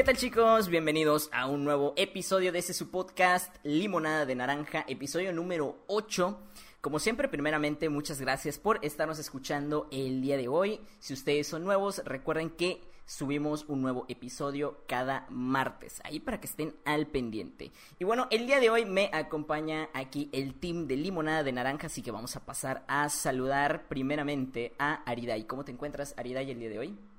¿Qué 0.00 0.04
tal 0.04 0.16
chicos? 0.16 0.68
Bienvenidos 0.68 1.28
a 1.30 1.46
un 1.46 1.62
nuevo 1.62 1.92
episodio 1.94 2.52
de 2.52 2.60
este 2.60 2.72
su 2.72 2.90
podcast 2.90 3.54
Limonada 3.64 4.24
de 4.24 4.34
Naranja, 4.34 4.82
episodio 4.88 5.30
número 5.30 5.84
8. 5.88 6.38
Como 6.80 6.98
siempre, 6.98 7.28
primeramente, 7.28 7.90
muchas 7.90 8.18
gracias 8.18 8.58
por 8.58 8.82
estarnos 8.82 9.18
escuchando 9.18 9.88
el 9.92 10.22
día 10.22 10.38
de 10.38 10.48
hoy. 10.48 10.80
Si 11.00 11.12
ustedes 11.12 11.48
son 11.48 11.64
nuevos, 11.64 12.00
recuerden 12.06 12.48
que 12.48 12.80
subimos 13.04 13.66
un 13.68 13.82
nuevo 13.82 14.06
episodio 14.08 14.84
cada 14.88 15.26
martes, 15.28 16.00
ahí 16.02 16.18
para 16.18 16.40
que 16.40 16.46
estén 16.46 16.74
al 16.86 17.06
pendiente. 17.06 17.70
Y 17.98 18.04
bueno, 18.04 18.26
el 18.30 18.46
día 18.46 18.58
de 18.58 18.70
hoy 18.70 18.86
me 18.86 19.10
acompaña 19.12 19.90
aquí 19.92 20.30
el 20.32 20.54
team 20.54 20.86
de 20.86 20.96
Limonada 20.96 21.42
de 21.42 21.52
Naranja, 21.52 21.88
así 21.88 22.00
que 22.00 22.10
vamos 22.10 22.36
a 22.36 22.46
pasar 22.46 22.86
a 22.88 23.10
saludar 23.10 23.86
primeramente 23.86 24.72
a 24.78 25.02
Ariday. 25.04 25.44
¿Cómo 25.44 25.66
te 25.66 25.72
encuentras, 25.72 26.14
Ariday, 26.16 26.50
el 26.50 26.58
día 26.58 26.70
de 26.70 26.78
hoy? 26.78 27.09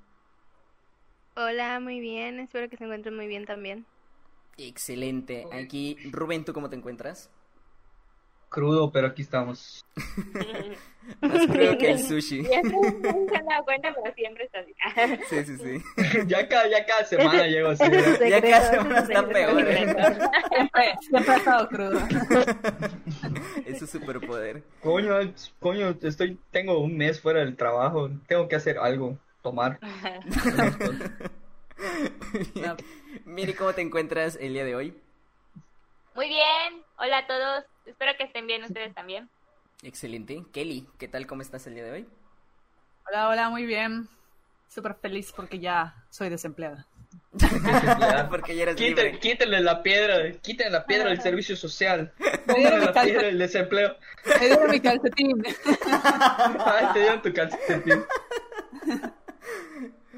Hola, 1.36 1.80
muy 1.80 2.02
bien, 2.02 2.40
espero 2.42 2.70
que 2.70 2.76
se 2.76 2.84
encuentren 2.84 3.16
muy 3.16 3.28
bien 3.28 3.46
también. 3.46 3.86
Excelente. 4.58 5.46
Aquí, 5.54 5.98
Rubén, 6.12 6.44
¿tú 6.44 6.52
cómo 6.54 6.70
te 6.70 6.76
encuentras? 6.76 7.30
Crudo, 8.50 8.92
pero 8.92 9.08
aquí 9.08 9.22
estamos. 9.22 9.86
Más 11.22 11.48
crudo 11.48 11.78
que 11.78 11.92
el 11.92 12.00
sushi. 12.00 12.44
Se 12.44 12.62
cuenta, 13.64 13.96
pero 13.96 14.14
siempre 14.14 14.44
está 14.44 14.60
así. 14.60 14.76
Sí, 15.30 15.46
sí, 15.46 15.58
sí. 15.58 15.84
ya, 16.28 16.50
cada, 16.50 16.68
ya 16.68 16.86
cada 16.86 17.06
semana 17.06 17.48
llego 17.48 17.70
así. 17.70 17.84
Ya 18.30 18.42
cada 18.42 18.70
semana 18.70 19.00
está 19.00 19.26
peor. 19.26 19.70
¿eh? 19.70 19.78
Siempre, 20.50 20.96
siempre 21.00 21.34
ha 21.34 21.38
estado 21.38 21.70
crudo. 21.70 22.00
Es 23.66 23.80
su 23.80 23.88
superpoder. 23.88 24.64
Coño, 24.82 25.14
coño, 25.62 25.96
estoy, 26.02 26.38
tengo 26.52 26.80
un 26.80 26.98
mes 26.98 27.22
fuera 27.22 27.40
del 27.40 27.56
trabajo. 27.56 28.12
Tengo 28.28 28.50
que 28.50 28.58
hacer 28.58 28.78
algo, 28.80 29.18
tomar. 29.42 29.80
No. 32.56 32.78
Miri, 33.26 33.54
¿cómo 33.54 33.74
te 33.74 33.82
encuentras 33.82 34.38
el 34.40 34.54
día 34.54 34.66
de 34.66 34.76
hoy? 34.76 34.98
Muy 36.16 36.28
bien, 36.28 36.84
hola 36.98 37.20
a 37.20 37.28
todos, 37.28 37.64
espero 37.86 38.12
que 38.18 38.26
estén 38.26 38.46
bien 38.48 38.64
ustedes 38.64 38.94
también. 38.94 39.30
Excelente. 39.84 40.44
Kelly, 40.54 40.88
¿qué 41.00 41.08
tal? 41.08 41.26
¿Cómo 41.26 41.42
estás 41.42 41.66
el 41.68 41.74
día 41.76 41.84
de 41.86 41.92
hoy? 41.92 42.10
Hola, 43.08 43.30
hola, 43.30 43.50
muy 43.50 43.66
bien. 43.66 44.08
Súper 44.68 44.96
feliz 44.96 45.34
porque 45.36 45.60
ya 45.60 45.96
soy 46.10 46.30
desempleada. 46.30 46.86
Porque 48.30 48.56
ya 48.56 48.64
eres 48.64 48.76
Quítenle, 48.76 49.04
libre. 49.14 49.20
quítenle 49.20 49.60
la 49.62 49.82
piedra, 49.84 50.32
quítenle 50.42 50.72
la 50.72 50.86
piedra 50.86 51.10
del 51.10 51.22
servicio 51.22 51.56
social. 51.58 52.14
Mi 52.20 52.64
la 52.64 52.70
piedra 52.70 52.94
calcetín. 52.94 53.22
del 53.22 53.38
desempleo. 53.40 53.98
Me 54.40 54.46
dieron 54.48 54.70
mi 54.70 54.80
calcetín. 54.80 55.44
Ay, 56.66 56.86
te 56.94 57.00
dieron 57.00 57.22
tu 57.22 57.34
calcetín. 57.34 58.06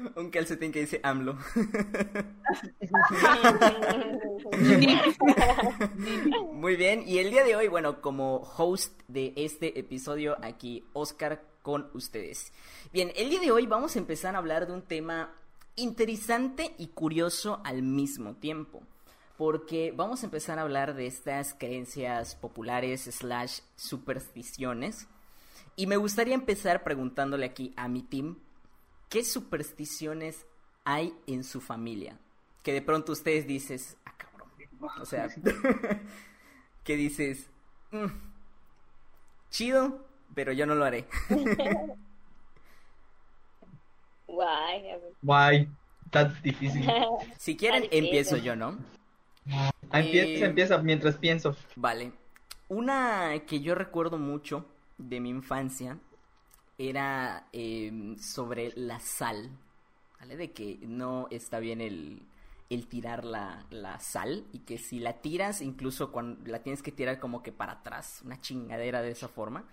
Un 0.16 0.30
calcetín 0.30 0.72
que 0.72 0.80
dice 0.80 1.00
AMLO. 1.02 1.38
Muy 6.52 6.76
bien, 6.76 7.02
y 7.06 7.18
el 7.18 7.30
día 7.30 7.44
de 7.44 7.56
hoy, 7.56 7.68
bueno, 7.68 8.00
como 8.00 8.36
host 8.56 9.00
de 9.08 9.32
este 9.36 9.78
episodio, 9.78 10.36
aquí 10.42 10.84
Oscar 10.92 11.42
con 11.62 11.88
ustedes. 11.94 12.52
Bien, 12.92 13.12
el 13.16 13.30
día 13.30 13.40
de 13.40 13.50
hoy 13.50 13.66
vamos 13.66 13.96
a 13.96 13.98
empezar 13.98 14.34
a 14.34 14.38
hablar 14.38 14.66
de 14.66 14.74
un 14.74 14.82
tema 14.82 15.34
interesante 15.76 16.74
y 16.78 16.88
curioso 16.88 17.60
al 17.64 17.82
mismo 17.82 18.34
tiempo. 18.34 18.82
Porque 19.36 19.92
vamos 19.96 20.22
a 20.22 20.26
empezar 20.26 20.58
a 20.58 20.62
hablar 20.62 20.94
de 20.94 21.06
estas 21.06 21.54
creencias 21.54 22.36
populares 22.36 23.02
slash 23.02 23.60
supersticiones. 23.74 25.08
Y 25.74 25.88
me 25.88 25.96
gustaría 25.96 26.34
empezar 26.34 26.84
preguntándole 26.84 27.46
aquí 27.46 27.72
a 27.76 27.88
mi 27.88 28.02
team, 28.02 28.36
¿qué 29.14 29.22
supersticiones 29.22 30.44
hay 30.82 31.14
en 31.28 31.44
su 31.44 31.60
familia? 31.60 32.18
Que 32.64 32.72
de 32.72 32.82
pronto 32.82 33.12
ustedes 33.12 33.46
dices, 33.46 33.96
ah, 34.04 34.12
cabrón. 34.16 34.48
O 35.00 35.04
sea, 35.04 35.28
que 36.82 36.96
dices, 36.96 37.48
"Mm, 37.92 38.06
chido, 39.50 40.04
pero 40.34 40.50
yo 40.52 40.66
no 40.66 40.74
lo 40.74 40.84
haré. 40.84 41.06
Guay, 44.26 44.90
a 44.90 44.96
ver. 44.96 45.12
Guay, 45.22 45.68
está 46.06 46.24
difícil. 46.42 46.84
Si 47.38 47.56
quieren, 47.56 47.86
empiezo 47.92 48.36
yo, 48.36 48.56
¿no? 48.56 48.76
Ah, 49.48 49.70
Empieza, 49.92 50.44
Eh, 50.44 50.48
empieza 50.48 50.78
mientras 50.78 51.16
pienso. 51.18 51.56
Vale. 51.76 52.10
Una 52.66 53.38
que 53.46 53.60
yo 53.60 53.76
recuerdo 53.76 54.18
mucho 54.18 54.66
de 54.98 55.20
mi 55.20 55.30
infancia 55.30 55.98
era 56.78 57.48
em, 57.52 58.16
sobre 58.18 58.72
la 58.76 59.00
sal. 59.00 59.50
¿Vale? 60.20 60.36
De 60.36 60.52
que 60.52 60.78
no 60.86 61.28
está 61.30 61.58
bien 61.60 61.80
el, 61.80 62.22
el 62.70 62.86
tirar 62.88 63.24
la, 63.24 63.66
la 63.70 63.98
sal 64.00 64.46
y 64.52 64.60
que 64.60 64.78
si 64.78 64.98
la 65.00 65.14
tiras, 65.20 65.60
incluso 65.62 66.12
cuando 66.12 66.40
la 66.50 66.62
tienes 66.62 66.82
que 66.82 66.92
tirar 66.92 67.18
como 67.20 67.42
que 67.42 67.52
para 67.52 67.72
atrás, 67.74 68.22
una 68.24 68.40
chingadera 68.40 69.02
de 69.02 69.10
esa 69.10 69.28
forma. 69.28 69.64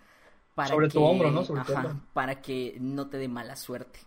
Para 0.55 0.69
Sobre 0.69 0.87
tu 0.89 0.93
que- 0.99 1.05
hombro, 1.05 1.31
¿no? 1.31 1.43
Sobre 1.45 1.61
tu 1.61 1.71
ajá, 1.71 1.81
hombro. 1.87 2.01
para 2.13 2.41
que 2.41 2.77
no 2.81 3.07
te 3.09 3.17
dé 3.17 3.27
mala 3.27 3.55
suerte. 3.55 3.99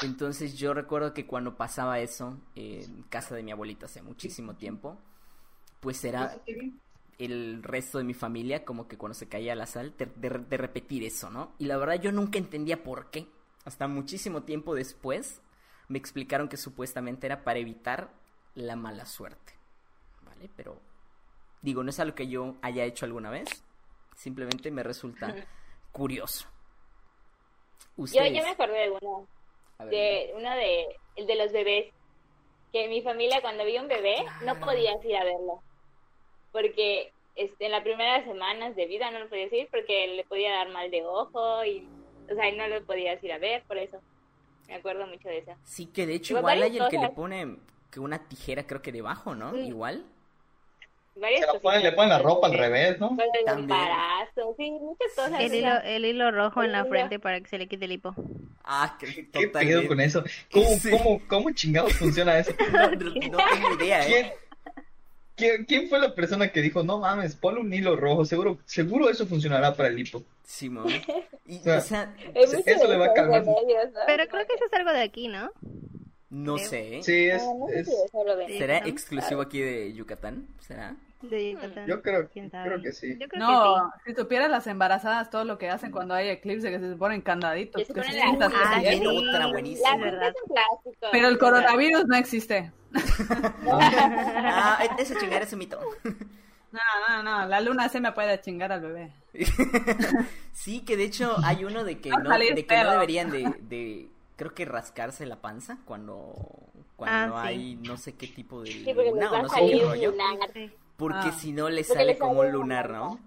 Entonces 0.00 0.56
yo 0.58 0.74
recuerdo 0.74 1.14
que 1.14 1.26
cuando 1.26 1.56
pasaba 1.56 2.00
eso 2.00 2.38
en 2.56 3.02
casa 3.04 3.34
de 3.34 3.42
mi 3.42 3.52
abuelita 3.52 3.86
hace 3.86 4.02
muchísimo 4.02 4.54
tiempo, 4.56 4.98
pues 5.80 6.04
era 6.04 6.38
el 7.24 7.62
resto 7.62 7.98
de 7.98 8.04
mi 8.04 8.14
familia 8.14 8.64
como 8.64 8.88
que 8.88 8.96
cuando 8.98 9.14
se 9.14 9.28
caía 9.28 9.54
la 9.54 9.66
sal 9.66 9.94
de, 9.96 10.06
de- 10.06 10.30
de 10.38 10.56
repetir 10.56 11.04
eso, 11.04 11.30
¿no? 11.30 11.52
Y 11.58 11.66
la 11.66 11.76
verdad 11.76 12.00
yo 12.00 12.12
nunca 12.12 12.38
entendía 12.38 12.82
por 12.82 13.10
qué. 13.10 13.26
Hasta 13.64 13.86
muchísimo 13.88 14.42
tiempo 14.42 14.74
después 14.74 15.40
me 15.88 15.98
explicaron 15.98 16.48
que 16.48 16.56
supuestamente 16.56 17.26
era 17.26 17.44
para 17.44 17.58
evitar 17.58 18.10
la 18.54 18.76
mala 18.76 19.06
suerte, 19.06 19.54
¿vale? 20.22 20.48
Pero 20.56 20.80
digo, 21.62 21.82
no 21.84 21.90
es 21.90 22.00
algo 22.00 22.14
que 22.14 22.28
yo 22.28 22.56
haya 22.62 22.84
hecho 22.84 23.04
alguna 23.06 23.30
vez, 23.30 23.64
simplemente 24.16 24.70
me 24.70 24.82
resulta 24.82 25.34
curioso. 25.92 26.46
Yo, 27.96 28.04
Ustedes, 28.04 28.32
yo 28.34 28.42
me 28.42 28.50
acordé 28.50 28.78
de 28.80 28.90
uno, 28.90 29.26
ver, 29.78 29.88
de 29.90 30.32
uno 30.36 30.50
de, 30.56 30.86
el 31.16 31.26
de 31.26 31.34
los 31.36 31.52
bebés, 31.52 31.92
que 32.72 32.88
mi 32.88 33.02
familia 33.02 33.40
cuando 33.42 33.64
veía 33.64 33.82
un 33.82 33.88
bebé 33.88 34.16
no 34.44 34.54
podías 34.60 35.04
ir 35.04 35.16
a 35.16 35.24
verlo, 35.24 35.62
porque 36.52 37.12
este, 37.34 37.66
en 37.66 37.72
las 37.72 37.82
primeras 37.82 38.24
semanas 38.24 38.76
de 38.76 38.86
vida 38.86 39.10
no 39.10 39.18
lo 39.20 39.28
podías 39.28 39.52
ir 39.52 39.68
porque 39.70 40.06
le 40.08 40.24
podía 40.24 40.52
dar 40.52 40.68
mal 40.68 40.90
de 40.90 41.04
ojo 41.04 41.64
y, 41.64 41.86
o 42.30 42.34
sea, 42.34 42.52
no 42.52 42.68
lo 42.68 42.84
podías 42.84 43.22
ir 43.24 43.32
a 43.32 43.38
ver, 43.38 43.62
por 43.64 43.78
eso 43.78 43.98
me 44.68 44.74
acuerdo 44.76 45.06
mucho 45.06 45.28
de 45.28 45.38
eso. 45.38 45.52
Sí, 45.64 45.86
que 45.86 46.06
de 46.06 46.14
hecho 46.14 46.36
Igual 46.38 46.58
igual 46.58 46.70
hay 46.72 46.78
el 46.78 46.88
que 46.88 46.98
le 46.98 47.08
pone 47.10 47.56
que 47.90 48.00
una 48.00 48.26
tijera 48.28 48.66
creo 48.66 48.80
que 48.82 48.92
debajo, 48.92 49.34
¿no? 49.34 49.52
Sí. 49.52 49.60
Igual. 49.68 50.04
Se 51.14 51.58
ponen, 51.60 51.82
le 51.82 51.92
ponen 51.92 52.08
la 52.08 52.18
ropa 52.20 52.46
al 52.46 52.54
revés, 52.56 52.98
¿no? 52.98 53.10
El 53.10 53.44
También. 53.44 53.70
embarazo, 53.70 54.54
sí, 54.56 54.70
muchas 54.70 55.08
cosas. 55.14 55.40
El 55.40 55.54
hilo, 55.54 55.70
el 55.84 56.04
hilo 56.06 56.30
rojo 56.30 56.62
en 56.62 56.72
la 56.72 56.86
frente 56.86 57.18
para 57.18 57.38
que 57.38 57.48
se 57.48 57.58
le 57.58 57.68
quite 57.68 57.84
el 57.84 57.92
hipo. 57.92 58.14
Ah, 58.64 58.96
que 58.98 59.28
¿Qué 59.30 59.48
pedo 59.48 59.86
con 59.86 60.00
eso? 60.00 60.24
¿Cómo, 60.50 60.68
Sí. 60.78 60.90
cómo, 60.90 61.20
cómo 61.28 61.50
chingados 61.50 61.92
funciona 61.94 62.38
eso? 62.38 62.52
No, 62.72 62.90
no- 62.92 62.96
no 62.96 63.38
tengo 63.50 63.74
idea, 63.78 64.06
¿Quién, 64.06 64.24
¿eh? 64.26 64.32
quién, 64.32 64.32
quién 65.66 65.88
fue 65.88 65.98
la 65.98 66.14
persona 66.14 66.48
que 66.50 66.60
dijo, 66.60 66.82
no 66.82 66.98
mames, 66.98 67.34
ponle 67.36 67.60
un 67.60 67.72
hilo 67.72 67.96
rojo, 67.96 68.24
seguro, 68.24 68.58
seguro 68.64 69.08
eso 69.08 69.26
funcionará 69.26 69.74
para 69.74 69.88
el 69.88 69.98
hipo? 69.98 70.22
Simón. 70.44 70.86
Y, 71.44 71.58
O 71.58 71.62
sea, 71.62 71.78
o 71.78 71.80
sea, 71.80 72.14
hay 72.34 72.62
eso 72.66 72.86
le 72.86 72.96
va 72.96 73.06
a 73.06 73.14
calmar. 73.14 73.44
Pero 74.06 74.28
creo 74.28 74.46
que 74.46 74.54
eso 74.54 74.64
es 74.64 74.72
algo 74.72 74.92
de 74.92 75.02
aquí, 75.02 75.26
¿no? 75.26 75.50
No 76.32 76.58
sé. 76.58 76.98
¿eh? 76.98 77.02
Sí, 77.02 77.28
es, 77.28 77.42
no 77.58 77.68
sé 77.68 77.80
es, 77.80 77.86
si 77.86 77.92
eso. 77.92 78.24
Sí. 78.46 78.58
¿Será 78.58 78.80
¿no? 78.80 78.86
exclusivo 78.86 79.40
aquí 79.42 79.60
de 79.60 79.92
Yucatán? 79.92 80.48
¿Será? 80.60 80.96
De 81.20 81.52
Yucatán. 81.52 81.86
yo 81.86 82.02
creo, 82.02 82.28
¿Quién 82.30 82.50
sabe? 82.50 82.68
creo 82.70 82.82
que 82.82 82.92
sí. 82.92 83.16
Yo 83.20 83.28
creo 83.28 83.40
No, 83.40 83.92
si 84.04 84.14
supieras 84.14 84.50
las 84.50 84.66
embarazadas 84.66 85.30
todo 85.30 85.44
lo 85.44 85.58
que 85.58 85.68
hacen 85.70 85.92
cuando 85.92 86.14
hay 86.14 86.28
eclipse, 86.30 86.70
que 86.70 86.80
se 86.80 86.96
ponen 86.96 87.20
candaditos. 87.22 87.80
Que 87.80 87.86
se 87.86 87.94
que 87.94 88.00
Ah, 88.00 88.80
sí. 88.82 89.06
otra 89.06 89.46
buenísima. 89.48 89.90
La 89.90 89.94
es 89.96 90.00
fruta 90.00 90.10
verdad. 90.10 90.28
es 90.30 90.34
un 90.42 90.54
plástico. 90.54 91.06
Pero 91.12 91.28
el 91.28 91.38
coronavirus 91.38 92.06
no 92.06 92.16
existe. 92.16 92.72
Ah, 93.70 94.84
ese 94.98 95.16
chingar 95.16 95.42
es 95.42 95.52
un 95.52 95.58
mito. 95.60 95.78
No, 96.72 96.80
no, 97.08 97.22
no, 97.22 97.46
la 97.46 97.60
luna 97.60 97.88
se 97.88 98.00
me 98.00 98.12
puede 98.12 98.40
chingar 98.40 98.72
al 98.72 98.80
bebé. 98.80 99.12
Sí, 100.52 100.84
que 100.84 100.96
de 100.96 101.04
hecho 101.04 101.36
hay 101.44 101.64
uno 101.64 101.82
de 101.84 102.00
que 102.00 102.10
no, 102.10 102.30
de 102.38 102.66
que 102.66 102.76
no 102.84 102.90
deberían 102.92 103.30
de, 103.30 103.54
de, 103.60 104.11
creo 104.36 104.54
que 104.54 104.64
rascarse 104.64 105.26
la 105.26 105.36
panza 105.40 105.78
cuando, 105.84 106.34
cuando 106.96 107.36
Ah, 107.36 107.42
sí. 107.44 107.48
hay 107.48 107.74
no 107.76 107.96
sé 107.96 108.14
qué 108.14 108.26
tipo 108.28 108.62
de 108.62 108.70
Sí, 108.72 108.92
luna 108.92 109.30
o 109.32 109.42
no 109.42 109.48
sé 109.48 109.60
qué 109.66 109.84
rollo, 109.84 110.14
porque 110.96 111.28
Ah. 111.28 111.32
si 111.32 111.52
no 111.52 111.68
le 111.68 111.84
sale 111.84 112.04
le 112.06 112.18
como 112.18 112.40
un 112.40 112.52
lunar, 112.52 112.90
una 112.90 112.98
¿no? 112.98 113.20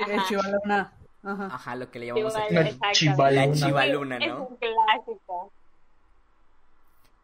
Ajá. 0.00 0.24
Chivaluna. 0.28 0.92
Ajá. 1.24 1.46
Ajá, 1.46 1.76
lo 1.76 1.90
que 1.90 1.98
le 1.98 2.06
llamamos 2.06 2.36
aquí. 2.36 2.54
Exactamente. 2.56 2.92
chivaluna. 2.92 3.46
La 3.46 3.52
chivaluna, 3.54 4.16
Es 4.18 4.28
¿no? 4.28 4.44
un 4.46 4.56
clásico. 4.56 5.52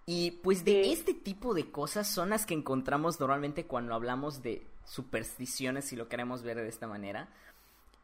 Y 0.06 0.32
pues 0.42 0.64
de 0.64 0.84
Sí. 0.84 0.92
este 0.92 1.14
tipo 1.14 1.54
de 1.54 1.70
cosas 1.70 2.06
son 2.08 2.30
las 2.30 2.44
que 2.44 2.54
encontramos 2.54 3.18
normalmente 3.20 3.64
cuando 3.66 3.94
hablamos 3.94 4.42
de 4.42 4.66
supersticiones, 4.84 5.86
si 5.86 5.96
lo 5.96 6.08
queremos 6.08 6.42
ver 6.42 6.56
de 6.58 6.68
esta 6.68 6.86
manera. 6.86 7.28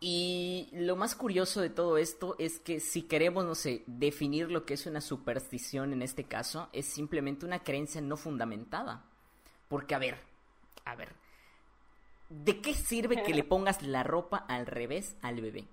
Y 0.02 0.68
lo 0.72 0.96
más 0.96 1.14
curioso 1.14 1.60
de 1.60 1.68
todo 1.68 1.98
esto 1.98 2.34
es 2.38 2.58
que 2.58 2.80
si 2.80 3.02
queremos, 3.02 3.44
no 3.44 3.54
sé, 3.54 3.84
definir 3.86 4.50
lo 4.50 4.64
que 4.64 4.72
es 4.72 4.86
una 4.86 5.02
superstición 5.02 5.92
en 5.92 6.00
este 6.00 6.24
caso, 6.24 6.70
es 6.72 6.86
simplemente 6.86 7.44
una 7.44 7.62
creencia 7.62 8.00
no 8.00 8.16
fundamentada. 8.16 9.04
Porque, 9.68 9.94
a 9.94 9.98
ver, 9.98 10.16
a 10.86 10.94
ver, 10.96 11.10
¿de 12.30 12.62
qué 12.62 12.72
sirve 12.72 13.22
que 13.22 13.34
le 13.34 13.44
pongas 13.44 13.82
la 13.82 14.02
ropa 14.02 14.38
al 14.38 14.66
revés 14.66 15.16
al 15.20 15.42
bebé? 15.42 15.68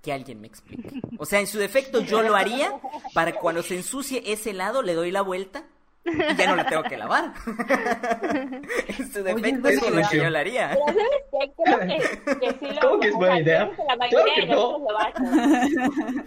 Que 0.00 0.12
alguien 0.12 0.40
me 0.40 0.46
explique. 0.46 0.88
O 1.18 1.26
sea, 1.26 1.40
en 1.40 1.48
su 1.48 1.58
defecto 1.58 2.00
yo 2.00 2.22
lo 2.22 2.36
haría 2.36 2.72
para 3.14 3.34
cuando 3.34 3.64
se 3.64 3.74
ensucie 3.74 4.22
ese 4.32 4.52
lado 4.52 4.82
le 4.82 4.94
doy 4.94 5.10
la 5.10 5.22
vuelta 5.22 5.66
y 6.06 6.36
ya 6.36 6.46
no 6.48 6.56
la 6.56 6.66
tengo 6.66 6.82
que 6.84 6.96
lavar. 6.96 7.32
en 8.88 9.12
su 9.12 9.22
defecto 9.22 9.68
es 9.68 9.76
eso 9.76 9.86
es 9.88 9.94
lo 9.94 10.08
que 10.08 10.16
yo 10.18 10.30
lo 10.30 10.38
haría. 10.38 10.70
Pero 10.70 10.84
¿sabes 10.96 11.50
qué? 11.56 11.62
Creo 11.64 11.78
que, 11.80 12.40
que 12.40 12.50
sí 12.58 12.74
lo 12.74 12.80
¿Cómo 12.80 13.00
que 13.00 13.08
es 13.08 13.14
buena 13.14 13.40
idea? 13.40 13.70
La 13.88 13.96
mayoría 13.96 14.34
que 14.34 14.46
no. 14.46 14.78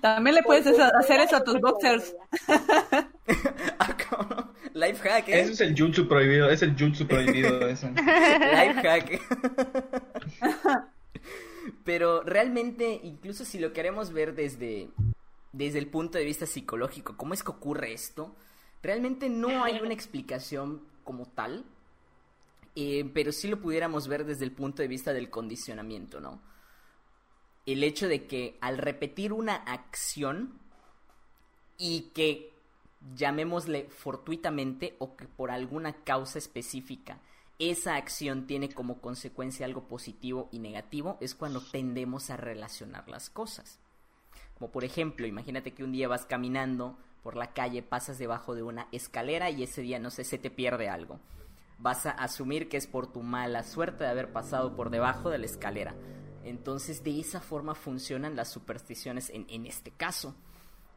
También 0.00 0.34
le 0.34 0.42
puedes 0.42 0.66
eso- 0.66 0.90
hacer 0.98 1.20
eso 1.20 1.36
a 1.36 1.44
tus 1.44 1.60
boxers. 1.60 2.14
Ah, 3.78 3.96
¿cómo? 4.10 4.50
Life 4.74 5.08
hack, 5.08 5.28
¿eh? 5.28 5.40
Ese 5.42 5.52
es 5.52 5.60
el 5.60 5.74
jutsu 5.78 6.08
prohibido, 6.08 6.50
es 6.50 6.62
el 6.62 6.74
jutsu 6.76 7.06
prohibido 7.06 7.66
ese. 7.68 7.88
Life 7.92 8.82
hack. 8.82 9.20
Pero 11.84 12.22
realmente, 12.22 13.00
incluso 13.04 13.44
si 13.44 13.58
lo 13.58 13.72
queremos 13.72 14.12
ver 14.12 14.34
desde, 14.34 14.88
desde 15.52 15.78
el 15.78 15.86
punto 15.86 16.18
de 16.18 16.24
vista 16.24 16.44
psicológico, 16.46 17.16
¿cómo 17.16 17.32
es 17.34 17.42
que 17.42 17.50
ocurre 17.52 17.92
esto? 17.92 18.34
Realmente 18.82 19.28
no 19.28 19.64
hay 19.64 19.80
una 19.80 19.94
explicación 19.94 20.82
como 21.04 21.26
tal, 21.26 21.64
eh, 22.76 23.10
pero 23.12 23.32
sí 23.32 23.48
lo 23.48 23.60
pudiéramos 23.60 24.08
ver 24.08 24.24
desde 24.24 24.44
el 24.44 24.52
punto 24.52 24.82
de 24.82 24.88
vista 24.88 25.12
del 25.12 25.30
condicionamiento, 25.30 26.20
¿no? 26.20 26.40
El 27.66 27.84
hecho 27.84 28.08
de 28.08 28.26
que 28.26 28.56
al 28.60 28.78
repetir 28.78 29.32
una 29.32 29.56
acción 29.56 30.58
y 31.76 32.10
que 32.14 32.52
llamémosle 33.14 33.88
fortuitamente 33.90 34.96
o 34.98 35.16
que 35.16 35.26
por 35.26 35.50
alguna 35.50 35.92
causa 36.04 36.38
específica 36.38 37.18
esa 37.60 37.96
acción 37.96 38.46
tiene 38.46 38.70
como 38.70 39.00
consecuencia 39.00 39.66
algo 39.66 39.86
positivo 39.86 40.48
y 40.50 40.58
negativo, 40.60 41.18
es 41.20 41.34
cuando 41.34 41.60
tendemos 41.60 42.30
a 42.30 42.38
relacionar 42.38 43.06
las 43.08 43.28
cosas. 43.28 43.78
Como 44.58 44.70
por 44.72 44.82
ejemplo, 44.82 45.26
imagínate 45.26 45.72
que 45.72 45.84
un 45.84 45.92
día 45.92 46.08
vas 46.08 46.24
caminando 46.24 46.96
por 47.22 47.36
la 47.36 47.52
calle, 47.52 47.82
pasas 47.82 48.18
debajo 48.18 48.54
de 48.54 48.62
una 48.62 48.88
escalera 48.92 49.50
y 49.50 49.62
ese 49.62 49.82
día, 49.82 49.98
no 49.98 50.10
sé, 50.10 50.24
se 50.24 50.38
te 50.38 50.50
pierde 50.50 50.88
algo. 50.88 51.20
Vas 51.78 52.06
a 52.06 52.10
asumir 52.10 52.68
que 52.68 52.76
es 52.76 52.86
por 52.86 53.10
tu 53.12 53.22
mala 53.22 53.62
suerte 53.62 54.04
de 54.04 54.10
haber 54.10 54.32
pasado 54.32 54.76
por 54.76 54.90
debajo 54.90 55.30
de 55.30 55.38
la 55.38 55.46
escalera. 55.46 55.94
Entonces, 56.44 57.04
de 57.04 57.20
esa 57.20 57.40
forma 57.40 57.74
funcionan 57.74 58.36
las 58.36 58.48
supersticiones 58.48 59.30
en, 59.30 59.46
en 59.48 59.66
este 59.66 59.90
caso 59.90 60.34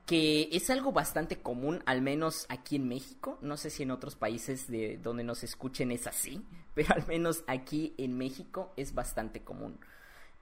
que 0.05 0.49
es 0.51 0.69
algo 0.69 0.91
bastante 0.91 1.37
común, 1.41 1.81
al 1.85 2.01
menos 2.01 2.45
aquí 2.49 2.75
en 2.75 2.87
México. 2.87 3.37
No 3.41 3.57
sé 3.57 3.69
si 3.69 3.83
en 3.83 3.91
otros 3.91 4.15
países 4.15 4.67
de 4.67 4.97
donde 4.97 5.23
nos 5.23 5.43
escuchen 5.43 5.91
es 5.91 6.07
así, 6.07 6.43
pero 6.73 6.93
al 6.93 7.07
menos 7.07 7.43
aquí 7.47 7.93
en 7.97 8.17
México 8.17 8.73
es 8.75 8.93
bastante 8.93 9.43
común. 9.43 9.79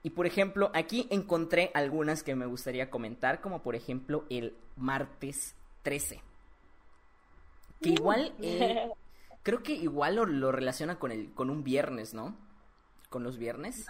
Y 0.02 0.10
por 0.10 0.26
ejemplo, 0.26 0.72
aquí 0.74 1.06
encontré 1.10 1.70
algunas 1.74 2.24
que 2.24 2.34
me 2.34 2.46
gustaría 2.46 2.90
comentar, 2.90 3.40
como 3.40 3.62
por 3.62 3.76
ejemplo 3.76 4.24
el 4.30 4.56
martes 4.76 5.54
13. 5.82 6.20
Que 7.80 7.88
igual, 7.90 8.32
eh, 8.42 8.88
creo 9.42 9.62
que 9.62 9.72
igual 9.72 10.16
lo, 10.16 10.26
lo 10.26 10.52
relaciona 10.52 10.98
con, 10.98 11.12
el, 11.12 11.32
con 11.34 11.50
un 11.50 11.64
viernes, 11.64 12.14
¿no? 12.14 12.36
Con 13.10 13.22
los 13.24 13.38
viernes. 13.38 13.86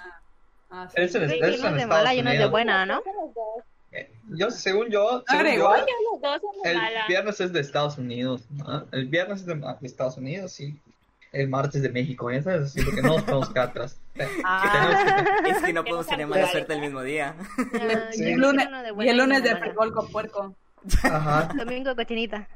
Ah, 0.71 0.89
sí. 0.89 1.01
Es- 1.03 1.13
Sí, 1.13 1.19
es 1.19 1.63
en 1.63 1.77
de 1.77 1.87
mala 1.87 2.15
y 2.15 2.21
uno 2.21 2.31
de 2.31 2.47
buena, 2.47 2.87
¿no? 2.87 3.03
Eh, 3.93 4.11
Yo, 4.31 4.51
según 4.51 4.89
yo, 4.89 5.23
Ah, 5.29 5.37
según 5.37 5.47
yo, 5.47 5.53
igual. 5.53 5.85
Los 6.13 6.21
dos 6.23 6.41
son 6.41 6.63
de 6.63 6.71
el 6.73 6.81
viernes 7.09 7.41
es 7.41 7.53
de 7.53 7.61
Estados 7.61 7.99
Unidos. 7.99 8.43
¿no? 8.51 8.87
El 8.91 9.07
viernes 9.09 9.41
es 9.41 9.47
de, 9.47 9.55
de 9.55 9.77
Estados 9.87 10.17
Unidos, 10.17 10.53
sí. 10.53 10.79
El 11.31 11.49
martes 11.49 11.83
de 11.83 11.89
México, 11.91 12.31
¿eh? 12.31 12.43
¿sabes? 12.43 12.63
Así 12.67 12.83
porque 12.83 13.01
no 13.03 13.09
nos 13.09 13.23
podemos 13.23 13.51
quedar 13.51 13.69
atrás. 13.69 13.99
Ah, 14.45 15.25
Es 15.47 15.63
que 15.63 15.73
no 15.75 15.83
podemos 15.85 16.07
tener 16.07 16.27
mala 16.27 16.47
suerte 16.51 16.73
el 16.75 16.81
mismo 16.81 17.03
día. 17.03 17.35
Ah, 17.39 18.09
Sí. 18.13 18.25
yo 18.25 18.31
y, 18.31 18.33
sí 18.33 18.35
lunes, 18.35 18.69
y 19.01 19.09
el 19.09 19.17
lunes 19.19 19.43
de 19.43 19.57
frijol 19.57 19.93
con 19.93 20.09
puerco. 20.11 20.55
Ajá. 21.05 21.49
Domingo 21.57 21.95
cochinita. 21.97 22.49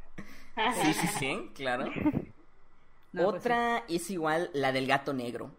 Sí, 0.83 0.93
sí, 0.95 1.07
sí, 1.19 1.51
claro. 1.55 1.91
No, 3.13 3.31
pues 3.31 3.41
Otra 3.41 3.85
es 3.89 4.11
igual 4.11 4.51
la 4.53 4.73
del 4.73 4.87
gato 4.87 5.15
negro. 5.15 5.51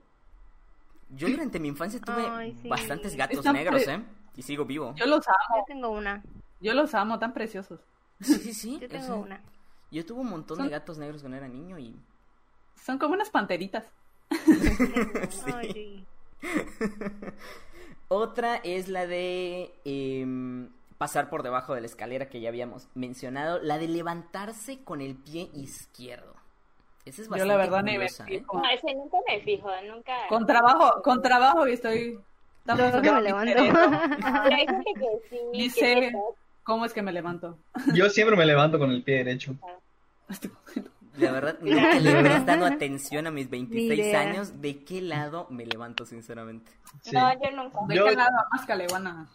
Yo 1.10 1.28
durante 1.28 1.60
mi 1.60 1.70
infancia 1.70 2.00
tuve 2.00 2.24
Ay, 2.30 2.56
sí. 2.62 2.68
bastantes 2.70 3.16
gatos 3.16 3.38
Están 3.40 3.54
negros, 3.56 3.84
pre- 3.84 3.94
¿eh? 3.96 4.04
Y 4.36 4.44
sigo 4.44 4.64
vivo. 4.66 4.94
Yo 4.96 5.08
los 5.08 5.26
Yo 5.26 5.32
amo, 5.56 5.64
tengo 5.66 5.90
una. 5.90 6.22
yo 6.60 6.74
los 6.76 6.94
amo, 6.94 7.18
tan 7.18 7.34
preciosos. 7.34 7.80
Sí, 8.22 8.36
sí, 8.36 8.54
sí. 8.54 8.78
Yo 8.80 8.86
o 8.86 8.90
sea, 8.92 9.02
tengo 9.02 9.16
una. 9.16 9.42
Yo 9.90 10.06
tuve 10.06 10.20
un 10.22 10.30
montón 10.30 10.58
Son- 10.58 10.68
de 10.68 10.72
gatos 10.72 11.00
negros 11.00 11.22
cuando 11.22 11.38
era 11.38 11.48
niño 11.48 11.80
y... 11.80 11.96
Son 12.76 13.00
como 13.00 13.16
unas 13.16 13.32
panteritas. 13.32 13.86
Ay, 15.56 15.74
sí. 15.74 16.06
Otra 18.10 18.58
es 18.58 18.88
la 18.88 19.08
de 19.08 19.74
em, 19.84 20.70
pasar 20.98 21.30
por 21.30 21.44
debajo 21.44 21.76
de 21.76 21.82
la 21.82 21.88
escalera 21.88 22.30
que 22.30 22.40
ya 22.42 22.50
habíamos 22.50 22.88
mencionado. 22.96 23.60
La 23.62 23.78
de 23.78 23.88
levantarse 23.88 24.84
con 24.84 25.02
el 25.02 25.16
pie 25.16 25.50
izquierdo. 25.54 26.34
Esa 27.06 27.22
es 27.22 27.28
Yo 27.28 27.32
bastante 27.32 27.48
la 27.54 27.58
verdad 27.58 27.84
ni 27.84 27.98
me 27.98 28.06
¿eh? 28.06 28.44
No, 28.54 28.70
ese 28.70 28.94
nunca 28.94 29.18
me 29.28 29.40
fijo, 29.42 29.70
nunca. 29.88 30.14
Con 30.28 30.46
trabajo, 30.46 31.02
con 31.02 31.22
trabajo 31.22 31.68
y 31.68 31.74
estoy... 31.74 32.20
me 32.66 33.22
levanto. 33.22 33.64
que 33.64 35.20
sí. 35.30 35.38
Ni 35.54 35.70
sé 35.70 36.12
cómo 36.64 36.84
es 36.86 36.94
que 36.94 37.02
me 37.02 37.14
levanto. 37.14 37.58
Yo 37.94 38.10
siempre 38.10 38.36
me 38.36 38.46
levanto 38.46 38.78
con 38.78 38.92
el 38.92 39.04
pie 39.04 39.18
derecho. 39.24 39.56
La 41.18 41.32
verdad, 41.32 41.58
nunca 41.62 42.00
le 42.00 42.12
he 42.20 42.24
prestado 42.24 42.66
atención 42.66 43.26
a 43.26 43.32
mis 43.32 43.50
26 43.50 44.00
idea. 44.00 44.20
años 44.22 44.62
de 44.62 44.84
qué 44.84 45.02
lado 45.02 45.48
me 45.50 45.66
levanto, 45.66 46.06
sinceramente. 46.06 46.72
Sí. 47.02 47.16
No, 47.16 47.32
yo 47.34 47.52
nunca. 47.56 47.80
¿De 47.88 47.96
Yo- 47.96 48.06
qué 48.06 48.16
lado 48.16 48.36
más 48.52 48.66
caleguana? 48.66 49.28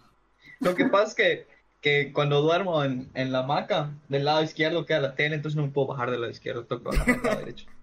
Lo 0.62 0.74
que 0.74 0.86
pasa 0.86 1.04
es 1.08 1.14
que, 1.14 1.46
que 1.80 2.12
cuando 2.12 2.40
duermo 2.40 2.82
en, 2.84 3.08
en 3.14 3.32
la 3.32 3.40
hamaca, 3.40 3.90
del 4.08 4.24
lado 4.24 4.42
izquierdo 4.42 4.86
queda 4.86 5.00
la 5.00 5.14
tele, 5.14 5.34
entonces 5.36 5.56
no 5.56 5.62
me 5.66 5.72
puedo 5.72 5.88
bajar 5.88 6.10
del 6.10 6.20
lado 6.20 6.30
izquierdo, 6.32 6.64
tengo 6.64 6.82
que 6.82 6.96
bajar 6.96 7.06
del 7.16 7.22
lado 7.22 7.38
derecho. 7.40 7.66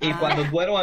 Y 0.00 0.10
Ah. 0.12 0.16
cuando 0.20 0.44
duermo, 0.44 0.78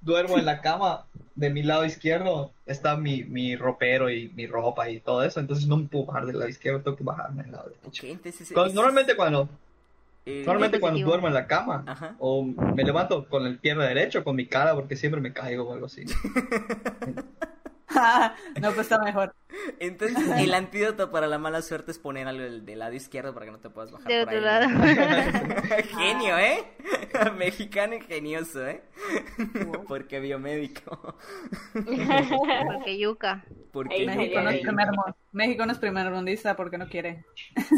duermo 0.00 0.38
en 0.38 0.44
la 0.44 0.60
cama, 0.60 1.06
de 1.36 1.50
mi 1.50 1.62
lado 1.62 1.84
izquierdo 1.84 2.50
está 2.66 2.96
mi, 2.96 3.22
mi 3.22 3.54
ropero 3.54 4.10
y 4.10 4.28
mi 4.30 4.48
ropa 4.48 4.90
y 4.90 4.98
todo 4.98 5.22
eso, 5.22 5.38
entonces 5.38 5.68
no 5.68 5.76
me 5.76 5.86
puedo 5.86 6.06
bajar 6.06 6.26
del 6.26 6.36
lado 6.40 6.48
izquierdo, 6.50 6.80
tengo 6.80 6.96
que 6.96 7.04
bajarme 7.04 7.44
del 7.44 7.52
lado 7.52 7.70
derecho. 7.70 8.06
entonces... 8.06 8.50
Cuando- 8.52 8.70
es- 8.70 8.74
normalmente 8.74 9.14
cuando, 9.14 9.48
eh, 10.26 10.42
normalmente 10.44 10.80
cuando 10.80 10.98
duermo 11.06 11.28
en 11.28 11.34
la 11.34 11.46
cama, 11.46 11.84
Ajá. 11.86 12.16
o 12.18 12.42
me 12.44 12.82
levanto 12.82 13.28
con 13.28 13.46
el 13.46 13.58
pie 13.58 13.76
derecho, 13.76 14.24
con 14.24 14.34
mi 14.34 14.46
cara, 14.46 14.74
porque 14.74 14.96
siempre 14.96 15.20
me 15.20 15.32
caigo 15.32 15.68
o 15.68 15.72
algo 15.72 15.86
así. 15.86 16.04
no, 18.60 18.68
pues 18.72 18.78
está 18.80 18.98
mejor. 19.02 19.34
Entonces, 19.78 20.18
el 20.36 20.54
antídoto 20.54 21.10
para 21.10 21.26
la 21.26 21.38
mala 21.38 21.62
suerte 21.62 21.90
es 21.90 21.98
poner 21.98 22.28
algo 22.28 22.42
del, 22.42 22.64
del 22.66 22.78
lado 22.78 22.92
izquierdo 22.94 23.32
para 23.34 23.46
que 23.46 23.52
no 23.52 23.58
te 23.60 23.70
puedas 23.70 23.90
bajar 23.90 24.06
De 24.06 24.24
por 24.24 24.34
otro 24.34 24.36
ahí. 24.36 24.44
lado. 24.44 24.68
Genio, 25.96 26.38
¿eh? 26.38 26.64
Mexicano 27.36 27.94
ingenioso, 27.94 28.66
¿eh? 28.66 28.82
Porque 29.86 30.20
biomédico. 30.20 31.16
Porque 31.74 32.98
yuca. 32.98 33.44
Porque 33.72 34.06
México 34.06 34.40
no 34.40 34.50
es 34.50 34.60
primer 34.60 34.88
México 35.32 35.66
no 35.66 35.72
es 35.72 35.78
primer 35.78 36.10
mundista 36.10 36.56
porque 36.56 36.78
no 36.78 36.88
quiere. 36.88 37.24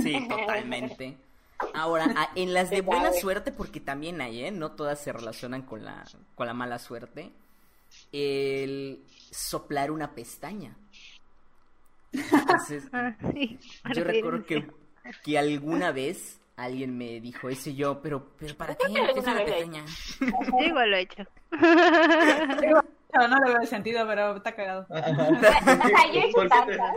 Sí, 0.02 0.26
totalmente. 0.28 1.18
Ahora, 1.74 2.30
en 2.34 2.54
las 2.54 2.70
de 2.70 2.80
buena 2.80 3.12
suerte, 3.12 3.52
porque 3.52 3.80
también 3.80 4.20
hay, 4.20 4.44
¿eh? 4.44 4.50
No 4.50 4.72
todas 4.72 4.98
se 5.00 5.12
relacionan 5.12 5.62
con 5.62 5.84
la, 5.84 6.04
con 6.34 6.46
la 6.46 6.54
mala 6.54 6.78
suerte. 6.78 7.32
El 8.12 9.04
soplar 9.30 9.90
una 9.90 10.14
pestaña. 10.14 10.76
Entonces, 12.12 12.84
Ah, 12.92 13.14
sí. 13.32 13.58
yo 13.94 14.04
recuerdo 14.04 14.44
que, 14.44 14.66
que 15.24 15.38
alguna 15.38 15.92
vez 15.92 16.40
alguien 16.56 16.98
me 16.98 17.20
dijo 17.20 17.48
ese 17.48 17.74
yo, 17.74 18.02
pero, 18.02 18.32
pero 18.38 18.54
¿para 18.56 18.74
qué? 18.74 18.86
¿Qué 18.92 19.18
es 19.20 19.26
una 19.26 19.36
pestaña? 19.44 19.84
Yo 20.20 20.64
igual 20.66 20.90
lo 20.90 20.96
he 20.96 21.00
hecho. 21.02 21.24
No, 21.52 23.28
no 23.28 23.36
le 23.44 23.52
veo 23.58 23.66
sentido, 23.66 24.06
pero 24.06 24.36
está 24.36 24.54
cagado. 24.54 24.86
O 24.90 24.94
sea, 24.96 25.10
yo 26.12 26.20
he 26.20 26.24
hecho 26.26 26.32
¿Por 26.34 26.48
qué 26.48 26.48
te- 26.66 26.76
tantas. 26.76 26.96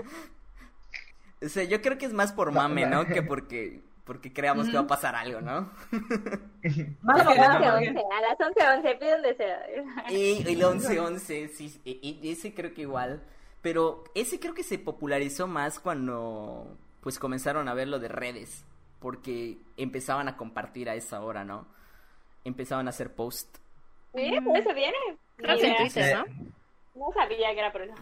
O 1.45 1.49
sea, 1.49 1.63
yo 1.65 1.81
creo 1.81 1.97
que 1.97 2.05
es 2.05 2.13
más 2.13 2.31
por 2.33 2.51
mame, 2.51 2.85
¿no? 2.85 3.05
Que 3.05 3.21
porque, 3.21 3.81
porque 4.03 4.33
creamos 4.33 4.67
que 4.67 4.73
va 4.75 4.81
a 4.81 4.87
pasar 4.87 5.15
algo, 5.15 5.39
¿no? 5.41 5.71
Más 7.01 7.23
Como 7.23 7.31
que 7.33 7.39
las 7.39 7.59
nada, 7.59 7.75
11, 7.77 7.93
porque- 7.93 8.15
a 8.15 8.21
las 8.21 8.39
11, 8.39 8.67
11, 8.77 8.95
pide 8.95 9.15
un 9.15 9.21
deseo. 9.21 9.57
Y 10.09 10.53
el 10.53 10.61
11-11, 10.61 11.47
sí, 11.49 11.81
e- 11.85 11.99
e- 12.03 12.31
ese 12.31 12.53
creo 12.53 12.73
que 12.73 12.81
igual. 12.81 13.23
Pero 13.61 14.03
ese 14.13 14.39
creo 14.39 14.53
que 14.53 14.63
se 14.63 14.77
popularizó 14.77 15.47
más 15.47 15.79
cuando 15.79 16.77
pues 17.01 17.17
comenzaron 17.19 17.67
a 17.69 17.73
ver 17.73 17.87
lo 17.87 17.99
de 17.99 18.09
redes. 18.09 18.65
Porque 18.99 19.57
empezaban 19.77 20.27
a 20.27 20.37
compartir 20.37 20.89
a 20.89 20.95
esa 20.95 21.21
hora, 21.21 21.43
¿no? 21.45 21.65
Empezaban 22.45 22.87
a 22.87 22.89
hacer 22.91 23.13
post. 23.13 23.57
Sí, 24.15 24.31
por 24.43 24.57
eso 24.57 24.73
viene. 24.73 24.97
Creo 25.37 25.57
que 25.57 25.67
en. 25.67 25.77
Twitter, 25.77 26.17
¿no? 26.17 26.25
no 27.07 27.11
sabía 27.13 27.53
que 27.53 27.59
era 27.59 27.71
por 27.71 27.81
eso. 27.81 27.93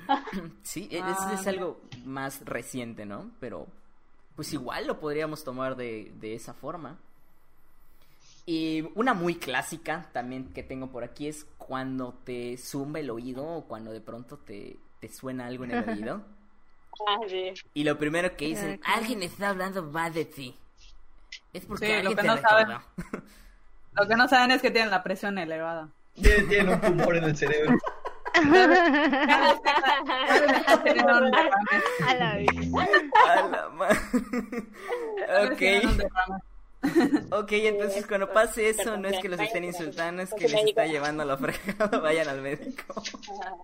Sí, 0.64 0.88
e- 0.92 1.00
Ah, 1.02 1.32
es, 1.34 1.48
algo 1.48 1.80
más 2.06 2.44
reciente, 2.46 3.06
¿no? 3.06 3.32
Pero 3.40 3.68
pues 4.36 4.54
igual 4.54 4.88
lo 4.88 5.00
podríamos 5.00 5.44
tomar 5.44 5.76
de, 5.76 6.12
de 6.20 6.36
esa 6.36 6.54
forma. 6.54 6.98
Y 8.46 8.84
una 8.96 9.14
muy 9.14 9.36
clásica 9.36 10.10
también 10.14 10.52
que 10.54 10.64
tengo 10.64 10.88
por 10.92 11.04
aquí 11.04 11.28
es 11.28 11.46
cuando 11.58 12.14
te 12.24 12.58
zumba 12.58 13.00
el 13.00 13.10
oído 13.12 13.46
o 13.46 13.66
cuando 13.68 13.92
de 13.92 14.02
pronto 14.02 14.38
te, 14.38 14.78
te 15.00 15.10
suena 15.10 15.46
algo 15.48 15.64
en 15.64 15.72
el 15.72 15.90
oído. 15.90 16.24
Ah, 17.08 17.18
sí. 17.28 17.54
Y 17.74 17.84
lo 17.84 17.98
primero 17.98 18.36
que 18.36 18.48
dicen, 18.48 18.80
Ah, 18.82 18.86
claro. 18.86 19.00
alguien 19.00 19.24
está 19.24 19.50
hablando 19.50 19.84
mal 19.84 20.12
de 20.14 20.26
ti. 20.26 20.56
Es 21.54 21.66
porque 21.66 21.98
Sí, 22.00 22.04
lo 22.04 22.10
que 22.12 22.16
te 22.22 22.28
no 22.28 22.38
saben. 22.38 22.78
Lo 23.94 24.08
que 24.08 24.16
no 24.16 24.28
saben 24.28 24.52
es 24.52 24.62
que 24.62 24.72
tienen 24.72 24.90
la 24.92 25.04
presión 25.04 25.38
elevada. 25.38 25.90
Tiene, 26.14 26.44
tiene 26.44 26.74
un 26.74 26.82
tumor 26.82 27.16
en 27.16 27.24
el 27.26 27.38
cerebro. 27.38 27.78
A 32.08 32.16
la 32.16 32.36
vez. 32.36 32.48
A 33.28 33.42
la 33.42 33.70
ok, 37.32 37.52
entonces 37.52 37.98
es 37.98 38.08
cuando 38.08 38.32
pase 38.34 38.70
eso 38.70 38.98
no 38.98 39.08
es 39.08 39.20
que 39.20 39.30
los 39.30 39.40
estén 39.40 39.64
insultando, 39.64 40.24
es 40.24 40.34
que 40.34 40.48
les 40.48 40.66
está 40.66 40.86
llevando 40.88 41.22
a 41.22 41.26
la 41.28 41.38
fregada, 41.38 42.00
vayan 42.02 42.28
al 42.28 42.42
médico. 42.42 43.04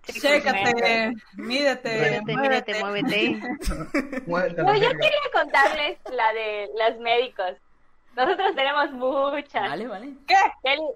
Chécate, 0.03 1.13
mídete, 1.35 2.21
Mídete, 2.25 2.79
muévete. 2.83 3.39
No, 4.27 4.37
la 4.63 4.77
yo 4.77 4.89
quería 4.91 5.19
contarles 5.33 5.97
la 6.11 6.31
de 6.33 6.69
los 6.77 6.99
médicos. 6.99 7.53
Nosotros 8.15 8.55
tenemos 8.55 8.91
muchas. 8.91 9.69
Vale, 9.69 9.87
vale. 9.87 10.13
¿Qué? 10.27 10.35
Kelly, 10.63 10.87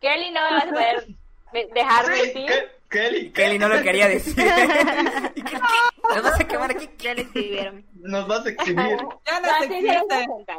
Kelly 0.00 0.30
no 0.30 0.40
me 0.42 0.50
vas 0.50 0.64
a 0.66 0.70
poder 0.70 1.06
de- 1.52 1.68
dejar 1.74 2.08
mentir. 2.08 2.77
Kelly. 2.90 3.30
Kelly 3.32 3.58
no 3.58 3.68
lo 3.68 3.82
quería 3.82 4.08
decir. 4.08 4.34
¿Lo 6.14 6.22
vas 6.22 6.40
a 6.40 6.48
quemar 6.48 6.70
aquí? 6.70 6.88
Ya 6.98 7.14
le 7.14 7.22
escribieron. 7.22 7.84
Nos 8.00 8.26
vas 8.26 8.46
a 8.46 8.50
exhibir. 8.50 8.76
Ya 9.26 9.40
no 9.40 9.46
No, 9.46 9.58
se 9.60 9.66
sí, 9.68 9.68
se 9.68 9.82
los 9.82 9.82
voy 9.82 9.90
a 9.90 9.94
existe. 9.98 10.26
contar. 10.26 10.58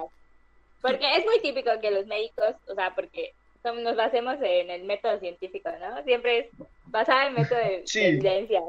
Porque 0.81 1.15
es 1.17 1.25
muy 1.25 1.39
típico 1.41 1.71
que 1.81 1.91
los 1.91 2.05
médicos, 2.05 2.55
o 2.69 2.75
sea, 2.75 2.93
porque 2.95 3.33
nos 3.63 3.95
basemos 3.95 4.35
en 4.41 4.69
el 4.69 4.83
método 4.85 5.19
científico, 5.19 5.69
¿no? 5.79 6.01
Siempre 6.03 6.37
es 6.39 6.47
basado 6.85 7.19
en 7.21 7.27
el 7.27 7.33
método 7.33 7.59
de 7.59 7.81
Sí. 7.85 7.99
evidencias. 8.05 8.63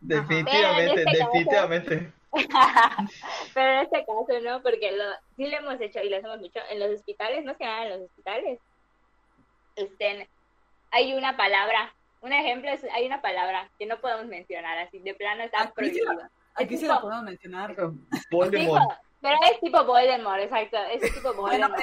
Definitivamente, 0.00 0.50
Pero 0.50 0.78
en 0.78 0.98
este 0.98 1.04
caso- 1.18 1.30
definitivamente. 1.32 2.12
Pero 3.54 3.68
en 3.72 3.78
este 3.80 3.98
caso 4.06 4.40
no, 4.42 4.62
porque 4.62 4.90
lo, 4.92 5.04
sí 5.36 5.46
lo 5.48 5.56
hemos 5.58 5.80
hecho 5.80 6.00
y 6.00 6.08
lo 6.08 6.16
hacemos 6.16 6.38
mucho 6.40 6.60
en 6.70 6.78
los 6.80 6.90
hospitales, 6.92 7.44
más 7.44 7.56
que 7.58 7.64
nada 7.64 7.84
en 7.84 7.90
los 7.90 8.00
hospitales. 8.08 8.58
Este, 9.76 10.28
hay 10.90 11.12
una 11.14 11.36
palabra, 11.36 11.92
un 12.22 12.32
ejemplo 12.32 12.70
es, 12.70 12.84
hay 12.94 13.06
una 13.06 13.20
palabra 13.20 13.68
que 13.78 13.86
no 13.86 13.98
podemos 14.00 14.26
mencionar 14.26 14.78
así, 14.78 14.98
de 15.00 15.14
plano 15.14 15.42
está 15.42 15.62
Aquí 15.64 15.72
prohibido. 15.74 16.12
la- 16.14 16.30
Aquí 16.54 16.74
Es 16.74 16.80
sí 16.80 16.86
tipo- 16.86 16.94
la 16.94 17.00
podemos 17.00 17.24
mencionar. 17.24 17.74
Voldemort. 18.30 18.82
Tipo, 18.82 18.94
pero 19.20 19.36
es 19.50 19.60
tipo 19.60 19.84
Voldemort, 19.84 20.40
exacto, 20.40 20.76
es 20.90 21.14
tipo 21.14 21.32
Voldemort. 21.34 21.82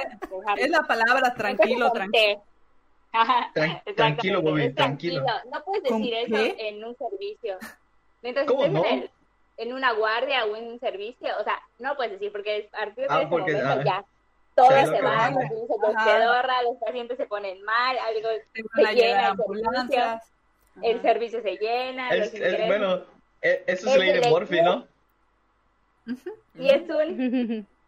Es 0.58 0.70
la 0.70 0.82
palabra 0.84 1.34
tranquilo, 1.34 1.92
tranquilo. 1.92 2.44
Ajá, 3.12 3.52
Tran- 3.56 3.96
tranquilo, 3.96 4.42
Bobby, 4.44 4.66
es 4.66 4.76
tranquilo. 4.76 5.26
No 5.52 5.64
puedes 5.64 5.90
¿Con 5.90 6.02
decir 6.02 6.14
eso 6.14 6.36
qué? 6.56 6.68
en 6.70 6.84
un 6.84 6.96
servicio. 6.96 7.58
Mientras 8.22 8.46
¿Cómo 8.46 8.64
estés 8.66 8.74
no? 8.82 8.86
en, 8.86 9.00
el- 9.00 9.12
en 9.58 9.74
una 9.74 9.94
guardia 9.94 10.46
o 10.46 10.56
en 10.56 10.68
un 10.68 10.80
servicio, 10.80 11.28
o 11.40 11.44
sea, 11.44 11.60
no 11.80 11.96
puedes 11.96 12.14
decir, 12.14 12.32
porque 12.32 12.70
a 12.72 12.78
partir 12.78 12.96
de 12.96 13.08
Ah, 13.10 13.20
ese 13.22 13.28
porque, 13.30 13.52
momento 13.54 13.82
ah, 13.82 13.84
ya 13.84 14.06
todo 14.68 14.70
se 14.80 14.86
se 14.86 15.02
lo 15.02 15.08
va, 15.08 15.26
acabó. 15.26 15.40
los 15.40 15.96
los 16.64 16.78
pacientes 16.78 17.18
se 17.18 17.26
ponen 17.26 17.62
mal, 17.64 17.98
algo, 18.00 18.30
se 18.54 18.64
van 18.84 18.96
llena 18.96 19.36
el 20.82 21.02
servicio 21.02 21.42
se 21.42 21.58
llena, 21.58 22.10
Es, 22.10 22.20
los 22.20 22.34
es- 22.34 22.68
bueno, 22.68 23.04
e- 23.42 23.64
eso 23.68 23.88
es 23.88 23.94
Es 23.94 23.98
ley 23.98 24.20
de 24.20 24.30
Murphy, 24.30 24.62
¿no? 24.62 24.88
y 26.56 26.70
es 26.70 26.82
un, 26.90 27.68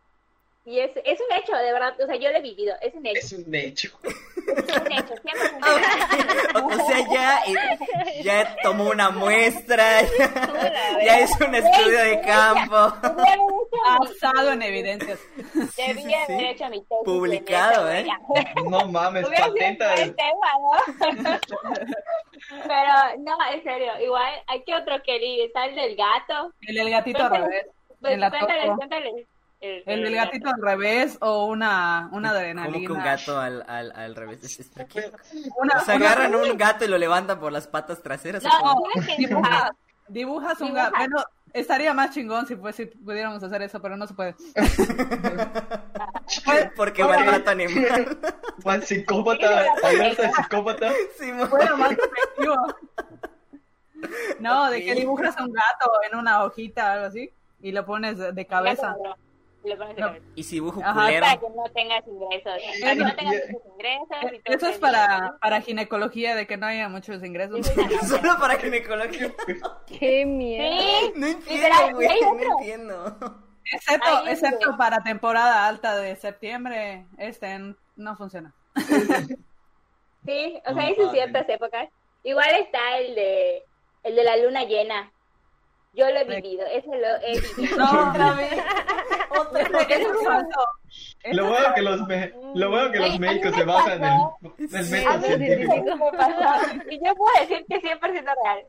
y 0.63 0.79
es, 0.79 0.91
es 1.03 1.19
un 1.19 1.37
hecho, 1.37 1.55
de 1.55 1.73
verdad, 1.73 1.93
o 2.01 2.05
sea, 2.05 2.15
yo 2.17 2.29
lo 2.31 2.37
he 2.37 2.41
vivido, 2.41 2.75
es 2.81 2.93
un 2.93 3.05
hecho, 3.05 3.19
Es 3.19 3.33
un 3.33 3.55
hecho. 3.55 3.89
es 4.05 4.77
un 4.77 4.91
hecho, 4.91 5.13
siempre 5.23 5.45
es 5.45 5.53
un 5.53 5.63
hecho. 5.63 6.65
O 6.67 6.87
sea, 6.87 6.99
ya, 7.11 7.39
eh, 7.47 8.23
ya 8.23 8.55
tomó 8.61 8.89
una 8.89 9.09
muestra, 9.09 10.01
ya, 10.03 11.03
ya 11.03 11.21
hizo 11.21 11.45
un 11.45 11.55
estudio 11.55 11.99
de 12.03 12.21
campo. 12.21 12.93
Basado 13.99 14.51
en 14.51 14.61
evidencias. 14.61 15.19
Debía 15.75 16.25
sí. 16.27 16.33
haber 16.33 16.45
hecho 16.45 16.69
mi 16.69 16.79
tesis 16.81 16.97
Publicado, 17.03 17.91
¿eh? 17.91 18.05
No 18.69 18.85
mames, 18.87 19.27
patenta. 19.27 19.95
tema, 19.95 20.13
¿no? 20.61 21.39
Pero, 22.67 22.93
no, 23.19 23.37
en 23.53 23.63
serio, 23.63 23.91
igual, 24.03 24.33
hay 24.47 24.63
que 24.63 24.75
otro 24.75 25.01
que 25.03 25.45
está 25.45 25.65
el 25.65 25.75
del 25.75 25.95
gato. 25.95 26.53
El 26.61 26.75
del 26.75 26.89
gatito 26.91 27.23
al 27.23 27.31
revés. 27.31 27.65
Pues, 27.99 28.13
En 28.13 28.19
la 28.19 28.29
cuéntale, 28.29 28.61
toco. 28.65 28.75
cuéntale. 28.77 29.27
El, 29.61 29.83
El 29.85 30.03
del 30.03 30.15
gatito 30.15 30.49
al 30.49 30.59
revés 30.61 31.17
o 31.21 31.45
una, 31.45 32.09
una 32.11 32.29
Como 32.29 32.39
adrenalina. 32.39 32.87
que 32.87 32.91
un 32.93 33.03
gato 33.03 33.39
al, 33.39 33.63
al, 33.67 33.91
al 33.95 34.15
revés. 34.15 34.43
Es- 34.43 34.59
es- 34.59 34.71
Una, 35.57 35.77
O 35.77 35.85
sea, 35.85 35.95
una- 35.97 36.05
agarran 36.11 36.33
un 36.35 36.41
gato 36.57 36.83
y 36.83 36.87
lo 36.87 36.97
levantan 36.97 37.39
por 37.39 37.51
las 37.51 37.67
patas 37.67 38.01
traseras. 38.01 38.43
¿o 38.43 38.47
No, 38.49 38.59
cómo? 38.59 38.85
dibujas, 39.17 39.71
dibujas 40.07 40.59
un 40.61 40.73
gato. 40.73 40.95
Bueno, 40.97 41.23
estaría 41.53 41.93
más 41.93 42.09
chingón 42.11 42.47
si, 42.47 42.55
pues, 42.55 42.75
si 42.75 42.87
pudiéramos 42.87 43.43
hacer 43.43 43.61
eso, 43.61 43.79
pero 43.79 43.95
no 43.97 44.07
se 44.07 44.15
puede. 44.15 44.35
Porque 46.75 47.03
Ok. 47.03 47.09
maltrato 47.09 47.51
animal. 47.51 48.17
Juan 48.63 48.81
psicópata, 48.83 49.65
alerta 49.83 50.31
psicópata. 50.31 50.91
Sí, 51.19 51.31
Bueno, 51.49 51.77
más 51.77 51.91
efectivo. 51.91 52.55
No, 54.39 54.71
de 54.71 54.83
que 54.83 54.95
dibujas 54.95 55.35
un 55.39 55.53
gato 55.53 55.91
en 56.09 56.17
una 56.17 56.43
hojita 56.43 56.87
o 56.87 56.91
algo 56.93 57.05
así 57.05 57.29
y 57.61 57.71
lo 57.71 57.85
pones 57.85 58.17
de, 58.17 58.31
de 58.31 58.47
cabeza. 58.47 58.95
Y 59.63 59.69
lo 59.69 59.77
pones 59.77 59.95
de 59.95 60.01
No. 60.01 60.07
cabeza. 60.07 60.25
Y 60.35 60.43
si 60.43 60.55
dibujo 60.55 60.81
Ajá, 60.83 60.93
culero. 61.05 61.25
Para 61.25 61.39
que 61.39 61.49
no 61.49 61.63
tengas 61.73 62.07
ingresos. 62.07 62.61
Para 62.81 62.93
que 62.93 62.99
no 63.03 63.15
tengas 63.15 63.33
muchos 63.51 63.65
ingresos. 63.73 64.33
y 64.33 64.39
todo 64.39 64.55
Eso 64.57 64.67
es 64.67 64.77
para, 64.79 65.37
para 65.41 65.61
ginecología, 65.61 66.35
de 66.35 66.47
que 66.47 66.57
no 66.57 66.65
haya 66.67 66.89
muchos 66.89 67.23
ingresos. 67.23 67.65
Sí, 67.67 67.73
sí, 67.89 67.97
Solo 68.07 68.37
para 68.39 68.57
ginecología. 68.57 69.31
Qué 69.99 70.25
miedo. 70.25 70.81
Sí, 70.81 71.13
No 71.15 71.27
entiendo, 71.27 71.95
güey. 71.95 72.07
No 72.21 72.31
otro. 72.31 72.49
entiendo. 72.59 73.17
Excepto, 73.73 74.27
excepto 74.27 74.75
para 74.77 75.01
temporada 75.03 75.67
alta 75.67 75.95
de 75.95 76.15
septiembre, 76.15 77.05
este 77.17 77.57
no 77.95 78.15
funciona. 78.17 78.53
Sí, 80.25 80.61
o 80.67 80.73
sea, 80.73 80.83
hay 80.83 80.95
ciertas 81.11 81.47
épocas. 81.49 81.89
Igual 82.23 82.49
está 82.55 82.97
el 82.97 83.15
de 83.15 83.63
el 84.03 84.15
de 84.15 84.23
la 84.23 84.37
luna 84.37 84.63
llena. 84.65 85.11
Yo 85.93 86.09
lo 86.09 86.19
he 86.19 86.23
vivido, 86.23 86.65
ese 86.67 86.87
lo 86.87 87.07
he 87.21 87.39
vivido. 87.57 87.77
No, 87.77 88.09
otra 88.09 88.33
vez. 88.33 88.53
Es 89.31 90.07
falso. 90.25 90.59
Ese 91.23 91.33
Lo 91.35 91.43
es 91.43 91.49
bueno 91.49 91.63
falso. 91.65 91.73
que 91.75 91.81
los, 91.81 92.07
me- 92.07 92.33
lo 92.55 92.69
bueno 92.69 92.91
que 92.91 92.99
los 92.99 93.19
médicos 93.19 93.55
se 93.55 93.63
basan 93.63 94.03
en 94.03 94.03
el, 94.03 94.19
en 94.57 94.75
el 94.75 94.85
Sí. 94.85 94.91
método 94.93 95.21
científico. 95.21 95.73
sí 95.73 95.81
me 95.95 96.17
pasó. 96.17 96.75
Y 96.89 97.05
yo 97.05 97.15
puedo 97.15 97.39
decir 97.39 97.65
que 97.67 97.75
es 97.77 97.83
100% 97.83 98.01
real. 98.43 98.65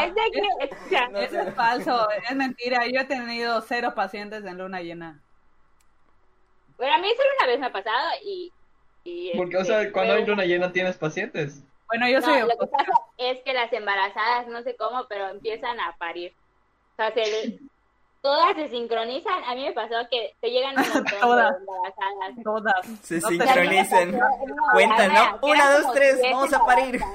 Es 0.00 0.14
de 0.14 0.20
que, 0.32 1.24
Eso 1.24 1.40
es 1.40 1.54
falso, 1.54 2.08
es 2.28 2.36
mentira. 2.36 2.86
Yo 2.86 3.00
he 3.00 3.04
tenido 3.04 3.60
cero 3.62 3.92
pacientes 3.94 4.44
en 4.44 4.58
luna 4.58 4.80
llena. 4.80 5.20
bueno, 6.76 6.94
a 6.94 6.98
mí 6.98 7.08
solo 7.16 7.28
una 7.38 7.46
vez 7.46 7.60
me 7.60 7.66
ha 7.66 7.72
pasado 7.72 8.08
y... 8.24 8.52
y 9.04 9.36
Porque, 9.36 9.56
o 9.56 9.60
este, 9.60 9.72
sea, 9.82 9.92
cuando 9.92 10.14
hay 10.14 10.20
luna 10.22 10.34
una- 10.34 10.44
llena 10.44 10.72
tienes 10.72 10.96
pacientes. 10.96 11.62
Bueno, 11.88 12.08
yo 12.08 12.20
No, 12.20 12.26
soy 12.26 12.40
lo 12.40 12.48
que 12.58 12.66
pasa 12.66 12.92
es 13.18 13.40
que 13.42 13.52
las 13.52 13.72
embarazadas, 13.72 14.46
no 14.48 14.62
sé 14.62 14.76
cómo, 14.76 15.06
pero 15.08 15.28
empiezan 15.28 15.80
a 15.80 15.96
parir. 15.98 16.32
O 16.92 16.96
sea, 16.96 17.12
se- 17.12 17.58
todas 18.20 18.54
se 18.56 18.68
sincronizan. 18.68 19.42
A 19.44 19.54
mí 19.54 19.64
me 19.64 19.72
pasó 19.72 19.94
que 20.10 20.34
te 20.40 20.50
llegan 20.50 20.76
un 20.78 20.88
montón 20.88 21.04
Todas. 21.20 21.52
de 21.54 21.58
embarazadas. 21.64 22.44
todas. 22.44 22.86
Se 23.02 23.20
No 23.20 23.28
sincronizan. 23.28 24.20
Cuentan, 24.72 25.14
¿no? 25.14 25.38
Una, 25.42 25.78
dos, 25.78 25.92
tres, 25.94 26.20
vamos 26.30 26.52
a 26.52 26.64
parir. 26.66 27.00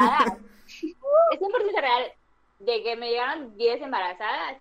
Es 1.31 1.39
100% 1.39 1.81
real 1.81 2.11
de 2.59 2.83
que 2.83 2.95
me 2.95 3.09
llegaron 3.09 3.55
10 3.57 3.81
embarazadas 3.81 4.57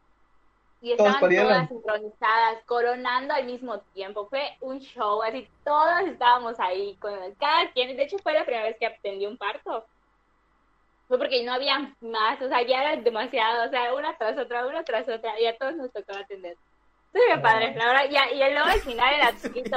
y 0.81 0.93
estaban 0.93 1.21
todas 1.21 1.69
sincronizadas, 1.69 2.59
coronando 2.67 3.35
al 3.35 3.45
mismo 3.45 3.79
tiempo. 3.95 4.27
Fue 4.29 4.57
un 4.61 4.81
show, 4.81 5.23
así 5.23 5.49
todos 5.65 6.01
estábamos 6.07 6.59
ahí, 6.59 6.97
con 6.97 7.13
cada 7.39 7.71
quien. 7.73 7.97
De 7.97 8.03
hecho, 8.03 8.19
fue 8.19 8.33
la 8.33 8.45
primera 8.45 8.65
vez 8.67 8.77
que 8.79 8.87
atendí 8.87 9.27
un 9.27 9.37
parto. 9.39 9.85
Fue 11.13 11.19
porque 11.19 11.45
no 11.45 11.53
había 11.53 11.95
más, 12.01 12.41
o 12.41 12.49
sea, 12.49 12.63
ya 12.63 12.81
era 12.81 12.97
demasiado, 12.97 13.67
o 13.67 13.69
sea, 13.69 13.93
una 13.93 14.17
tras 14.17 14.39
otra, 14.39 14.67
una 14.67 14.83
tras 14.83 15.07
otra, 15.07 15.39
y 15.39 15.45
a 15.45 15.55
todos 15.59 15.77
nos 15.77 15.93
tocaba 15.93 16.21
atender. 16.21 16.57
Estuvo 17.09 17.27
bien 17.27 17.43
padre, 17.43 17.75
la 17.77 17.87
verdad, 17.87 18.05
y, 18.09 18.35
y 18.35 18.51
luego 18.51 18.65
al 18.65 18.81
final 18.81 19.15
el 19.17 19.21
adscrito 19.29 19.77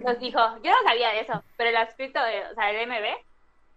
nos 0.00 0.18
dijo, 0.18 0.38
yo 0.62 0.70
no 0.70 0.76
sabía 0.86 1.12
de 1.12 1.20
eso, 1.20 1.42
pero 1.56 1.70
el 1.70 1.78
adscrito, 1.78 2.22
de, 2.22 2.44
o 2.52 2.54
sea, 2.54 2.70
el 2.70 2.86
MB, 2.86 3.06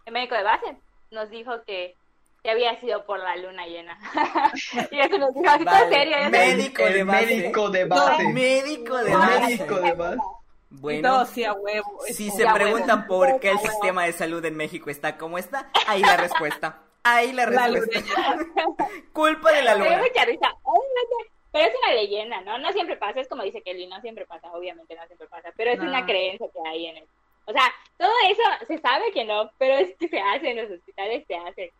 el 0.04 0.12
médico 0.12 0.34
de 0.34 0.42
base, 0.42 0.76
nos 1.10 1.30
dijo 1.30 1.62
que, 1.66 1.94
que 2.42 2.50
había 2.50 2.78
sido 2.80 3.06
por 3.06 3.18
la 3.18 3.34
luna 3.36 3.64
llena. 3.66 3.98
y 4.90 5.00
eso 5.00 5.16
nos 5.16 5.32
dijo 5.32 5.48
así, 5.48 5.64
todo 5.64 5.72
Vale, 5.72 5.96
serio. 5.96 6.16
Médico 6.28 6.82
el 6.82 6.92
de 6.92 7.04
base. 7.04 7.26
médico 7.26 7.70
de 7.70 7.84
base. 7.86 8.28
Médico 8.28 8.96
de 8.98 9.14
base. 9.14 9.40
médico 9.40 9.80
de 9.80 9.92
base. 9.94 10.22
Bueno, 10.68 11.24
sí 11.24 11.44
a 11.44 11.54
huevo. 11.54 12.02
si 12.08 12.30
se 12.30 12.44
preguntan 12.44 13.06
huevo. 13.08 13.08
por 13.08 13.40
qué 13.40 13.52
el 13.52 13.58
sistema 13.58 14.04
de 14.04 14.12
salud 14.12 14.44
en 14.44 14.54
México 14.54 14.90
está 14.90 15.16
como 15.16 15.38
está, 15.38 15.70
ahí 15.86 16.02
la 16.02 16.18
respuesta. 16.18 16.89
Ahí 17.02 17.32
la 17.32 17.46
La 17.46 17.66
respuesta. 17.68 18.36
Culpa 19.12 19.52
de 19.52 19.62
la 19.62 19.74
luna. 19.76 19.98
mucha 19.98 20.24
risa. 20.24 20.48
Obviamente, 20.62 21.32
Pero 21.52 21.66
es 21.66 21.74
una 21.82 21.94
leyenda, 21.94 22.40
¿no? 22.42 22.58
No 22.58 22.72
siempre 22.72 22.96
pasa, 22.96 23.20
es 23.20 23.28
como 23.28 23.42
dice 23.42 23.62
Kelly, 23.62 23.86
no 23.86 24.00
siempre 24.00 24.26
pasa, 24.26 24.52
obviamente 24.52 24.94
no 24.94 25.06
siempre 25.06 25.26
pasa, 25.28 25.50
pero 25.56 25.70
es 25.72 25.78
No. 25.78 25.84
una 25.88 26.04
creencia 26.04 26.46
que 26.52 26.68
hay 26.68 26.86
en 26.86 26.96
él. 26.98 27.04
O 27.46 27.52
sea, 27.52 27.62
todo 27.96 28.12
eso 28.30 28.42
se 28.68 28.78
sabe 28.78 29.10
que 29.12 29.24
no, 29.24 29.50
pero 29.58 29.74
es 29.74 29.96
que 29.96 30.08
se 30.08 30.20
hace 30.20 30.50
en 30.50 30.56
los 30.58 30.70
hospitales, 30.70 31.24
se 31.26 31.34
hace. 31.36 31.72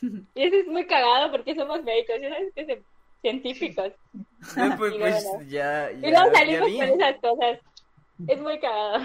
Y 0.34 0.42
eso 0.46 0.56
es 0.56 0.66
muy 0.68 0.86
cagado 0.86 1.30
porque 1.32 1.54
somos 1.56 1.82
médicos, 1.82 2.16
ya 2.20 2.28
sabes 2.28 2.52
que 2.54 2.82
científicos. 3.22 3.92
No, 4.56 4.76
pues, 4.76 4.92
Y 4.94 4.98
pues, 4.98 5.24
luego- 5.24 5.42
ya, 5.48 5.90
Y 5.90 6.00
ya, 6.02 6.10
luego 6.10 6.32
ya 6.32 6.38
salimos 6.38 6.68
con 6.70 7.00
esas 7.00 7.20
cosas. 7.20 7.58
Es 8.28 8.40
muy 8.40 8.60
cagado. 8.60 9.00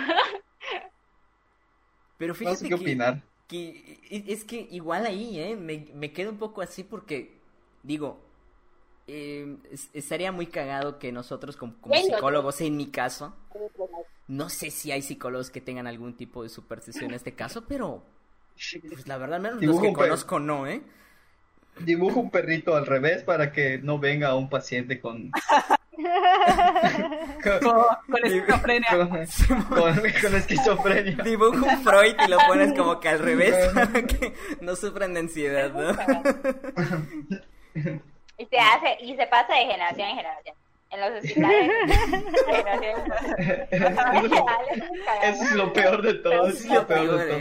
Pero 2.17 2.33
No 2.33 2.35
fíjate 2.35 2.57
sé 2.57 2.63
qué 2.65 2.69
que, 2.69 2.75
opinar. 2.75 3.21
Que 3.53 3.99
e- 4.09 4.25
es 4.33 4.43
que 4.43 4.67
igual 4.71 5.05
ahí, 5.05 5.39
¿eh? 5.39 5.55
Me, 5.55 5.85
me 5.93 6.11
quedo 6.11 6.31
un 6.31 6.37
poco 6.37 6.61
así 6.61 6.83
porque, 6.83 7.31
digo, 7.83 8.19
eh, 9.07 9.57
es- 9.71 9.89
estaría 9.93 10.31
muy 10.31 10.47
cagado 10.47 10.99
que 10.99 11.11
nosotros 11.11 11.57
como, 11.57 11.73
psicólogos, 11.93 12.61
en 12.61 12.77
mi 12.77 12.87
caso, 12.87 13.33
no 14.27 14.49
sé 14.49 14.71
si 14.71 14.91
hay 14.91 15.01
psicólogos 15.01 15.49
que 15.49 15.61
tengan 15.61 15.87
algún 15.87 16.15
tipo 16.15 16.43
de 16.43 16.49
superstición 16.49 17.09
en 17.09 17.15
este 17.15 17.33
caso, 17.33 17.65
pero 17.67 18.03
pues 18.89 19.07
la 19.07 19.17
verdad, 19.17 19.39
menos 19.39 19.57
los 19.57 19.75
Dibujo 19.75 19.81
que 19.81 19.93
conozco 19.93 20.39
no, 20.39 20.67
¿eh? 20.67 20.81
Dibujo 21.79 22.19
un 22.19 22.29
perrito 22.29 22.75
al 22.75 22.85
revés 22.85 23.23
para 23.23 23.51
que 23.51 23.79
no 23.79 23.99
venga 23.99 24.35
un 24.35 24.49
paciente 24.49 24.99
con, 24.99 25.31
con, 27.43 27.59
Con, 27.59 27.83
con 28.09 28.25
esquizofrenia. 28.25 28.87
con, 28.89 29.09
con- 29.09 29.27
con 30.21 30.35
esquizofrenia. 30.35 31.17
Dibujo 31.23 31.65
un 31.65 31.83
Freud 31.83 32.15
y 32.25 32.27
lo 32.29 32.37
pones 32.47 32.73
como 32.77 32.99
que 32.99 33.09
al 33.09 33.19
revés 33.19 33.55
para 33.73 34.01
que 34.03 34.33
no 34.61 34.75
sufran 34.75 35.13
de 35.13 35.19
ansiedad, 35.21 35.71
¿no? 35.71 35.89
Y 38.35 38.45
se 38.47 38.57
hace, 38.57 38.97
y 39.01 39.15
se 39.15 39.27
pasa 39.27 39.53
de 39.53 39.61
generación 39.65 40.09
en 40.09 40.15
generación. 40.17 40.55
En 40.89 41.01
los 41.01 41.11
hospitales. 41.23 41.71
de 42.47 42.53
generación 42.55 42.99
en 42.99 43.03
generación. 43.69 43.71
Es 43.71 43.81
muy 44.21 44.29
cagado. 44.29 44.65
Eso 45.23 45.43
es 45.43 45.51
lo 45.53 45.71
peor 45.73 46.01
de 46.01 46.13
todo. 46.15 46.47
Eso 46.47 46.57
es 46.57 46.65
lo 46.65 46.87
peor 46.87 47.17
de 47.17 47.25
todo. 47.27 47.39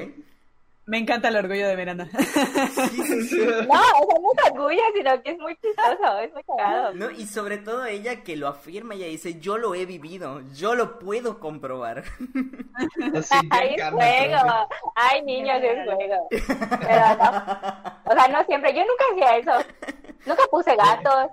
Me 0.85 0.99
encanta 0.99 1.29
el 1.29 1.37
orgullo 1.37 1.69
de 1.69 1.77
Miranda. 1.77 2.09
No, 2.13 2.21
o 2.21 4.07
sea, 4.07 4.19
no 4.21 4.33
es 4.33 4.51
orgullo, 4.51 4.83
sino 4.95 5.23
que 5.23 5.31
es 5.31 5.39
muy 5.39 5.57
chistoso, 5.57 6.19
es 6.19 6.33
muy 6.33 6.43
cagado. 6.43 6.93
No, 6.95 7.11
y 7.11 7.27
sobre 7.27 7.59
todo 7.59 7.87
ella 7.87 8.23
que 8.25 8.37
lo 8.37 8.49
afirma, 8.49 8.95
ella 8.95 9.07
dice, 9.07 9.39
yo 9.41 9.59
lo 9.59 9.75
he 9.75 9.87
vivido, 9.87 10.41
yo 10.55 10.75
lo 10.75 10.99
puedo 10.99 11.39
comprobar. 11.39 11.99
Así, 13.17 13.35
Ay, 13.51 13.75
en 13.75 13.81
es 13.81 13.91
juego. 13.91 14.69
Ay, 14.95 15.23
niños, 15.23 15.59
es 15.63 15.85
juego. 15.85 16.29
Pero 16.31 17.07
no. 17.17 18.03
O 18.05 18.13
sea, 18.15 18.29
no 18.29 18.45
siempre. 18.45 18.75
Yo 18.75 18.83
nunca 18.83 19.05
hacía 19.13 19.37
eso. 19.39 19.69
Nunca 20.27 20.43
puse 20.51 20.75
gatos. 20.77 21.31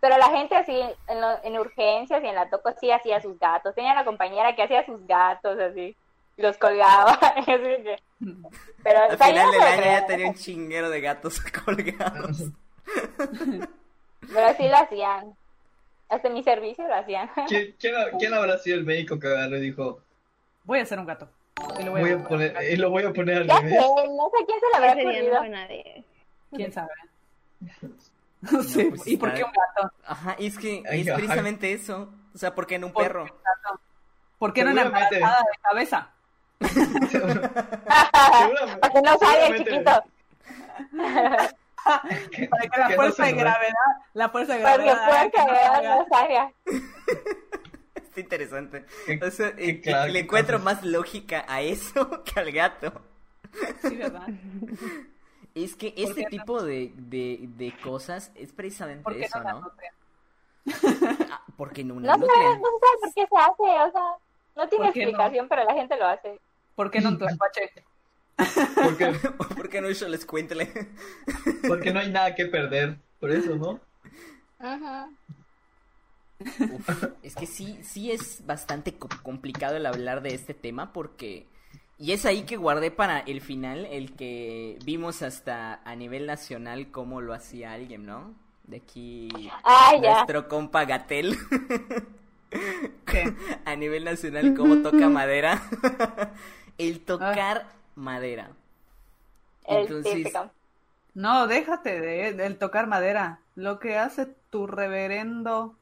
Pero 0.00 0.18
la 0.18 0.26
gente 0.28 0.54
así, 0.54 0.78
en, 1.08 1.20
lo- 1.20 1.42
en 1.42 1.58
urgencias 1.58 2.22
y 2.22 2.26
en 2.26 2.34
la 2.34 2.50
toco, 2.50 2.70
sí 2.78 2.90
hacía 2.90 3.22
sus 3.22 3.38
gatos. 3.38 3.74
Tenía 3.74 3.92
una 3.92 4.04
compañera 4.04 4.54
que 4.54 4.62
hacía 4.62 4.84
sus 4.84 5.06
gatos 5.06 5.58
así. 5.58 5.96
Y 6.36 6.42
Los 6.42 6.56
colgaba. 6.58 7.12
Así 7.36 7.52
Pero 8.82 9.00
Al 9.10 9.18
final 9.18 9.50
del 9.50 9.60
lo 9.60 9.66
año 9.66 9.82
ya 9.84 10.06
tenía 10.06 10.28
un 10.28 10.34
chinguero 10.34 10.90
de 10.90 11.00
gatos 11.00 11.40
colgados. 11.64 12.44
Pero 14.32 14.56
sí 14.56 14.68
lo 14.68 14.76
hacían. 14.76 15.34
Hasta 16.08 16.28
en 16.28 16.34
mi 16.34 16.42
servicio 16.42 16.86
lo 16.86 16.94
hacían. 16.94 17.30
¿Quién, 17.48 17.74
quién, 17.78 17.94
quién 18.18 18.34
habrá 18.34 18.58
sido 18.58 18.76
el 18.76 18.84
médico 18.84 19.18
que 19.18 19.26
agarró 19.26 19.56
y 19.56 19.60
dijo, 19.60 20.00
Voy 20.64 20.78
a 20.78 20.82
hacer 20.82 20.98
un 20.98 21.06
gato. 21.06 21.28
Y 21.78 21.84
lo 21.84 21.92
voy 21.92 22.00
voy 22.02 22.10
a 22.12 22.24
poner, 22.28 22.56
y 22.72 22.76
lo 22.76 22.90
voy 22.90 23.04
a 23.04 23.12
poner 23.12 23.38
al 23.38 23.46
Ya 23.46 23.56
sé, 23.56 23.62
revés? 23.62 23.80
no 23.80 24.30
sé 24.30 24.44
quién 24.46 24.60
se 24.60 24.66
le 24.70 24.76
habrá 24.76 24.94
no 24.94 25.00
ocurrido. 25.10 25.44
nadie. 25.48 26.04
¿Quién 26.54 26.72
sabe? 26.72 26.90
No 28.40 28.62
sé. 28.62 28.84
pues 28.86 29.06
¿Y 29.06 29.16
por 29.16 29.32
qué 29.34 29.44
un 29.44 29.52
gato? 29.52 29.92
Ajá, 30.06 30.36
es 30.38 30.58
que 30.58 30.82
Ay, 30.88 31.02
es 31.02 31.10
precisamente 31.14 31.72
eso. 31.72 32.12
O 32.34 32.38
sea, 32.38 32.54
¿por 32.54 32.66
qué 32.66 32.74
en 32.76 32.84
un 32.84 32.92
¿Por 32.92 33.02
qué 33.02 33.08
perro? 33.08 33.24
gato? 33.24 33.80
¿Por 34.38 34.52
qué 34.52 34.64
no 34.64 34.72
una 34.72 34.82
Seguramente. 34.82 35.16
embarazada 35.16 35.44
de 35.50 35.58
cabeza? 35.62 36.10
Para 38.80 38.92
que 38.92 39.02
no 39.02 39.18
salga 39.18 39.56
chiquito. 39.56 40.04
que- 42.30 42.48
Para 42.48 42.62
que 42.62 42.80
la 42.80 42.86
que 42.88 42.90
no 42.90 42.96
fuerza 42.96 43.24
de 43.26 43.32
gravedad, 43.32 43.72
la 44.14 44.28
fuerza 44.30 44.54
de 44.56 44.62
Para 44.62 44.76
que 44.78 44.84
gravedad. 44.84 45.06
pueda 45.06 45.20
haga 45.20 45.30
que 45.30 45.88
no 45.88 46.06
salga. 46.08 46.52
no. 46.66 46.72
Está 48.02 48.20
interesante. 48.20 48.86
O 49.26 49.30
sea, 49.30 49.52
eh, 49.58 49.80
claro, 49.80 50.12
le 50.12 50.20
encuentro 50.20 50.58
más 50.60 50.82
lógica 50.84 51.44
a 51.48 51.60
eso 51.62 52.22
que 52.24 52.40
al 52.40 52.52
gato. 52.52 52.92
Sí, 53.82 53.96
¿verdad? 53.96 54.26
Es 55.54 55.76
que 55.76 55.90
¿Por 55.92 56.00
este 56.00 56.14
qué 56.24 56.36
no? 56.36 56.42
tipo 56.42 56.62
de, 56.62 56.92
de, 56.96 57.38
de 57.42 57.72
cosas 57.82 58.32
es 58.34 58.52
precisamente 58.52 59.02
¿Por 59.04 59.14
qué 59.16 59.24
eso, 59.26 59.40
no 59.40 59.60
¿no? 59.60 59.70
Ah, 61.30 61.42
porque 61.56 61.84
no 61.84 61.94
No 61.94 62.00
una 62.00 62.14
sé, 62.14 62.20
nutria. 62.20 62.42
no 62.42 62.54
se 62.56 62.60
sabe 62.60 62.98
por 63.00 63.12
qué 63.14 63.26
se 63.28 63.36
hace, 63.36 63.88
o 63.88 63.92
sea, 63.92 64.02
no 64.56 64.68
tiene 64.68 64.84
¿Por 64.86 64.92
qué 64.94 65.00
no? 65.00 65.08
explicación, 65.10 65.48
pero 65.48 65.64
la 65.64 65.74
gente 65.74 65.96
lo 65.96 66.06
hace. 66.06 66.40
¿Por 66.74 66.90
qué 66.90 67.00
no 67.00 67.08
en 67.10 67.18
tu 67.18 67.24
despache? 67.24 67.72
Porque, 68.80 69.12
¿Por 69.56 69.68
qué 69.68 69.80
no 69.80 69.90
yo 69.90 70.08
les 70.08 70.24
cuéntele? 70.26 70.70
porque 71.66 71.92
no 71.92 72.00
hay 72.00 72.10
nada 72.10 72.34
que 72.34 72.46
perder. 72.46 72.98
Por 73.18 73.30
eso, 73.30 73.56
¿no? 73.56 73.80
Ujú. 74.60 75.14
Uf, 76.66 77.08
es 77.22 77.36
que 77.36 77.46
sí, 77.46 77.78
sí 77.82 78.10
es 78.10 78.44
bastante 78.46 78.96
co- 78.98 79.08
complicado 79.22 79.76
el 79.76 79.86
hablar 79.86 80.22
de 80.22 80.34
este 80.34 80.54
tema 80.54 80.92
porque... 80.92 81.46
Y 81.96 82.10
es 82.12 82.26
ahí 82.26 82.42
que 82.42 82.56
guardé 82.56 82.90
para 82.90 83.20
el 83.20 83.40
final, 83.40 83.86
el 83.86 84.16
que 84.16 84.78
vimos 84.82 85.22
hasta 85.22 85.74
a 85.84 85.94
nivel 85.94 86.26
nacional 86.26 86.90
cómo 86.90 87.20
lo 87.20 87.32
hacía 87.34 87.72
alguien, 87.72 88.04
¿no? 88.04 88.34
De 88.64 88.78
aquí 88.78 89.52
Ah, 89.64 89.92
ya. 90.02 90.26
nuestro 90.26 90.48
compa 90.48 90.84
Gatel. 90.86 91.38
¿Qué? 93.06 93.34
a 93.64 93.76
nivel 93.76 94.04
nacional 94.04 94.54
cómo 94.54 94.78
toca 94.78 95.08
madera. 95.08 95.62
El 96.78 97.04
tocar 97.04 97.66
madera. 97.94 98.50
El 99.64 99.82
Entonces, 99.82 100.12
típico. 100.12 100.50
No, 101.14 101.46
déjate 101.46 102.00
de, 102.00 102.32
del 102.34 102.58
tocar 102.58 102.86
madera. 102.86 103.40
Lo 103.54 103.78
que 103.78 103.96
hace 103.96 104.26
tu 104.50 104.66
reverendo 104.66 105.76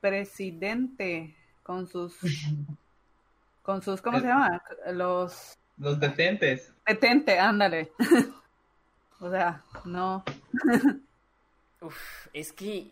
presidente 0.00 1.34
con 1.62 1.86
sus 1.88 2.16
con 3.62 3.82
sus 3.82 4.00
¿cómo 4.00 4.20
se 4.20 4.26
llama? 4.26 4.62
Los 4.92 5.58
Los 5.76 5.98
detentes. 5.98 6.72
detente, 6.86 7.38
ándale. 7.38 7.92
o 9.20 9.30
sea, 9.30 9.64
no. 9.84 10.24
Uf, 11.80 12.28
es 12.32 12.52
que 12.52 12.90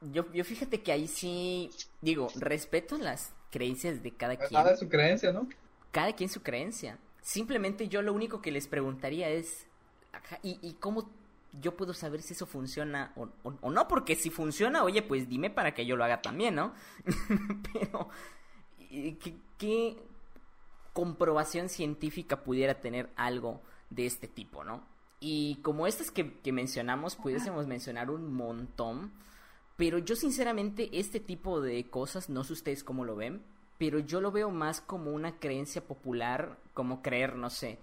yo, 0.00 0.30
yo 0.32 0.44
fíjate 0.44 0.82
que 0.82 0.92
ahí 0.92 1.06
sí, 1.08 1.70
digo, 2.00 2.28
respeto 2.36 2.98
las 2.98 3.32
creencias 3.50 4.02
de 4.02 4.12
cada 4.16 4.36
quien. 4.36 4.60
Nada 4.60 4.72
de 4.72 4.76
su 4.76 4.88
creencia, 4.88 5.32
¿no? 5.32 5.48
Cada 5.94 6.12
quien 6.14 6.28
su 6.28 6.42
creencia. 6.42 6.98
Simplemente 7.22 7.88
yo 7.88 8.02
lo 8.02 8.12
único 8.12 8.42
que 8.42 8.50
les 8.50 8.66
preguntaría 8.66 9.28
es, 9.30 9.68
¿y, 10.42 10.58
y 10.60 10.74
cómo 10.74 11.08
yo 11.60 11.76
puedo 11.76 11.94
saber 11.94 12.20
si 12.20 12.32
eso 12.34 12.46
funciona 12.46 13.12
o, 13.14 13.28
o- 13.44 13.54
o 13.60 13.70
no? 13.70 13.86
Porque 13.86 14.16
si 14.16 14.28
funciona, 14.28 14.82
oye, 14.82 15.02
pues 15.02 15.28
dime 15.28 15.50
para 15.50 15.72
que 15.72 15.86
yo 15.86 15.94
lo 15.96 16.02
haga 16.04 16.20
también, 16.20 16.56
¿no? 16.56 16.74
Pero, 17.72 18.08
¿qué, 18.90 19.36
qué 19.56 19.96
comprobación 20.92 21.68
científica 21.68 22.42
pudiera 22.42 22.80
tener 22.80 23.08
algo 23.16 23.62
de 23.90 24.06
este 24.06 24.26
tipo, 24.28 24.64
no? 24.64 24.82
Y 25.20 25.56
como 25.62 25.86
estas 25.86 26.10
que, 26.10 26.34
que 26.40 26.52
mencionamos, 26.52 27.16
pudiésemos 27.16 27.66
mencionar 27.68 28.10
un 28.10 28.34
montón. 28.34 29.12
Pero 29.76 29.98
yo 29.98 30.16
sinceramente 30.16 30.90
este 30.92 31.18
tipo 31.20 31.60
de 31.60 31.88
cosas, 31.88 32.28
no 32.28 32.44
sé 32.44 32.52
ustedes 32.52 32.84
cómo 32.84 33.04
lo 33.04 33.16
ven, 33.16 33.42
pero 33.78 33.98
yo 33.98 34.20
lo 34.20 34.32
veo 34.32 34.50
más 34.50 34.80
como 34.80 35.10
una 35.12 35.38
creencia 35.38 35.82
popular, 35.82 36.56
como 36.74 37.02
creer, 37.02 37.36
no 37.36 37.50
sé, 37.50 37.78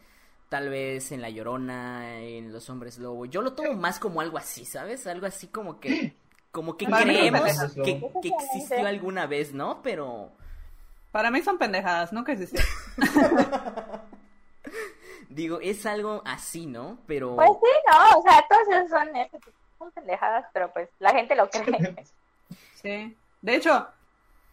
tal 0.50 0.70
vez 0.70 1.12
en 1.12 1.22
la 1.22 1.30
Llorona, 1.30 2.20
en 2.20 2.52
los 2.52 2.70
hombres 2.70 2.98
lobo. 2.98 3.26
Yo 3.26 3.42
lo 3.42 3.54
tomo 3.54 3.74
más 3.74 4.00
como 4.00 4.22
algo 4.22 4.38
así, 4.38 4.66
¿sabes? 4.66 5.08
Algo 5.08 5.26
así 5.26 5.48
como 5.48 5.80
que 5.80 6.16
como 6.52 6.76
que 6.76 6.86
Para 6.88 7.04
creemos 7.04 7.74
que, 7.76 8.02
que 8.22 8.30
existió 8.30 8.86
alguna 8.86 9.26
vez, 9.26 9.54
¿no? 9.54 9.82
Pero 9.82 10.32
Para 11.12 11.32
mí 11.32 11.42
son 11.42 11.58
pendejadas, 11.58 12.12
nunca 12.12 12.34
existieron. 12.34 12.68
digo, 15.30 15.60
es 15.62 15.86
algo 15.86 16.22
así, 16.26 16.66
¿no? 16.66 17.00
Pero 17.08 17.36
Pues 17.36 17.50
sí, 17.50 17.70
no, 17.90 18.20
o 18.20 18.22
sea, 18.22 18.46
todos 18.50 18.68
esos 18.70 18.90
son, 18.90 19.08
son 19.80 19.92
pendejadas, 19.92 20.46
pero 20.54 20.72
pues 20.74 20.90
la 21.00 21.12
gente 21.12 21.36
lo 21.36 21.50
cree. 21.50 21.96
Sí. 22.82 23.16
De 23.44 23.56
hecho, 23.56 23.88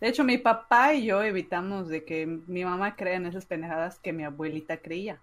de 0.00 0.08
hecho 0.08 0.24
mi 0.24 0.38
papá 0.38 0.94
y 0.94 1.06
yo 1.06 1.22
evitamos 1.22 1.88
de 1.88 2.04
que 2.04 2.26
mi 2.26 2.64
mamá 2.64 2.96
crea 2.96 3.16
en 3.16 3.26
esas 3.26 3.46
pendejadas 3.46 3.98
que 3.98 4.12
mi 4.12 4.24
abuelita 4.24 4.78
creía. 4.78 5.20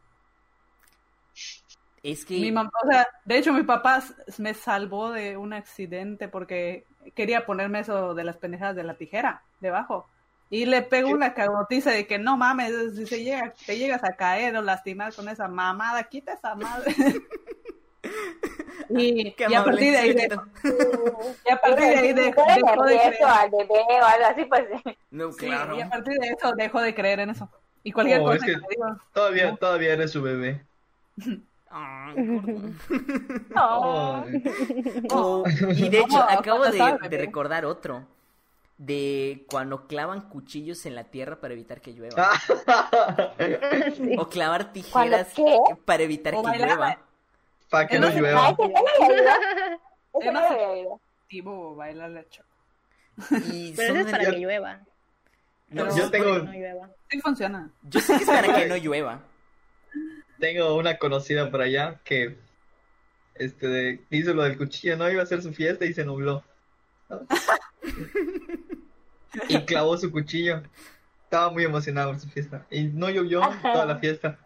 es 2.03 2.25
que 2.25 2.39
Mi 2.39 2.51
mamá, 2.51 2.71
o 2.83 2.91
sea, 2.91 3.07
de 3.23 3.37
hecho 3.37 3.53
mi 3.53 3.63
papá 3.63 4.03
me 4.37 4.53
salvó 4.53 5.11
de 5.11 5.37
un 5.37 5.53
accidente 5.53 6.27
porque 6.27 6.85
quería 7.15 7.45
ponerme 7.45 7.79
eso 7.79 8.13
de 8.13 8.23
las 8.23 8.37
pendejadas 8.37 8.75
de 8.75 8.83
la 8.83 8.95
tijera 8.95 9.43
debajo. 9.59 10.07
Y 10.49 10.65
le 10.65 10.83
pego 10.83 11.09
una 11.09 11.33
cagotiza 11.33 11.89
de 11.91 12.05
que 12.05 12.19
no 12.19 12.37
mames, 12.37 12.95
si 12.95 13.07
se 13.07 13.23
llega, 13.23 13.53
te 13.65 13.77
llegas 13.77 14.03
a 14.03 14.15
caer 14.15 14.55
o 14.55 14.61
lastimar 14.61 15.13
con 15.13 15.27
esa 15.27 15.47
mamada, 15.47 16.03
quita 16.03 16.33
esa 16.33 16.53
madre. 16.55 16.93
y, 18.89 19.31
Qué 19.33 19.45
y 19.49 19.53
a 19.53 19.63
partir 19.63 19.91
de 19.91 19.97
ahí, 19.97 20.13
de- 20.13 20.39
y 21.47 21.51
a 21.51 21.57
partir 21.61 21.85
de 21.85 21.95
ahí 21.97 22.13
de- 22.13 22.21
dejó 22.23 22.43
de 22.45 22.61
creer. 22.97 23.23
al 23.25 23.49
bebé 23.51 24.01
o 24.01 24.05
algo 24.05 24.25
así, 24.25 24.45
pues 24.45 24.65
No, 25.11 25.31
Sí, 25.31 25.45
claro. 25.47 25.77
y 25.77 25.81
a 25.81 25.89
partir 25.89 26.17
de 26.19 26.27
eso 26.27 26.53
dejó 26.55 26.81
de 26.81 26.93
creer 26.95 27.19
en 27.21 27.29
eso. 27.31 27.49
Y 27.83 27.91
cualquier 27.91 28.21
Oh, 28.21 28.25
cosa 28.25 28.35
es 28.37 28.41
que- 28.43 28.51
que 28.53 28.57
le 28.59 28.67
digo, 28.69 28.85
Todavía, 29.13 29.55
todavía 29.57 29.93
eres 29.93 30.11
su 30.11 30.21
bebé. 30.21 30.63
No. 33.53 34.25
Oh, 35.11 35.43
y 35.75 35.89
de 35.89 35.99
hecho, 35.99 36.07
No, 36.17 36.21
acabo 36.23 36.63
¿cuánto 36.77 37.09
de, 37.09 37.17
recordar 37.17 37.65
otro. 37.65 38.05
De 38.77 39.45
cuando 39.49 39.87
clavan 39.87 40.21
cuchillos 40.29 40.85
en 40.85 40.95
la 40.95 41.05
tierra 41.05 41.39
para 41.39 41.53
evitar 41.53 41.79
que 41.81 41.91
llueva. 41.93 42.29
Sí. 43.97 44.15
O 44.17 44.27
clavar 44.29 44.71
¿Cuándo 44.91 45.17
tijeras 45.17 45.27
para 45.85 46.03
evitar 46.03 46.35
O 46.35 46.43
que 46.43 46.57
llueva. 46.59 46.97
Para 47.75 47.87
que 47.87 47.99
no 47.99 48.09
llueva. 48.09 48.47
había 48.47 48.65
oído. 50.69 51.01
activo 51.23 51.75
baila 51.75 52.07
la 52.07 52.23
choco. 52.29 52.47
Y 53.51 53.73
Pero 53.75 53.95
es 53.95 54.11
para 54.11 54.25
que 54.31 54.39
llueva. 54.39 54.79
No, 55.69 55.97
Yo 55.97 56.09
tengo- 56.09 56.39
no 56.39 56.53
llueva. 56.53 56.89
Sí 57.09 57.19
funciona. 57.19 57.69
Yo 57.83 57.99
sé 57.99 58.15
que 58.17 58.23
es 58.23 58.29
para 58.29 58.55
que 58.55 58.65
no 58.67 58.77
llueva. 58.77 59.19
Tengo 60.39 60.75
una 60.75 60.97
conocida 60.97 61.51
por 61.51 61.61
allá 61.61 61.99
que 62.05 62.37
este 63.33 63.67
de- 63.67 64.05
hizo 64.09 64.33
lo 64.33 64.43
del 64.43 64.57
cuchillo, 64.57 64.95
no 64.95 65.09
iba 65.09 65.19
a 65.21 65.25
hacer 65.25 65.41
su 65.41 65.51
fiesta 65.53 65.83
y 65.85 65.93
se 65.93 66.05
nubló. 66.05 66.43
Y 69.49 69.59
clavó 69.65 69.97
su 69.97 70.11
cuchillo. 70.11 70.63
Estaba 71.23 71.51
muy 71.51 71.65
emocionado 71.65 72.11
por 72.11 72.21
su 72.21 72.29
fiesta. 72.29 72.65
Y 72.69 72.83
no 72.85 73.09
llovió 73.09 73.41
toda 73.61 73.85
la 73.85 73.97
fiesta. 73.97 74.39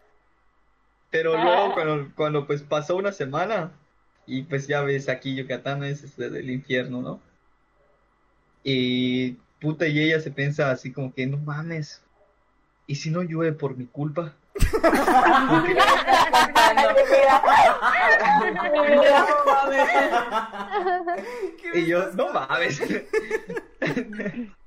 Pero 1.10 1.36
luego 1.36 1.74
cuando, 1.74 2.12
cuando 2.14 2.46
pues 2.46 2.62
pasó 2.62 2.96
una 2.96 3.12
semana, 3.12 3.72
y 4.26 4.42
pues 4.42 4.66
ya 4.66 4.82
ves 4.82 5.08
aquí 5.08 5.34
Yucatán 5.34 5.82
es 5.84 6.04
este, 6.04 6.30
del 6.30 6.50
infierno, 6.50 7.02
¿no? 7.02 7.20
Y 8.62 9.32
puta 9.60 9.88
y 9.88 10.00
ella 10.00 10.20
se 10.20 10.30
piensa 10.30 10.70
así 10.70 10.92
como 10.92 11.12
que 11.12 11.26
no 11.26 11.38
mames. 11.38 12.02
¿Y 12.86 12.96
si 12.96 13.10
no 13.10 13.22
llueve 13.22 13.52
por 13.52 13.76
mi 13.76 13.86
culpa? 13.86 14.34
Y 21.72 21.86
yo, 21.86 22.10
no 22.12 22.32
mames. 22.32 22.80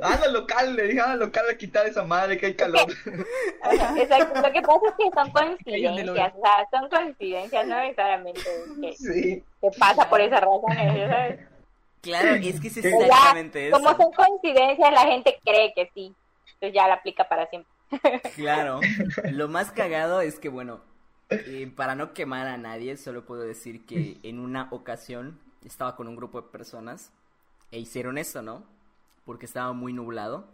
Anda 0.00 0.26
al 0.26 0.32
local, 0.32 0.76
le 0.76 0.84
dije, 0.84 1.00
anda 1.00 1.12
al 1.14 1.18
local 1.20 1.44
a 1.50 1.56
quitar 1.56 1.86
esa 1.86 2.04
madre 2.04 2.38
que 2.38 2.46
hay 2.46 2.54
calor. 2.54 2.86
Exacto. 3.96 4.40
Lo 4.40 4.52
que 4.52 4.62
pasa 4.62 4.86
es 4.88 4.94
que 4.96 5.10
son 5.12 5.30
coincidencias, 5.32 6.32
o 6.36 6.40
sea, 6.40 6.68
son 6.70 6.88
coincidencias, 6.88 7.66
no 7.66 7.80
necesariamente 7.80 8.40
que, 8.80 8.92
Sí. 8.96 9.44
que 9.60 9.70
pasa 9.78 10.08
por 10.08 10.20
esas 10.20 10.40
razones, 10.40 11.10
¿sabes? 11.10 11.40
Claro, 12.00 12.28
es 12.36 12.60
que 12.60 12.68
es 12.68 12.74
Ya, 12.76 12.88
exactamente 12.88 13.68
eso. 13.68 13.76
Como 13.76 13.96
son 13.96 14.12
coincidencias, 14.12 14.92
la 14.92 15.02
gente 15.02 15.38
cree 15.44 15.72
que 15.74 15.90
sí. 15.94 16.14
Entonces 16.54 16.74
ya 16.74 16.88
la 16.88 16.94
aplica 16.94 17.28
para 17.28 17.46
siempre. 17.48 17.70
Claro. 18.36 18.80
Lo 19.32 19.48
más 19.48 19.72
cagado 19.72 20.20
es 20.20 20.38
que, 20.38 20.48
bueno, 20.48 20.80
eh, 21.28 21.70
para 21.74 21.94
no 21.94 22.14
quemar 22.14 22.46
a 22.46 22.56
nadie, 22.56 22.96
solo 22.96 23.26
puedo 23.26 23.42
decir 23.42 23.84
que 23.84 24.18
en 24.22 24.38
una 24.38 24.68
ocasión 24.70 25.38
estaba 25.64 25.96
con 25.96 26.08
un 26.08 26.16
grupo 26.16 26.40
de 26.40 26.48
personas 26.48 27.12
e 27.70 27.78
hicieron 27.78 28.16
esto, 28.16 28.40
¿no? 28.42 28.64
Porque 29.24 29.46
estaba 29.46 29.72
muy 29.72 29.92
nublado. 29.92 30.52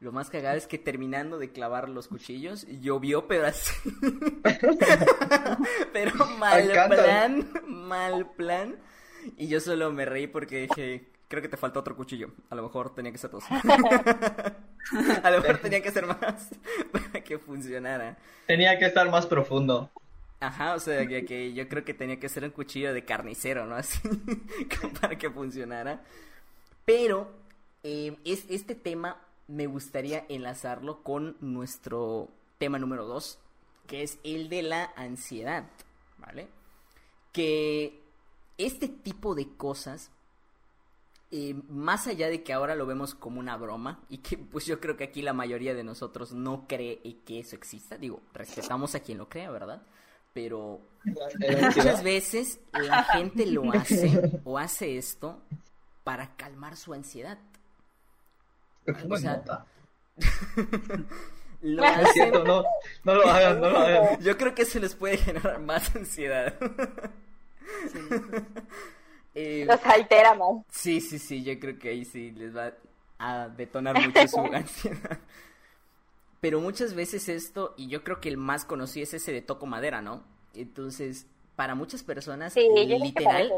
Lo 0.00 0.12
más 0.12 0.30
cagado 0.30 0.56
es 0.56 0.66
que 0.66 0.78
terminando 0.78 1.38
de 1.38 1.52
clavar 1.52 1.90
los 1.90 2.08
cuchillos, 2.08 2.66
llovió, 2.80 3.28
pero 3.28 3.46
así. 3.46 3.72
pero 5.92 6.12
mal 6.38 6.70
Alcanza. 6.70 7.02
plan, 7.02 7.50
mal 7.66 8.30
plan. 8.30 8.76
Y 9.36 9.48
yo 9.48 9.60
solo 9.60 9.92
me 9.92 10.06
reí 10.06 10.26
porque 10.26 10.62
dije, 10.62 11.10
creo 11.28 11.42
que 11.42 11.48
te 11.48 11.58
falta 11.58 11.80
otro 11.80 11.96
cuchillo. 11.96 12.30
A 12.48 12.54
lo 12.54 12.62
mejor 12.62 12.94
tenía 12.94 13.12
que 13.12 13.18
ser 13.18 13.30
dos. 13.30 13.44
A 15.22 15.30
lo 15.30 15.40
mejor 15.40 15.58
tenía 15.58 15.82
que 15.82 15.90
ser 15.90 16.06
más 16.06 16.18
para 16.92 17.22
que 17.22 17.38
funcionara. 17.38 18.16
Tenía 18.46 18.78
que 18.78 18.86
estar 18.86 19.08
más 19.10 19.26
profundo. 19.26 19.90
Ajá, 20.40 20.74
o 20.74 20.80
sea, 20.80 21.06
que, 21.06 21.26
que 21.26 21.52
yo 21.52 21.68
creo 21.68 21.84
que 21.84 21.92
tenía 21.92 22.18
que 22.18 22.30
ser 22.30 22.44
un 22.44 22.50
cuchillo 22.50 22.94
de 22.94 23.04
carnicero, 23.04 23.66
¿no? 23.66 23.76
Así, 23.76 24.00
para 25.00 25.16
que 25.18 25.30
funcionara. 25.30 26.00
Pero 26.86 27.30
eh, 27.82 28.16
es, 28.24 28.44
este 28.48 28.74
tema 28.74 29.20
me 29.48 29.66
gustaría 29.66 30.24
enlazarlo 30.28 31.02
con 31.02 31.36
nuestro 31.40 32.28
tema 32.58 32.78
número 32.78 33.06
dos, 33.06 33.38
que 33.86 34.02
es 34.02 34.18
el 34.22 34.48
de 34.48 34.62
la 34.62 34.92
ansiedad, 34.96 35.64
¿vale? 36.18 36.48
Que 37.32 38.00
este 38.58 38.88
tipo 38.88 39.34
de 39.34 39.48
cosas, 39.56 40.10
eh, 41.32 41.54
más 41.68 42.06
allá 42.06 42.28
de 42.28 42.42
que 42.42 42.52
ahora 42.52 42.74
lo 42.74 42.86
vemos 42.86 43.14
como 43.14 43.40
una 43.40 43.56
broma, 43.56 44.00
y 44.08 44.18
que 44.18 44.38
pues 44.38 44.66
yo 44.66 44.78
creo 44.78 44.96
que 44.96 45.04
aquí 45.04 45.22
la 45.22 45.32
mayoría 45.32 45.74
de 45.74 45.82
nosotros 45.82 46.32
no 46.32 46.66
cree 46.68 47.00
que 47.24 47.40
eso 47.40 47.56
exista, 47.56 47.96
digo, 47.96 48.20
respetamos 48.34 48.94
a 48.94 49.00
quien 49.00 49.18
lo 49.18 49.28
crea, 49.28 49.50
¿verdad? 49.50 49.82
Pero 50.32 50.80
muchas 51.04 52.04
veces 52.04 52.60
la 52.72 53.02
gente 53.02 53.46
lo 53.46 53.64
hace 53.72 54.40
o 54.44 54.58
hace 54.58 54.96
esto 54.96 55.40
para 56.04 56.36
calmar 56.36 56.76
su 56.76 56.92
ansiedad. 56.92 57.38
Perfume 58.84 59.14
o 59.14 59.18
sea, 59.18 59.36
nota. 59.36 59.66
Lo 61.62 61.82
No 61.82 61.84
es 61.84 61.96
hacen- 61.98 62.12
cierto, 62.14 62.44
no, 62.44 62.64
no 63.04 63.14
lo 63.14 63.28
hagan, 63.28 63.60
no 63.60 63.68
lo 63.70 63.78
hagan. 63.80 64.20
Yo 64.22 64.36
creo 64.38 64.54
que 64.54 64.62
eso 64.62 64.78
les 64.78 64.94
puede 64.94 65.18
generar 65.18 65.60
más 65.60 65.94
ansiedad. 65.94 66.54
Eh, 69.34 69.64
Los 69.66 69.84
altera 69.86 70.34
más. 70.34 70.64
sí, 70.70 71.00
sí, 71.00 71.18
sí, 71.20 71.44
yo 71.44 71.58
creo 71.60 71.78
que 71.78 71.90
ahí 71.90 72.04
sí 72.04 72.32
les 72.32 72.54
va 72.54 72.72
a 73.18 73.48
detonar 73.48 73.94
mucho 74.04 74.26
su 74.26 74.40
ansiedad. 74.40 75.18
Pero 76.40 76.60
muchas 76.60 76.94
veces 76.94 77.28
esto, 77.28 77.74
y 77.76 77.86
yo 77.88 78.02
creo 78.02 78.20
que 78.20 78.28
el 78.28 78.36
más 78.38 78.64
conocido 78.64 79.04
es 79.04 79.14
ese 79.14 79.30
de 79.32 79.40
toco 79.40 79.66
madera, 79.66 80.02
¿no? 80.02 80.24
Entonces, 80.54 81.26
para 81.54 81.76
muchas 81.76 82.02
personas, 82.02 82.54
Sí, 82.54 82.68
literal, 82.74 83.52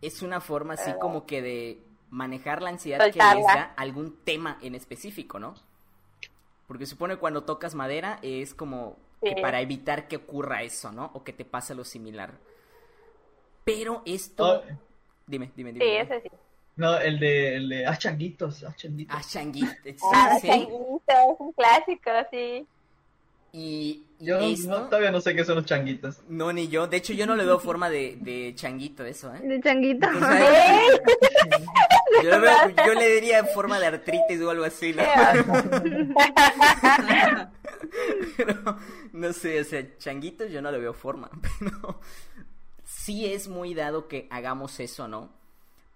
es 0.00 0.22
una 0.22 0.40
forma 0.40 0.74
así 0.74 0.90
Ah. 0.90 0.98
como 1.00 1.26
que 1.26 1.42
de 1.42 1.82
manejar 2.10 2.62
la 2.62 2.70
ansiedad 2.70 3.10
que 3.10 3.18
les 3.18 3.46
da 3.46 3.74
algún 3.76 4.16
tema 4.24 4.58
en 4.62 4.74
específico, 4.74 5.38
¿no? 5.38 5.54
Porque 6.66 6.86
supone 6.86 7.14
que 7.14 7.20
cuando 7.20 7.44
tocas 7.44 7.74
madera 7.74 8.18
es 8.22 8.54
como 8.54 8.96
que 9.22 9.40
para 9.40 9.60
evitar 9.60 10.08
que 10.08 10.16
ocurra 10.16 10.62
eso, 10.62 10.92
¿no? 10.92 11.10
O 11.14 11.24
que 11.24 11.32
te 11.32 11.44
pase 11.44 11.74
lo 11.74 11.84
similar. 11.84 12.34
Pero 13.64 14.02
esto... 14.04 14.60
Oh, 14.60 14.62
Dime, 15.26 15.50
dime, 15.56 15.72
dime. 15.72 15.84
Sí, 15.84 15.90
dime. 15.90 16.00
eso 16.02 16.14
sí. 16.22 16.30
no, 16.76 16.98
el 16.98 17.18
de, 17.18 17.56
el 17.56 17.68
de, 17.68 17.86
ah, 17.86 17.96
changuitos, 17.96 18.62
ah, 18.62 18.72
changuitos. 18.76 19.16
Ah, 19.16 19.22
Ah, 20.12 20.36
es 20.36 20.68
un 21.38 21.52
clásico, 21.52 22.10
sí. 22.30 22.66
Y, 23.58 24.04
y 24.18 24.26
Yo 24.26 24.38
esto... 24.38 24.68
no, 24.68 24.76
todavía 24.88 25.10
no 25.10 25.22
sé 25.22 25.34
qué 25.34 25.42
son 25.42 25.54
los 25.56 25.64
changuitos. 25.64 26.18
No, 26.28 26.52
ni 26.52 26.68
yo. 26.68 26.86
De 26.88 26.98
hecho, 26.98 27.14
yo 27.14 27.24
no 27.26 27.34
le 27.36 27.46
veo 27.46 27.58
forma 27.58 27.88
de, 27.88 28.18
de 28.20 28.52
changuito 28.54 29.02
eso, 29.02 29.34
¿eh? 29.34 29.40
De 29.42 29.58
changuito. 29.62 30.06
O 30.08 30.18
sea, 30.18 30.82
yo, 32.22 32.30
le 32.30 32.38
veo- 32.38 32.86
yo 32.86 32.92
le 32.92 33.08
diría 33.14 33.44
forma 33.44 33.78
de 33.78 33.86
artritis 33.86 34.42
o 34.42 34.50
algo 34.50 34.64
así, 34.64 34.92
¿no? 34.92 35.02
Pero, 38.36 38.76
no 39.12 39.32
sé, 39.32 39.60
o 39.60 39.64
sea, 39.64 39.96
changuitos 39.98 40.50
yo 40.50 40.60
no 40.60 40.70
le 40.70 40.78
veo 40.78 40.92
forma, 40.92 41.30
pero 41.58 42.00
sí 42.84 43.26
es 43.32 43.48
muy 43.48 43.74
dado 43.74 44.08
que 44.08 44.26
hagamos 44.30 44.80
eso, 44.80 45.08
¿no? 45.08 45.30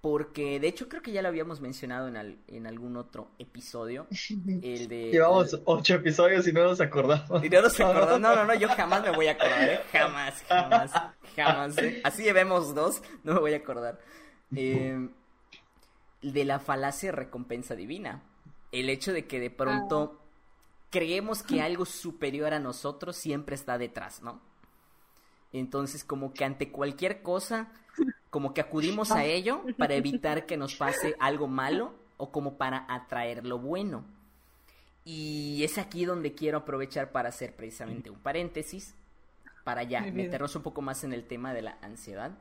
Porque, 0.01 0.59
de 0.59 0.69
hecho, 0.69 0.89
creo 0.89 1.03
que 1.03 1.13
ya 1.13 1.21
lo 1.21 1.29
habíamos 1.29 1.61
mencionado 1.61 2.09
en, 2.09 2.17
al- 2.17 2.39
en 2.49 2.67
algún 2.67 2.97
otro 2.97 3.29
episodio, 3.39 4.07
el 4.63 4.89
de... 4.89 5.11
Llevamos 5.13 5.61
ocho 5.67 5.95
episodios 5.97 6.49
y 6.49 6.53
no 6.53 6.65
nos 6.65 6.81
acordamos. 6.81 7.45
Y 7.45 7.51
no 7.51 7.61
nos 7.61 7.79
acordamos. 7.81 8.19
No, 8.21 8.35
no, 8.35 8.45
no, 8.47 8.55
yo 8.55 8.69
jamás 8.71 9.03
me 9.03 9.11
voy 9.11 9.27
a 9.27 9.33
acordar, 9.33 9.69
¿eh? 9.69 9.81
Jamás, 9.93 10.43
jamás, 10.49 10.93
jamás. 11.37 11.79
¿eh? 11.79 12.01
Así 12.03 12.23
llevemos 12.23 12.75
dos, 12.75 13.03
no 13.25 13.35
me 13.35 13.41
voy 13.41 13.53
a 13.53 13.59
acordar. 13.59 14.01
Eh, 14.57 15.09
de 16.23 16.45
la 16.45 16.59
falacia 16.61 17.11
de 17.11 17.17
recompensa 17.17 17.75
divina. 17.77 18.23
El 18.73 18.89
hecho 18.89 19.13
de 19.13 19.27
que 19.27 19.39
de 19.39 19.51
pronto 19.51 20.19
creemos 20.91 21.43
que 21.43 21.61
algo 21.61 21.85
superior 21.85 22.55
a 22.55 22.59
nosotros 22.59 23.17
siempre 23.17 23.55
está 23.55 23.77
detrás, 23.79 24.23
¿no? 24.23 24.41
Entonces, 25.53 26.05
como 26.05 26.33
que 26.33 26.45
ante 26.45 26.71
cualquier 26.71 27.23
cosa, 27.23 27.69
como 28.31 28.55
que 28.55 28.61
acudimos 28.61 29.11
a 29.11 29.25
ello 29.25 29.63
para 29.79 29.95
evitar 29.95 30.47
que 30.47 30.57
nos 30.57 30.75
pase 30.77 31.17
algo 31.19 31.47
malo 31.49 31.93
o 32.17 32.31
como 32.31 32.57
para 32.57 32.87
atraer 32.89 33.45
lo 33.47 33.59
bueno. 33.59 34.05
Y 35.05 35.63
es 35.65 35.79
aquí 35.79 36.05
donde 36.05 36.35
quiero 36.35 36.59
aprovechar 36.59 37.11
para 37.11 37.31
hacer 37.31 37.55
precisamente 37.57 38.11
un 38.11 38.19
paréntesis, 38.19 38.95
para 39.65 39.83
ya 39.83 40.01
meternos 40.03 40.55
un 40.57 40.63
poco 40.63 40.83
más 40.83 41.05
en 41.05 41.13
el 41.13 41.25
tema 41.27 41.53
de 41.55 41.63
la 41.63 41.79
ansiedad, 41.83 42.33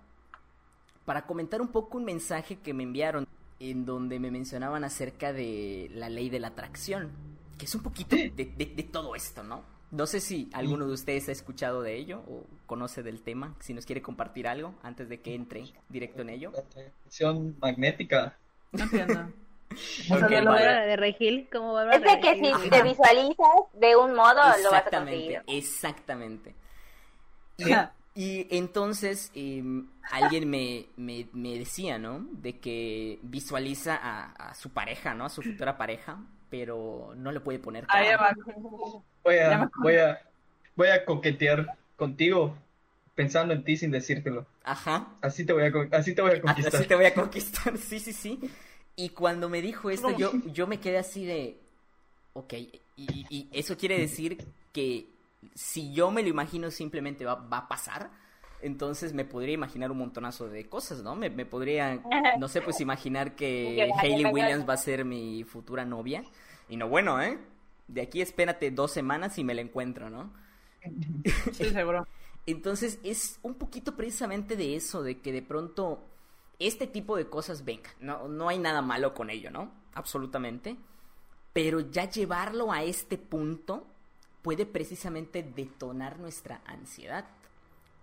para 1.05 1.25
comentar 1.25 1.61
un 1.61 1.69
poco 1.69 1.97
un 1.97 2.05
mensaje 2.05 2.57
que 2.59 2.73
me 2.73 2.83
enviaron. 2.83 3.27
en 3.61 3.85
donde 3.85 4.19
me 4.19 4.31
mencionaban 4.31 4.85
acerca 4.85 5.33
de 5.33 5.89
la 5.93 6.07
ley 6.07 6.29
de 6.29 6.39
la 6.39 6.47
atracción, 6.49 7.09
que 7.57 7.65
es 7.65 7.75
un 7.75 7.83
poquito 7.83 8.15
de, 8.15 8.29
de- 8.29 8.73
de 8.73 8.83
todo 8.83 9.15
esto, 9.15 9.43
¿no? 9.43 9.63
No 9.91 10.05
sé 10.05 10.19
si 10.21 10.49
alguno 10.53 10.85
de 10.87 10.93
ustedes 10.93 11.29
ha 11.29 11.31
escuchado 11.31 11.81
de 11.81 11.95
ello 11.97 12.19
o 12.27 12.45
conoce 12.67 13.01
del 13.03 13.21
tema, 13.23 13.55
si 13.59 13.73
nos 13.73 13.85
quiere 13.85 14.01
compartir 14.01 14.47
algo 14.47 14.75
antes 14.83 15.09
de 15.09 15.21
que 15.21 15.33
entre 15.33 15.73
directo 15.89 16.21
en 16.21 16.29
ello. 16.29 16.51
La 16.51 16.59
atracción 16.59 17.57
magnética. 17.59 18.37
No 18.71 18.83
entiendo. 18.83 19.33
Ok, 20.09 20.27
sea, 20.29 20.29
de 20.29 20.41
lo 20.41 20.53
de 20.53 20.95
Regil, 20.97 21.47
como 21.51 21.73
Bárbara 21.73 21.97
Es 21.97 22.03
de 22.03 22.19
que 22.19 22.35
Regil. 22.35 22.55
si 22.63 22.69
te 22.69 22.81
visualizas 22.83 23.47
de 23.73 23.95
un 23.95 24.15
modo, 24.15 24.57
lo 24.63 24.71
vas 24.71 24.87
a 24.87 24.89
Exactamente, 24.89 25.05
conseguir. 25.05 25.43
exactamente. 25.47 26.55
Y, 27.57 27.73
Ajá. 27.73 27.93
y 28.15 28.47
entonces 28.57 29.31
em, 29.35 29.89
alguien 30.11 30.49
me, 30.49 30.87
me, 30.97 31.27
me 31.33 31.57
decía, 31.57 31.99
¿no? 31.99 32.25
De 32.31 32.59
que 32.59 33.19
visualiza 33.23 33.95
a, 33.95 34.31
a 34.51 34.55
su 34.55 34.71
pareja, 34.71 35.13
¿no? 35.13 35.25
A 35.25 35.29
su 35.29 35.43
futura 35.43 35.77
pareja, 35.77 36.19
pero 36.49 37.13
no 37.15 37.31
le 37.31 37.39
puede 37.39 37.59
poner 37.59 37.85
Ahí 37.87 38.05
cara. 38.07 38.17
va. 38.17 38.35
Voy 39.23 39.37
a, 39.37 39.69
voy 39.77 39.95
a, 39.97 40.21
voy 40.75 40.87
a 40.89 41.05
coquetear 41.05 41.77
contigo 41.95 42.55
pensando 43.15 43.53
en 43.53 43.63
ti 43.63 43.77
sin 43.77 43.91
decírtelo. 43.91 44.45
Ajá. 44.63 45.07
Así 45.21 45.45
te 45.45 45.53
voy 45.53 45.63
a, 45.63 45.97
así 45.97 46.15
te 46.15 46.21
voy 46.21 46.31
a 46.31 46.41
Así 46.41 46.41
conquistar. 46.41 46.85
te 46.87 46.95
voy 46.95 47.05
a 47.05 47.13
conquistar, 47.13 47.77
sí, 47.77 47.99
sí, 47.99 48.13
sí. 48.13 48.39
Y 48.95 49.09
cuando 49.09 49.49
me 49.49 49.61
dijo 49.61 49.89
esto, 49.89 50.11
yo, 50.11 50.33
yo 50.45 50.67
me 50.67 50.79
quedé 50.79 50.97
así 50.97 51.25
de, 51.25 51.59
ok, 52.33 52.53
y, 52.53 53.25
y 53.29 53.49
eso 53.53 53.77
quiere 53.77 53.97
decir 53.99 54.45
que 54.73 55.07
si 55.55 55.93
yo 55.93 56.11
me 56.11 56.23
lo 56.23 56.29
imagino 56.29 56.71
simplemente 56.71 57.25
va, 57.25 57.35
va 57.35 57.59
a 57.59 57.67
pasar, 57.67 58.11
entonces 58.61 59.13
me 59.13 59.25
podría 59.25 59.53
imaginar 59.53 59.91
un 59.91 59.99
montonazo 59.99 60.49
de 60.49 60.67
cosas, 60.67 61.01
¿no? 61.01 61.15
Me, 61.15 61.29
me 61.29 61.45
podría, 61.45 62.01
no 62.39 62.47
sé, 62.47 62.61
pues 62.61 62.81
imaginar 62.81 63.35
que 63.35 63.89
Hayley. 63.97 64.25
Williams 64.25 64.67
va 64.67 64.73
a 64.73 64.77
ser 64.77 65.05
mi 65.05 65.43
futura 65.43 65.85
novia. 65.85 66.23
Y 66.67 66.77
no, 66.77 66.87
bueno, 66.87 67.21
¿eh? 67.21 67.39
De 67.87 68.01
aquí 68.01 68.21
espérate 68.21 68.71
dos 68.71 68.91
semanas 68.91 69.37
y 69.37 69.43
me 69.43 69.53
la 69.53 69.61
encuentro, 69.61 70.09
¿no? 70.09 70.31
Sí, 71.53 71.69
seguro. 71.69 72.07
Entonces 72.45 72.99
es 73.03 73.39
un 73.43 73.55
poquito 73.55 73.95
precisamente 73.95 74.55
de 74.55 74.75
eso, 74.75 75.03
de 75.03 75.19
que 75.19 75.31
de 75.31 75.41
pronto 75.41 76.03
este 76.57 76.87
tipo 76.87 77.15
de 77.15 77.27
cosas 77.27 77.65
vengan. 77.65 77.91
No, 77.99 78.27
no 78.27 78.49
hay 78.49 78.59
nada 78.59 78.81
malo 78.81 79.13
con 79.13 79.29
ello, 79.29 79.51
¿no? 79.51 79.71
Absolutamente. 79.93 80.75
Pero 81.53 81.79
ya 81.79 82.09
llevarlo 82.09 82.71
a 82.71 82.83
este 82.83 83.17
punto 83.17 83.87
puede 84.41 84.65
precisamente 84.65 85.43
detonar 85.43 86.19
nuestra 86.19 86.61
ansiedad. 86.65 87.25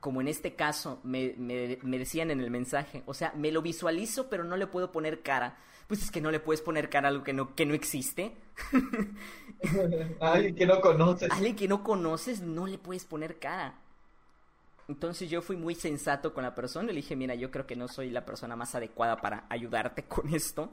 Como 0.06 0.20
en 0.20 0.28
este 0.28 0.54
caso 0.54 1.00
me, 1.02 1.34
me- 1.36 1.80
me 1.82 1.98
decían 1.98 2.30
en 2.30 2.38
el 2.40 2.48
mensaje, 2.48 3.02
o 3.06 3.12
sea, 3.12 3.32
me 3.34 3.50
lo 3.50 3.60
visualizo 3.60 4.28
pero 4.28 4.44
no 4.44 4.56
le 4.56 4.68
puedo 4.68 4.92
poner 4.92 5.20
cara. 5.22 5.56
Pues 5.88 6.00
es 6.00 6.12
que 6.12 6.20
no 6.20 6.30
le 6.30 6.38
puedes 6.38 6.60
poner 6.60 6.88
cara 6.88 7.08
a 7.08 7.10
algo 7.10 7.24
que 7.24 7.32
no, 7.32 7.56
que 7.56 7.66
no 7.66 7.74
existe. 7.74 8.36
Alguien 10.20 10.54
que 10.54 10.64
no 10.64 10.80
conoces. 10.80 11.28
A 11.28 11.34
alguien 11.34 11.56
que 11.56 11.66
no 11.66 11.82
conoces 11.82 12.40
no 12.40 12.68
le 12.68 12.78
puedes 12.78 13.04
poner 13.04 13.40
cara. 13.40 13.74
Entonces 14.86 15.28
yo 15.28 15.42
fui 15.42 15.56
muy 15.56 15.74
sensato 15.74 16.32
con 16.32 16.44
la 16.44 16.54
persona 16.54 16.92
y 16.92 16.94
le 16.94 17.00
dije, 17.00 17.16
mira, 17.16 17.34
yo 17.34 17.50
creo 17.50 17.66
que 17.66 17.74
no 17.74 17.88
soy 17.88 18.10
la 18.10 18.24
persona 18.24 18.54
más 18.54 18.76
adecuada 18.76 19.16
para 19.16 19.46
ayudarte 19.48 20.04
con 20.04 20.32
esto. 20.32 20.72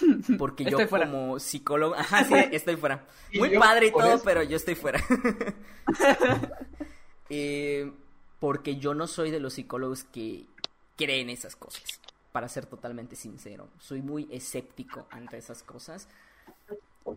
Porque 0.38 0.64
yo 0.64 0.88
fuera. 0.88 1.04
como 1.10 1.38
psicólogo, 1.38 1.94
ajá, 1.94 2.24
sí, 2.24 2.34
estoy 2.52 2.76
fuera. 2.76 3.04
Muy 3.34 3.50
padre 3.58 3.88
y 3.88 3.90
todo, 3.92 4.14
eso. 4.14 4.24
pero 4.24 4.42
yo 4.42 4.56
estoy 4.56 4.76
fuera. 4.76 4.98
Eh, 7.30 7.90
porque 8.44 8.76
yo 8.76 8.92
no 8.92 9.06
soy 9.06 9.30
de 9.30 9.40
los 9.40 9.54
psicólogos 9.54 10.04
que 10.04 10.44
creen 10.98 11.30
esas 11.30 11.56
cosas, 11.56 11.98
para 12.30 12.46
ser 12.46 12.66
totalmente 12.66 13.16
sincero. 13.16 13.70
Soy 13.78 14.02
muy 14.02 14.28
escéptico 14.30 15.06
ante 15.10 15.38
esas 15.38 15.62
cosas. 15.62 16.08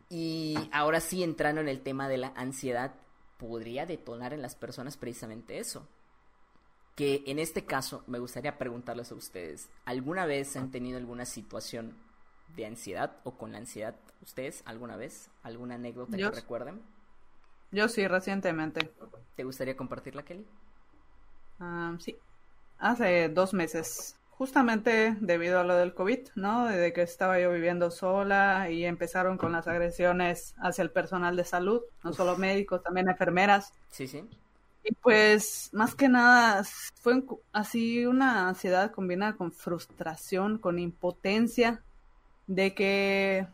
Y 0.10 0.56
ahora 0.72 1.02
sí, 1.02 1.24
entrando 1.24 1.60
en 1.60 1.68
el 1.68 1.82
tema 1.82 2.08
de 2.08 2.18
la 2.18 2.32
ansiedad, 2.38 2.94
podría 3.36 3.86
detonar 3.86 4.32
en 4.32 4.42
las 4.42 4.56
personas 4.56 4.96
precisamente 4.96 5.60
eso. 5.60 5.86
Que 6.96 7.26
en 7.28 7.40
este 7.40 7.66
caso 7.66 8.06
me 8.08 8.20
gustaría 8.20 8.58
preguntarles 8.58 9.12
a 9.12 9.16
ustedes, 9.16 9.68
¿alguna 9.84 10.26
vez 10.26 10.56
han 10.56 10.72
tenido 10.72 10.98
alguna 10.98 11.26
situación 11.26 11.94
de 12.56 12.68
ansiedad 12.68 13.18
o 13.26 13.38
con 13.38 13.52
la 13.52 13.58
ansiedad 13.58 13.98
ustedes 14.22 14.62
alguna 14.64 14.96
vez? 14.96 15.30
¿Alguna 15.44 15.76
anécdota 15.76 16.16
que 16.16 16.32
recuerden? 16.32 16.82
Yo 17.74 17.90
sí, 17.90 18.08
recientemente. 18.08 18.94
¿Te 19.36 19.44
gustaría 19.44 19.76
compartirla, 19.76 20.24
Kelly? 20.24 20.48
Ah, 21.60 21.96
sí, 22.00 22.16
hace 22.78 23.30
dos 23.30 23.54
meses, 23.54 24.16
justamente 24.30 25.18
debido 25.20 25.60
a 25.60 25.64
lo 25.64 25.76
del 25.76 25.94
COVID, 25.94 26.20
¿no? 26.36 26.68
Desde 26.68 26.94
que 26.94 27.02
estaba 27.02 27.40
yo 27.40 27.52
viviendo 27.52 27.90
sola 27.90 28.70
y 28.70 28.86
empezaron 28.86 29.38
con 29.38 29.52
las 29.52 29.68
agresiones 29.68 30.54
hacia 30.60 30.84
el 30.84 30.92
personal 30.92 31.36
de 31.36 31.44
salud, 31.44 31.82
no 32.04 32.14
solo 32.14 32.38
médicos, 32.38 32.84
también 32.84 33.10
enfermeras. 33.10 33.74
Sí, 33.90 34.08
sí. 34.08 34.24
Y 34.84 34.94
pues, 34.94 35.70
más 35.74 35.96
que 35.96 36.08
nada, 36.08 36.64
fue 37.02 37.24
así 37.52 38.06
una 38.06 38.48
ansiedad 38.48 38.92
combinada 38.92 39.36
con 39.36 39.52
frustración, 39.52 40.60
con 40.60 40.80
impotencia, 40.80 41.84
de 42.46 42.74
que, 42.74 43.48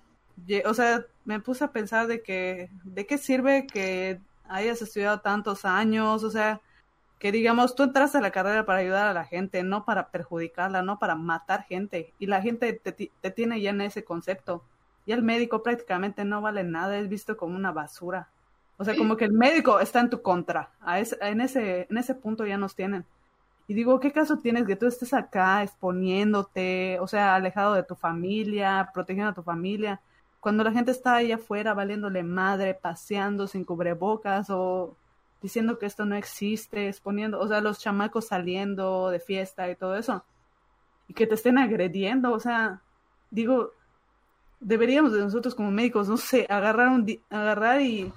o 0.65 0.73
sea, 0.75 1.05
me 1.25 1.39
puse 1.39 1.63
a 1.63 1.71
pensar 1.71 2.05
de 2.05 2.21
que, 2.21 2.69
¿de 2.83 3.07
qué 3.07 3.17
sirve 3.17 3.65
que 3.65 4.19
hayas 4.47 4.81
estudiado 4.83 5.21
tantos 5.21 5.65
años? 5.65 6.23
O 6.23 6.29
sea, 6.29 6.61
que 7.23 7.31
digamos, 7.31 7.73
tú 7.73 7.83
entraste 7.83 8.17
a 8.17 8.21
la 8.21 8.31
carrera 8.31 8.65
para 8.65 8.79
ayudar 8.79 9.07
a 9.07 9.13
la 9.13 9.23
gente, 9.23 9.63
no 9.63 9.85
para 9.85 10.09
perjudicarla, 10.09 10.81
no 10.83 10.99
para 10.99 11.15
matar 11.15 11.63
gente. 11.63 12.13
Y 12.19 12.25
la 12.25 12.41
gente 12.41 12.73
te, 12.73 12.91
te 12.91 13.31
tiene 13.31 13.61
ya 13.61 13.69
en 13.69 13.79
ese 13.79 14.03
concepto. 14.03 14.61
Y 15.05 15.13
el 15.13 15.23
médico 15.23 15.63
prácticamente 15.63 16.25
no 16.25 16.41
vale 16.41 16.65
nada, 16.65 16.97
es 16.97 17.07
visto 17.07 17.37
como 17.37 17.55
una 17.55 17.71
basura. 17.71 18.27
O 18.77 18.83
sea, 18.83 18.93
Sí. 18.93 18.99
como 18.99 19.15
que 19.15 19.23
el 19.23 19.31
médico 19.31 19.79
está 19.79 20.01
en 20.01 20.09
tu 20.09 20.21
contra. 20.21 20.71
A 20.81 20.99
ese- 20.99 21.17
en, 21.21 21.39
ese, 21.39 21.87
en 21.89 21.97
ese 21.97 22.13
punto 22.13 22.45
ya 22.45 22.57
nos 22.57 22.75
tienen. 22.75 23.05
Y 23.67 23.73
digo, 23.73 24.01
¿qué 24.01 24.11
caso 24.11 24.39
tienes 24.39 24.65
que 24.67 24.75
tú 24.75 24.85
estés 24.87 25.13
acá 25.13 25.63
exponiéndote, 25.63 26.99
o 26.99 27.07
sea, 27.07 27.35
alejado 27.35 27.73
de 27.75 27.83
tu 27.83 27.95
familia, 27.95 28.89
protegiendo 28.93 29.31
a 29.31 29.33
tu 29.33 29.43
familia, 29.43 30.01
cuando 30.41 30.63
la 30.65 30.73
gente 30.73 30.91
está 30.91 31.15
ahí 31.15 31.31
afuera 31.31 31.73
valiéndole 31.73 32.21
madre, 32.23 32.73
paseando 32.73 33.47
sin 33.47 33.63
cubrebocas 33.63 34.49
o 34.49 34.97
diciendo 35.43 35.77
que 35.77 35.85
esto 35.85 36.05
no 36.05 36.15
existe, 36.15 36.87
exponiendo, 36.87 37.39
o 37.39 37.47
sea, 37.47 37.61
los 37.61 37.77
chamacos 37.79 38.25
saliendo 38.27 39.09
de 39.11 39.19
fiesta 39.19 39.69
y 39.69 39.75
todo 39.75 39.95
eso, 39.95 40.23
y 41.07 41.13
que 41.13 41.27
te 41.27 41.35
estén 41.35 41.59
agrediendo, 41.59 42.31
o 42.31 42.39
sea, 42.39 42.81
digo, 43.29 43.71
deberíamos 44.59 45.13
de 45.13 45.19
nosotros 45.19 45.53
como 45.53 45.69
médicos, 45.69 46.07
no 46.09 46.17
sé, 46.17 46.47
agarrar 46.49 46.87
un 46.87 47.05
di- 47.05 47.21
agarrar 47.29 47.81
y 47.81 48.11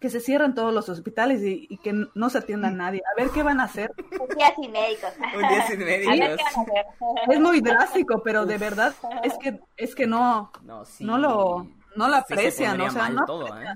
que 0.00 0.10
se 0.10 0.20
cierren 0.20 0.54
todos 0.54 0.74
los 0.74 0.88
hospitales 0.90 1.42
y, 1.42 1.66
y 1.70 1.78
que 1.78 1.94
no 2.14 2.28
se 2.28 2.38
atienda 2.38 2.68
a 2.68 2.72
nadie. 2.72 3.00
A 3.16 3.20
ver 3.20 3.30
qué 3.30 3.42
van 3.42 3.60
a 3.60 3.64
hacer. 3.64 3.90
Un 4.20 4.36
día 4.36 4.54
sin 4.54 4.70
médicos. 4.70 5.10
Un 5.34 5.48
día 5.48 5.66
sin 5.66 5.80
A 5.82 5.84
ver 5.84 6.00
médicos. 6.00 6.16
qué 6.18 6.42
van 6.42 6.54
a 6.56 6.62
hacer. 6.62 6.86
Es 7.30 7.40
muy 7.40 7.60
drástico, 7.60 8.22
pero 8.22 8.44
de 8.44 8.58
verdad 8.58 8.92
es 9.22 9.38
que 9.38 9.58
es 9.76 9.94
que 9.94 10.06
no 10.06 10.50
No, 10.64 10.84
sí. 10.84 11.04
no 11.04 11.16
lo 11.16 11.66
no 11.96 12.08
lo 12.08 12.16
sí 12.16 12.24
se 12.28 12.34
aprecian, 12.34 12.80
o 12.80 12.90
sea, 12.90 13.02
mal 13.04 13.14
no 13.14 13.24
todo, 13.24 13.46
¿eh? 13.58 13.66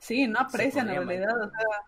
Sí, 0.00 0.26
no 0.26 0.40
aprecian 0.40 0.88
en 0.88 1.06
realidad, 1.06 1.40
o 1.40 1.50
sea, 1.50 1.84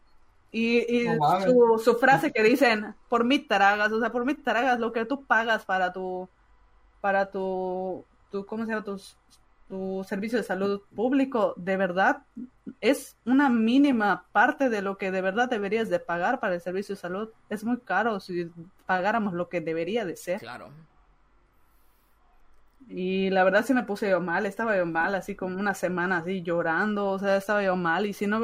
y, 0.53 1.03
y 1.03 1.09
No 1.09 1.41
su, 1.41 1.83
su 1.83 1.97
frase 1.97 2.31
que 2.31 2.43
dicen, 2.43 2.95
por 3.09 3.25
mí 3.25 3.39
tragas, 3.39 3.91
o 3.91 3.99
sea, 3.99 4.13
por 4.13 4.27
mí 4.27 4.35
tragas 4.35 4.79
lo 4.79 4.93
que 4.93 5.07
tú 5.07 5.25
pagas 5.25 5.65
para 5.65 5.93
tu, 5.93 6.29
para 7.01 7.31
tu, 7.31 8.05
tu 8.31 8.45
¿cómo 8.45 8.65
se 8.65 8.71
llama? 8.71 8.85
Tus, 8.85 9.17
tu 9.73 10.05
servicio 10.07 10.37
de 10.37 10.45
salud 10.45 10.83
público, 10.95 11.55
de 11.57 11.79
verdad, 11.79 12.25
es 12.83 13.17
una 13.25 13.49
mínima 13.49 14.27
parte 14.33 14.69
de 14.69 14.83
lo 14.83 14.99
que 14.99 15.11
de 15.11 15.23
verdad 15.23 15.49
deberías 15.49 15.89
de 15.89 15.99
pagar 15.99 16.39
para 16.41 16.55
el 16.55 16.61
servicio 16.61 16.95
de 16.95 17.01
salud. 17.01 17.31
Es 17.49 17.65
muy 17.65 17.79
caro 17.79 18.21
si 18.21 18.51
pagáramos 18.85 19.33
lo 19.33 19.49
que 19.49 19.63
debería 19.63 20.05
de 20.05 20.17
ser. 20.17 20.41
Claro. 20.41 20.69
Y 22.95 23.31
la 23.31 23.43
verdad 23.43 23.65
sí 23.65 23.73
me 23.73 23.85
puse 23.85 24.11
yo 24.11 24.21
mal, 24.21 24.45
estaba 24.45 24.77
yo 24.77 24.85
mal, 24.85 25.15
así 25.15 25.35
como 25.35 25.59
una 25.59 25.73
semana 25.73 26.19
así 26.19 26.43
llorando, 26.43 27.09
o 27.09 27.19
sea, 27.19 27.39
estaba 27.39 27.63
yo 27.63 27.75
mal 27.75 28.05
y 28.05 28.13
si 28.13 28.27
no 28.27 28.43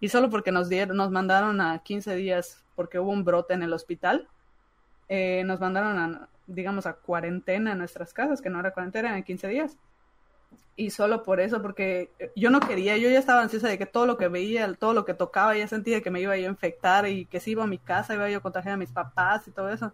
y 0.00 0.08
solo 0.08 0.30
porque 0.30 0.52
nos 0.52 0.70
dieron, 0.70 0.96
nos 0.96 1.10
mandaron 1.10 1.60
a 1.60 1.78
15 1.80 2.16
días 2.16 2.64
porque 2.76 2.98
hubo 2.98 3.10
un 3.10 3.24
brote 3.24 3.52
en 3.52 3.62
el 3.62 3.74
hospital, 3.74 4.26
eh, 5.08 5.44
nos 5.44 5.60
mandaron 5.60 5.98
a, 5.98 6.28
digamos, 6.46 6.86
a 6.86 6.94
cuarentena 6.94 7.72
en 7.72 7.78
nuestras 7.78 8.14
casas, 8.14 8.40
que 8.40 8.48
no 8.50 8.58
era 8.58 8.72
cuarentena, 8.72 9.10
eran 9.10 9.22
15 9.22 9.48
días. 9.48 9.76
Y 10.76 10.90
solo 10.90 11.22
por 11.22 11.40
eso, 11.40 11.60
porque 11.62 12.10
yo 12.34 12.50
no 12.50 12.60
quería, 12.60 12.96
yo 12.96 13.10
ya 13.10 13.18
estaba 13.18 13.42
ansiosa 13.42 13.68
de 13.68 13.78
que 13.78 13.86
todo 13.86 14.06
lo 14.06 14.16
que 14.16 14.28
veía, 14.28 14.72
todo 14.74 14.94
lo 14.94 15.04
que 15.04 15.14
tocaba, 15.14 15.56
ya 15.56 15.68
sentía 15.68 16.00
que 16.00 16.10
me 16.10 16.20
iba 16.20 16.36
yo 16.36 16.48
a 16.48 16.50
infectar 16.50 17.06
y 17.06 17.26
que 17.26 17.38
si 17.38 17.52
iba 17.52 17.64
a 17.64 17.66
mi 17.66 17.78
casa 17.78 18.14
iba 18.14 18.30
yo 18.30 18.38
a 18.38 18.42
contagiar 18.42 18.74
a 18.74 18.78
mis 18.78 18.90
papás 18.90 19.46
y 19.46 19.52
todo 19.52 19.68
eso. 19.68 19.92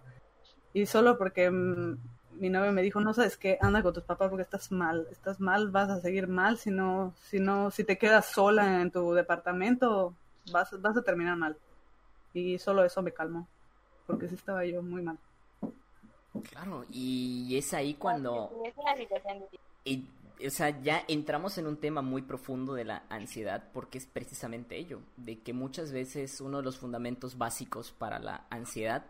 Y 0.73 0.87
solo 0.87 1.19
porque 1.19 1.51
mm, 1.51 1.99
mi 2.41 2.49
novio 2.49 2.73
me 2.73 2.83
dijo, 2.83 3.01
no 3.01 3.13
sabes 3.13 3.37
qué, 3.37 3.59
anda 3.61 3.83
con 3.83 3.93
tus 3.93 4.03
papás 4.03 4.31
porque 4.31 4.43
estás 4.43 4.73
mal, 4.73 5.07
estás 5.11 5.41
mal, 5.41 5.71
vas 5.71 5.91
a 5.91 6.01
seguir 6.01 6.27
mal, 6.27 6.57
si 6.57 6.71
no, 6.71 7.13
si 7.29 7.39
no, 7.39 7.71
si 7.71 7.85
te 7.85 7.99
quedas 7.99 8.27
sola 8.27 8.81
en 8.81 8.91
tu 8.91 9.13
departamento, 9.13 10.15
vas, 10.51 10.81
vas 10.81 10.97
a 10.97 11.03
terminar 11.03 11.37
mal. 11.37 11.57
Y 12.33 12.59
solo 12.59 12.83
eso 12.83 13.03
me 13.03 13.13
calmó, 13.13 13.47
porque 14.07 14.27
sí 14.27 14.37
estaba 14.37 14.65
yo 14.65 14.83
muy 14.83 15.03
mal. 15.03 15.19
Claro, 16.51 16.87
y 16.91 17.57
es 17.59 17.75
ahí 17.75 17.95
cuando... 17.95 18.51
Es 18.65 18.75
una 18.79 18.97
situación 18.97 19.41
difícil. 19.41 19.61
Y, 19.85 20.47
o 20.47 20.51
sea, 20.51 20.81
ya 20.81 21.05
entramos 21.09 21.59
en 21.59 21.67
un 21.67 21.77
tema 21.77 22.01
muy 22.01 22.23
profundo 22.23 22.73
de 22.73 22.87
la 22.87 23.03
ansiedad 23.11 23.65
porque 23.75 23.99
es 23.99 24.07
precisamente 24.07 24.79
ello, 24.79 25.01
de 25.19 25.41
que 25.41 25.53
muchas 25.53 25.93
veces 25.93 26.41
uno 26.41 26.59
de 26.59 26.63
los 26.63 26.79
fundamentos 26.79 27.37
básicos 27.37 27.93
para 27.93 28.19
la 28.19 28.47
ansiedad 28.49 29.05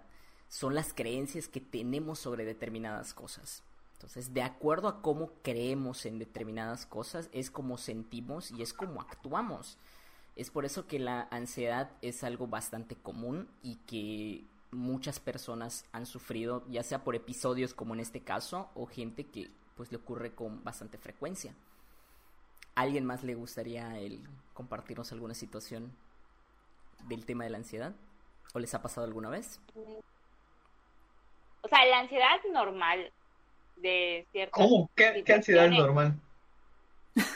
son 0.51 0.75
las 0.75 0.93
creencias 0.93 1.47
que 1.47 1.61
tenemos 1.61 2.19
sobre 2.19 2.45
determinadas 2.45 3.15
cosas. 3.15 3.63
Entonces, 3.95 4.35
de 4.35 4.43
acuerdo 4.43 4.89
a 4.89 5.01
cómo 5.01 5.31
creemos 5.43 6.05
en 6.07 6.19
determinadas 6.19 6.87
cosas, 6.87 7.31
es 7.33 7.51
como 7.51 7.79
sentimos 7.79 8.51
y 8.51 8.61
es 8.63 8.75
como 8.75 9.01
actuamos. 9.01 9.79
Es 10.35 10.51
por 10.51 10.65
eso 10.65 10.89
que 10.89 10.99
la 10.99 11.29
ansiedad 11.31 11.93
es 12.03 12.25
algo 12.25 12.49
bastante 12.49 12.97
común 12.97 13.49
y 13.63 13.77
que 13.87 14.45
muchas 14.73 15.21
personas 15.21 15.85
han 15.93 16.05
sufrido, 16.05 16.65
ya 16.69 16.83
sea 16.83 17.05
por 17.05 17.15
episodios 17.15 17.73
como 17.73 17.95
en 17.95 18.01
este 18.01 18.21
caso, 18.21 18.71
o 18.75 18.87
gente 18.87 19.27
que 19.27 19.51
pues 19.77 19.93
le 19.93 19.99
ocurre 19.99 20.35
con 20.35 20.65
bastante 20.65 20.99
frecuencia. 20.99 21.55
¿Alguien 22.75 23.05
más 23.05 23.23
le 23.23 23.37
gustaría 23.37 23.97
compartirnos 24.53 25.13
alguna 25.13 25.35
situación 25.35 25.93
del 27.07 27.25
tema 27.25 27.45
de 27.45 27.51
la 27.51 27.59
ansiedad? 27.59 27.95
¿O 28.53 28.59
les 28.59 28.75
ha 28.75 28.83
pasado 28.83 29.07
alguna 29.07 29.29
vez? 29.29 29.61
O 31.62 31.68
sea, 31.68 31.85
la 31.87 32.01
ansiedad 32.01 32.40
normal 32.53 33.11
de 33.77 34.27
ciertas 34.33 34.62
¿Cómo? 34.62 34.90
¿Qué, 34.94 35.23
qué 35.25 35.33
ansiedad 35.33 35.66
es 35.66 35.73
normal? 35.73 36.14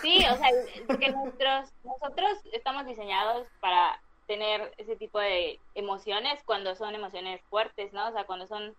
Sí, 0.02 0.24
o 0.30 0.36
sea, 0.36 0.48
porque 0.86 1.10
nosotros, 1.10 1.70
nosotros 1.84 2.38
estamos 2.52 2.86
diseñados 2.86 3.46
para 3.60 4.00
tener 4.26 4.72
ese 4.78 4.96
tipo 4.96 5.18
de 5.18 5.58
emociones 5.74 6.40
cuando 6.44 6.74
son 6.74 6.94
emociones 6.94 7.40
fuertes, 7.50 7.92
¿no? 7.92 8.08
O 8.08 8.12
sea, 8.12 8.24
cuando 8.24 8.46
son 8.46 8.74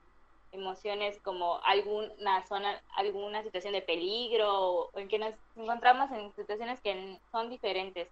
emociones 0.52 1.20
como 1.22 1.60
alguna 1.64 2.46
zona, 2.48 2.82
alguna 2.96 3.44
situación 3.44 3.74
de 3.74 3.82
peligro 3.82 4.90
o 4.94 5.00
en 5.00 5.08
que 5.08 5.20
nos 5.20 5.34
encontramos 5.56 6.10
en 6.12 6.34
situaciones 6.36 6.80
que 6.82 7.20
son 7.32 7.50
diferentes. 7.50 8.08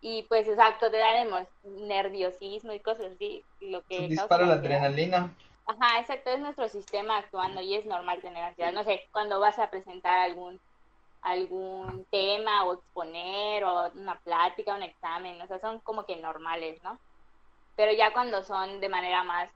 Y 0.00 0.22
pues 0.24 0.48
exacto, 0.48 0.90
te 0.90 0.98
dan 0.98 1.28
nerviosismo 1.64 2.72
y 2.72 2.80
cosas 2.80 3.12
así, 3.14 3.42
lo 3.60 3.82
que 3.82 4.08
Dispara 4.08 4.46
la 4.46 4.54
adrenalina. 4.54 5.32
Ajá, 5.66 6.00
exacto, 6.00 6.30
es 6.30 6.40
nuestro 6.40 6.68
sistema 6.68 7.18
actuando 7.18 7.60
y 7.60 7.74
es 7.74 7.86
normal 7.86 8.20
tener 8.20 8.44
ansiedad. 8.44 8.72
No 8.72 8.84
sé, 8.84 9.08
cuando 9.12 9.40
vas 9.40 9.58
a 9.58 9.70
presentar 9.70 10.18
algún 10.20 10.60
algún 11.22 12.06
tema 12.10 12.64
o 12.66 12.74
exponer 12.74 13.64
o 13.64 13.90
una 13.94 14.20
plática, 14.20 14.74
un 14.76 14.82
examen, 14.84 15.40
o 15.42 15.46
sea, 15.48 15.58
son 15.60 15.80
como 15.80 16.06
que 16.06 16.16
normales, 16.16 16.82
¿no? 16.84 17.00
Pero 17.76 17.92
ya 17.92 18.12
cuando 18.12 18.44
son 18.44 18.80
de 18.80 18.88
manera 18.90 19.24
más, 19.24 19.50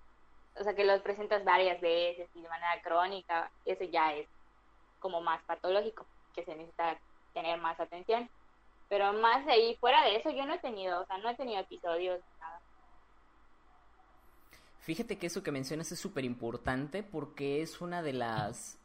o 0.60 0.64
sea, 0.64 0.74
que 0.74 0.84
los 0.84 1.02
presentas 1.02 1.44
varias 1.44 1.80
veces 1.80 2.30
y 2.34 2.42
de 2.42 2.48
manera 2.48 2.80
crónica, 2.82 3.52
eso 3.64 3.84
ya 3.84 4.14
es 4.14 4.28
como 5.00 5.20
más 5.22 5.42
patológico, 5.44 6.06
que 6.34 6.44
se 6.44 6.54
necesita 6.56 7.00
tener 7.34 7.58
más 7.60 7.78
atención. 7.80 8.30
Pero 8.88 9.12
más 9.14 9.46
ahí, 9.48 9.76
fuera 9.80 10.04
de 10.04 10.16
eso, 10.16 10.30
yo 10.30 10.46
no 10.46 10.54
he 10.54 10.60
tenido, 10.60 11.02
o 11.02 11.06
sea, 11.06 11.18
no 11.18 11.30
he 11.30 11.36
tenido 11.36 11.60
episodios. 11.60 12.20
Fíjate 14.80 15.18
que 15.18 15.26
eso 15.26 15.42
que 15.42 15.52
mencionas 15.52 15.92
es 15.92 15.98
súper 15.98 16.24
importante 16.24 17.02
porque 17.02 17.60
es 17.62 17.80
una 17.80 18.02
de 18.02 18.14
las 18.14 18.78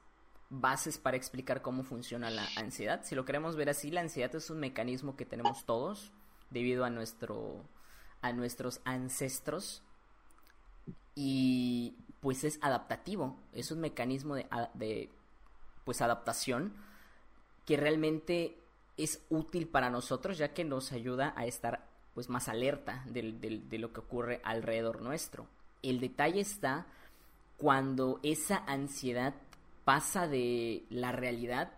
bases 0.49 0.97
para 0.97 1.17
explicar 1.17 1.62
cómo 1.62 1.84
funciona 1.84 2.29
la 2.29 2.45
ansiedad. 2.58 3.01
Si 3.03 3.15
lo 3.15 3.25
queremos 3.25 3.56
ver 3.56 3.69
así, 3.69 3.89
la 3.89 4.01
ansiedad 4.01 4.36
es 4.36 4.49
un 4.49 4.60
mecanismo 4.60 5.15
que 5.15 5.25
tenemos 5.25 5.65
todos 5.65 6.12
debido 6.49 6.84
a 6.86 6.89
nuestro 6.89 7.63
a 8.21 8.32
nuestros 8.32 8.79
ancestros 8.86 9.82
y 11.15 11.95
pues 12.21 12.43
es 12.43 12.58
adaptativo, 12.62 13.38
es 13.53 13.71
un 13.71 13.82
mecanismo 13.82 14.36
de, 14.36 14.47
de 14.75 15.10
pues 15.84 16.01
adaptación 16.01 16.73
que 17.65 17.75
realmente 17.77 18.58
es 18.97 19.21
útil 19.29 19.67
para 19.67 19.89
nosotros 19.89 20.38
ya 20.38 20.53
que 20.53 20.63
nos 20.63 20.91
ayuda 20.91 21.34
a 21.36 21.45
estar 21.45 21.86
pues 22.13 22.29
más 22.29 22.47
alerta 22.47 23.03
del- 23.08 23.39
de 23.41 23.77
lo 23.79 23.91
que 23.91 23.99
ocurre 23.99 24.39
alrededor 24.43 25.01
nuestro. 25.01 25.47
El 25.84 26.00
detalle 26.00 26.41
está 26.41 26.88
cuando 27.58 28.19
esa 28.24 28.63
ansiedad 28.65 29.36
pasa 29.86 30.28
de 30.28 30.86
la 30.89 31.12
realidad 31.12 31.74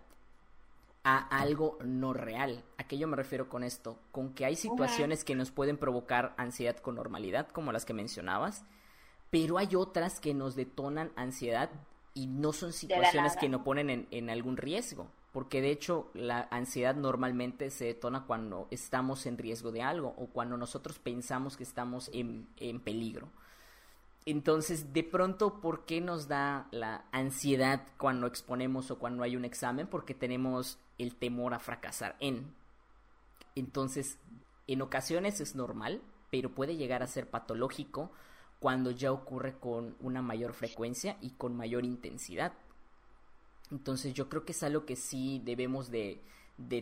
a 1.04 1.18
algo 1.40 1.78
no 1.84 2.14
real. 2.14 2.64
¿A 2.78 2.86
qué 2.86 2.98
yo 2.98 3.08
me 3.08 3.16
refiero 3.16 3.48
con 3.48 3.64
esto? 3.64 4.00
Con 4.12 4.34
que 4.34 4.46
hay 4.46 4.56
situaciones 4.56 5.24
que 5.24 5.36
nos 5.36 5.52
pueden 5.52 5.78
provocar 5.78 6.34
ansiedad 6.38 6.78
con 6.78 6.96
normalidad, 6.96 7.48
como 7.50 7.72
las 7.72 7.86
que 7.86 7.94
mencionabas, 7.94 8.64
pero 9.30 9.58
hay 9.58 9.76
otras 9.76 10.20
que 10.20 10.34
nos 10.34 10.56
detonan 10.56 11.12
ansiedad 11.16 11.70
y 12.16 12.28
no 12.28 12.54
son 12.54 12.74
situaciones 12.74 13.36
que 13.38 13.50
nos 13.50 13.62
ponen 13.62 13.90
en, 13.90 14.08
en 14.10 14.30
algún 14.30 14.58
riesgo. 14.58 15.08
Porque 15.32 15.62
de 15.62 15.70
hecho 15.70 16.10
la 16.14 16.48
ansiedad 16.50 16.96
normalmente 16.96 17.70
se 17.70 17.86
detona 17.86 18.26
cuando 18.26 18.68
estamos 18.72 19.26
en 19.26 19.38
riesgo 19.38 19.72
de 19.72 19.82
algo 19.82 20.16
o 20.18 20.28
cuando 20.28 20.58
nosotros 20.58 20.98
pensamos 20.98 21.58
que 21.58 21.64
estamos 21.64 22.10
en, 22.14 22.48
en 22.58 22.80
peligro. 22.80 23.28
Entonces, 24.26 24.92
de 24.92 25.04
pronto, 25.04 25.62
¿por 25.62 25.86
qué 25.86 26.02
nos 26.02 26.28
da 26.28 26.68
la 26.72 27.06
ansiedad 27.12 27.88
cuando 27.98 28.26
exponemos 28.26 28.90
o 28.90 28.98
cuando 28.98 29.24
hay 29.24 29.36
un 29.36 29.46
examen? 29.46 29.86
Porque 29.88 30.16
tenemos 30.16 30.80
el 30.98 31.16
temor 31.16 31.54
a 31.54 31.60
fracasar 31.60 32.16
en. 32.20 32.54
Entonces, 33.54 34.18
en 34.68 34.82
ocasiones 34.82 35.42
es 35.42 35.56
normal, 35.56 36.02
pero 36.32 36.50
puede 36.50 36.76
llegar 36.76 37.04
a 37.04 37.08
ser 37.08 37.30
patológico 37.30 38.12
cuando 38.60 38.90
ya 38.90 39.12
ocurre 39.12 39.60
con 39.60 39.96
una 40.00 40.22
mayor 40.22 40.54
frecuencia 40.54 41.18
y 41.22 41.32
con 41.32 41.56
mayor 41.56 41.86
intensidad. 41.86 42.54
Entonces 43.72 44.14
yo 44.14 44.30
creo 44.30 44.46
que 44.46 44.54
es 44.54 44.64
algo 44.64 44.86
que 44.86 44.96
sí 44.96 45.42
debemos 45.44 45.92
de, 45.92 46.22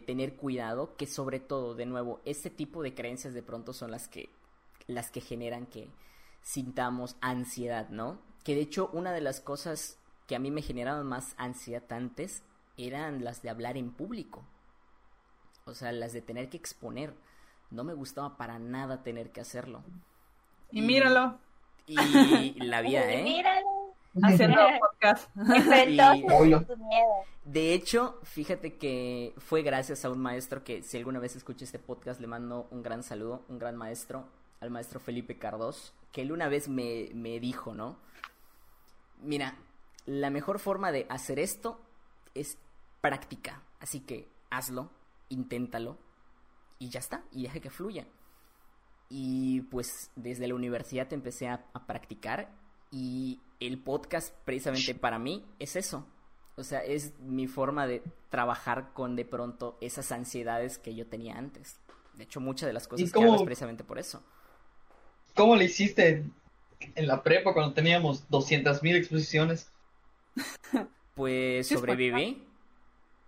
tener 0.06 0.36
cuidado, 0.36 0.96
que 0.96 1.08
sobre 1.08 1.40
todo, 1.40 1.76
de 1.76 1.86
nuevo, 1.86 2.22
este 2.26 2.50
tipo 2.50 2.84
de 2.84 2.94
creencias 2.94 3.34
de 3.34 3.44
pronto 3.44 3.74
son 3.74 3.92
las 3.92 4.08
que, 4.08 4.30
las 4.88 5.12
que 5.12 5.22
generan 5.22 5.66
que 5.66 5.90
sintamos 6.44 7.16
ansiedad, 7.22 7.90
¿no? 7.90 8.20
Que 8.44 8.54
de 8.54 8.62
hecho 8.62 8.90
una 8.94 9.12
de 9.12 9.22
las 9.22 9.40
cosas 9.40 9.98
que 10.28 10.36
a 10.36 10.40
mí 10.40 10.52
me 10.52 10.62
generaban 10.62 11.08
más 11.08 11.34
ansiedad 11.38 11.84
antes 11.92 12.44
eran 12.78 13.24
las 13.24 13.42
de 13.42 13.50
hablar 13.50 13.78
en 13.78 13.92
público. 13.92 14.44
O 15.66 15.74
sea, 15.74 15.92
las 15.92 16.14
de 16.14 16.22
tener 16.22 16.50
que 16.50 16.58
exponer. 16.58 17.14
No 17.72 17.84
me 17.84 17.94
gustaba 17.94 18.38
para 18.38 18.60
nada 18.60 19.02
tener 19.04 19.32
que 19.32 19.42
hacerlo. 19.42 19.84
Y 20.72 20.82
míralo, 20.82 21.40
Y 21.88 21.96
la 22.66 22.82
vida, 22.82 23.12
¿eh? 23.12 23.24
Míralo, 23.24 23.96
haciendo 24.22 24.62
podcast. 24.80 25.30
Y-. 25.88 26.56
De 27.46 27.74
hecho, 27.74 28.20
fíjate 28.24 28.78
que 28.78 29.34
fue 29.38 29.64
gracias 29.64 30.06
a 30.06 30.10
un 30.10 30.20
maestro 30.20 30.64
que 30.64 30.82
si 30.84 30.98
alguna 30.98 31.20
vez 31.20 31.36
escucha 31.36 31.66
este 31.66 31.80
podcast 31.80 32.20
le 32.20 32.28
mando 32.28 32.68
un 32.72 32.84
gran 32.84 33.04
saludo, 33.04 33.44
un 33.50 33.60
gran 33.60 33.76
maestro, 33.76 34.26
al 34.60 34.70
maestro 34.70 35.00
Felipe 35.00 35.38
Cardós, 35.38 35.94
que 36.14 36.22
él 36.22 36.32
una 36.32 36.48
vez 36.48 36.70
me, 36.70 37.10
me 37.14 37.40
dijo, 37.42 37.74
¿no? 37.74 37.98
Mira, 39.22 39.58
la 40.06 40.30
mejor 40.30 40.60
forma 40.60 40.94
de 40.94 41.06
hacer 41.10 41.40
esto 41.40 41.82
es 42.36 42.58
práctica, 43.02 43.64
así 43.80 44.00
que 44.00 44.30
hazlo, 44.50 44.92
inténtalo 45.30 45.98
y 46.80 46.90
ya 46.90 47.00
está, 47.00 47.26
y 47.32 47.44
deja 47.44 47.60
que 47.60 47.70
fluya. 47.70 48.08
Y 49.10 49.62
pues 49.64 50.12
desde 50.16 50.48
la 50.48 50.56
universidad 50.56 51.12
empecé 51.12 51.48
a, 51.50 51.66
a 51.74 51.86
practicar 51.86 52.54
y 52.92 53.42
el 53.60 53.82
podcast 53.82 54.34
precisamente 54.46 54.96
para 54.96 55.20
mí 55.20 55.44
es 55.60 55.76
eso. 55.76 56.06
O 56.56 56.64
sea, 56.64 56.80
es 56.80 57.20
mi 57.20 57.48
forma 57.48 57.88
de 57.88 58.04
trabajar 58.30 58.94
con 58.94 59.16
de 59.16 59.26
pronto 59.26 59.78
esas 59.82 60.12
ansiedades 60.12 60.78
que 60.78 60.94
yo 60.94 61.08
tenía 61.08 61.38
antes. 61.38 61.80
De 62.14 62.26
hecho, 62.26 62.40
muchas 62.40 62.68
de 62.68 62.74
las 62.74 62.88
cosas 62.88 63.12
que 63.12 63.24
hago 63.24 63.36
es 63.36 63.42
precisamente 63.42 63.84
por 63.84 63.98
eso. 63.98 64.22
¿Cómo 65.36 65.56
le 65.56 65.66
hiciste 65.66 66.24
en 66.96 67.08
la 67.08 67.24
prepa 67.24 67.54
cuando 67.54 67.74
teníamos 67.74 68.28
200.000 68.30 68.96
exposiciones? 68.96 69.70
Pues 71.16 71.68
sobreviví. 71.68 72.44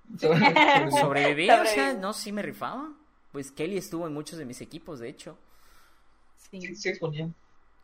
Sobre- 0.20 0.92
Sobreviví, 0.92 1.50
o 1.50 1.66
sea, 1.66 1.94
no, 1.94 2.14
sí 2.14 2.32
me 2.32 2.42
rifaba. 2.42 2.90
Pues 3.32 3.52
Kelly 3.52 3.78
estuvo 3.78 4.08
en 4.08 4.14
muchos 4.14 4.40
de 4.40 4.46
mis 4.46 4.62
equipos, 4.62 5.00
de 5.00 5.10
hecho. 5.10 5.38
Sí, 6.50 6.62
Sí, 6.62 6.76
sí 6.76 6.90
exponía. 6.90 7.30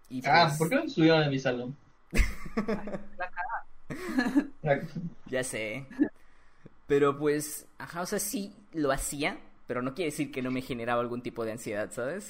Y 0.09 0.21
Ah, 0.25 0.45
pues, 0.47 0.57
¿por 0.57 0.69
qué 0.69 0.75
no 0.75 0.83
estuvieron 0.83 1.23
en 1.23 1.29
mi 1.29 1.39
salón? 1.39 1.75
Ya 5.29 5.43
sé. 5.43 5.85
Pero 6.87 7.17
pues, 7.17 7.65
ajá, 7.77 8.01
o 8.01 8.05
sea, 8.05 8.19
sí 8.19 8.53
lo 8.73 8.91
hacía, 8.91 9.37
pero 9.67 9.81
no 9.81 9.93
quiere 9.93 10.11
decir 10.11 10.31
que 10.31 10.41
no 10.41 10.51
me 10.51 10.61
generaba 10.61 11.01
algún 11.01 11.21
tipo 11.21 11.45
de 11.45 11.53
ansiedad, 11.53 11.91
¿sabes? 11.91 12.29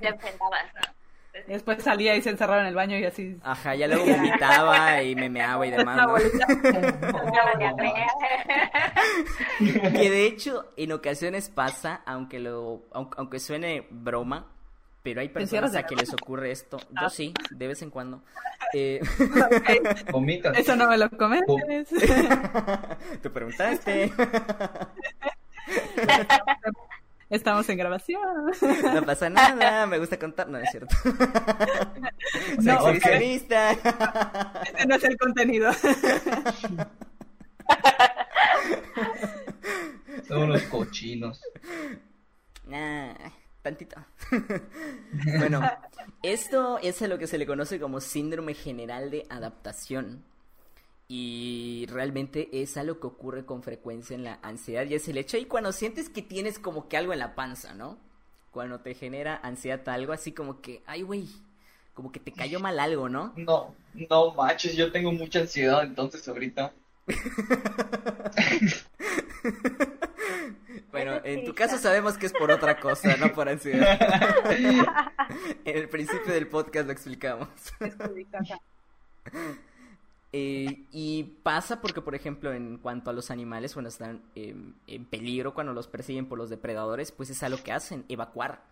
Te 0.00 0.08
enfrentabas, 0.08 0.72
¿no? 0.74 1.01
Y 1.48 1.52
después 1.52 1.82
salía 1.82 2.14
y 2.14 2.22
se 2.22 2.30
encerraba 2.30 2.60
en 2.60 2.68
el 2.68 2.74
baño 2.74 2.98
y 2.98 3.04
así. 3.04 3.36
Ajá, 3.42 3.74
ya 3.74 3.88
luego 3.88 4.04
vomitaba 4.04 5.02
y 5.02 5.14
me 5.14 5.30
meaba 5.30 5.66
y 5.66 5.70
demás, 5.70 6.06
¿no? 6.06 6.14
Que 9.92 10.10
de 10.10 10.26
hecho, 10.26 10.66
en 10.76 10.92
ocasiones 10.92 11.48
pasa, 11.48 12.02
aunque 12.06 12.38
lo, 12.38 12.82
aunque, 12.92 13.14
aunque 13.18 13.40
suene 13.40 13.86
broma, 13.90 14.46
Pero 15.02 15.20
hay 15.20 15.30
personas 15.30 15.74
a 15.74 15.84
que 15.84 15.96
les 15.96 16.12
ocurre 16.12 16.52
esto. 16.52 16.78
Yo 17.00 17.08
sí, 17.08 17.34
de 17.50 17.66
vez 17.66 17.82
en 17.82 17.90
cuando. 17.90 18.22
Eh, 18.74 19.00
Vomitas. 20.10 20.56
Eso 20.56 20.74
no 20.76 20.88
me 20.88 20.96
lo 20.96 21.10
comentes. 21.10 21.90
Te 23.22 23.28
preguntaste. 23.28 24.10
Estamos 27.32 27.66
en 27.70 27.78
grabación. 27.78 28.20
No 28.94 29.02
pasa 29.06 29.30
nada, 29.30 29.86
me 29.86 29.98
gusta 29.98 30.18
contar. 30.18 30.50
No, 30.50 30.58
es 30.58 30.70
cierto. 30.70 30.94
Soy 31.02 32.58
No, 32.58 32.88
exhibicionista. 32.90 33.72
Ese 33.72 34.86
no 34.86 34.96
es 34.96 35.04
el 35.04 35.16
contenido. 35.16 35.72
Son 40.28 40.42
unos 40.42 40.62
cochinos. 40.64 41.40
Nah, 42.66 43.14
tantito. 43.62 43.96
bueno, 45.38 45.62
esto 46.22 46.78
es 46.82 47.00
a 47.00 47.08
lo 47.08 47.18
que 47.18 47.26
se 47.26 47.38
le 47.38 47.46
conoce 47.46 47.80
como 47.80 48.00
síndrome 48.00 48.52
general 48.52 49.10
de 49.10 49.26
adaptación. 49.30 50.22
Y 51.14 51.84
realmente 51.90 52.48
es 52.62 52.78
algo 52.78 52.98
que 52.98 53.06
ocurre 53.06 53.44
con 53.44 53.62
frecuencia 53.62 54.14
en 54.14 54.24
la 54.24 54.38
ansiedad 54.40 54.86
y 54.86 54.94
es 54.94 55.06
el 55.08 55.18
hecho 55.18 55.36
y 55.36 55.44
cuando 55.44 55.70
sientes 55.70 56.08
que 56.08 56.22
tienes 56.22 56.58
como 56.58 56.88
que 56.88 56.96
algo 56.96 57.12
en 57.12 57.18
la 57.18 57.34
panza, 57.34 57.74
¿no? 57.74 57.98
Cuando 58.50 58.80
te 58.80 58.94
genera 58.94 59.38
ansiedad 59.42 59.86
algo 59.90 60.14
así 60.14 60.32
como 60.32 60.62
que, 60.62 60.82
ay 60.86 61.02
güey, 61.02 61.28
como 61.92 62.12
que 62.12 62.18
te 62.18 62.32
cayó 62.32 62.60
mal 62.60 62.80
algo, 62.80 63.10
¿no? 63.10 63.34
No, 63.36 63.74
no 63.92 64.32
manches, 64.32 64.74
yo 64.74 64.90
tengo 64.90 65.12
mucha 65.12 65.40
ansiedad 65.40 65.82
entonces 65.82 66.26
ahorita. 66.26 66.72
Bueno, 70.90 71.20
en 71.24 71.44
tu 71.44 71.54
caso 71.54 71.78
sabemos 71.78 72.16
que 72.18 72.26
es 72.26 72.32
por 72.32 72.50
otra 72.50 72.78
cosa, 72.78 73.16
no 73.16 73.32
por 73.32 73.48
ansiedad. 73.48 73.98
En 74.50 74.86
el 75.64 75.88
principio 75.88 76.32
del 76.32 76.46
podcast 76.48 76.86
lo 76.86 76.92
explicamos. 76.92 77.48
Eh, 80.34 80.86
y 80.90 81.24
pasa 81.42 81.82
porque, 81.82 82.00
por 82.00 82.14
ejemplo, 82.14 82.52
en 82.52 82.78
cuanto 82.78 83.10
a 83.10 83.12
los 83.12 83.30
animales, 83.30 83.74
cuando 83.74 83.90
están 83.90 84.22
em, 84.34 84.74
en 84.86 85.04
peligro, 85.04 85.52
cuando 85.52 85.74
los 85.74 85.88
persiguen 85.88 86.26
por 86.26 86.38
los 86.38 86.48
depredadores, 86.48 87.12
pues 87.12 87.28
es 87.28 87.42
algo 87.42 87.62
que 87.62 87.72
hacen, 87.72 88.06
evacuar. 88.08 88.62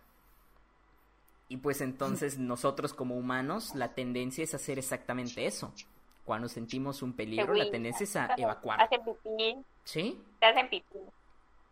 Y 1.49 1.57
pues 1.57 1.81
entonces 1.81 2.39
nosotros 2.39 2.93
como 2.93 3.15
humanos, 3.15 3.75
la 3.75 3.93
tendencia 3.93 4.43
es 4.43 4.55
hacer 4.55 4.79
exactamente 4.79 5.45
eso. 5.45 5.73
Cuando 6.25 6.47
sentimos 6.47 7.03
un 7.03 7.13
peligro, 7.13 7.53
la 7.53 7.69
tendencia 7.69 8.05
es 8.05 8.15
a 8.15 8.33
evacuar. 8.37 8.81
Hacen 8.81 9.01
pipí, 9.03 9.57
¿Sí? 9.83 10.23
te 10.39 10.45
hacen 10.45 10.69
pipí 10.69 10.99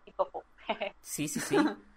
y. 0.05 0.13
Sí, 1.01 1.27
sí, 1.27 1.39
sí. 1.39 1.57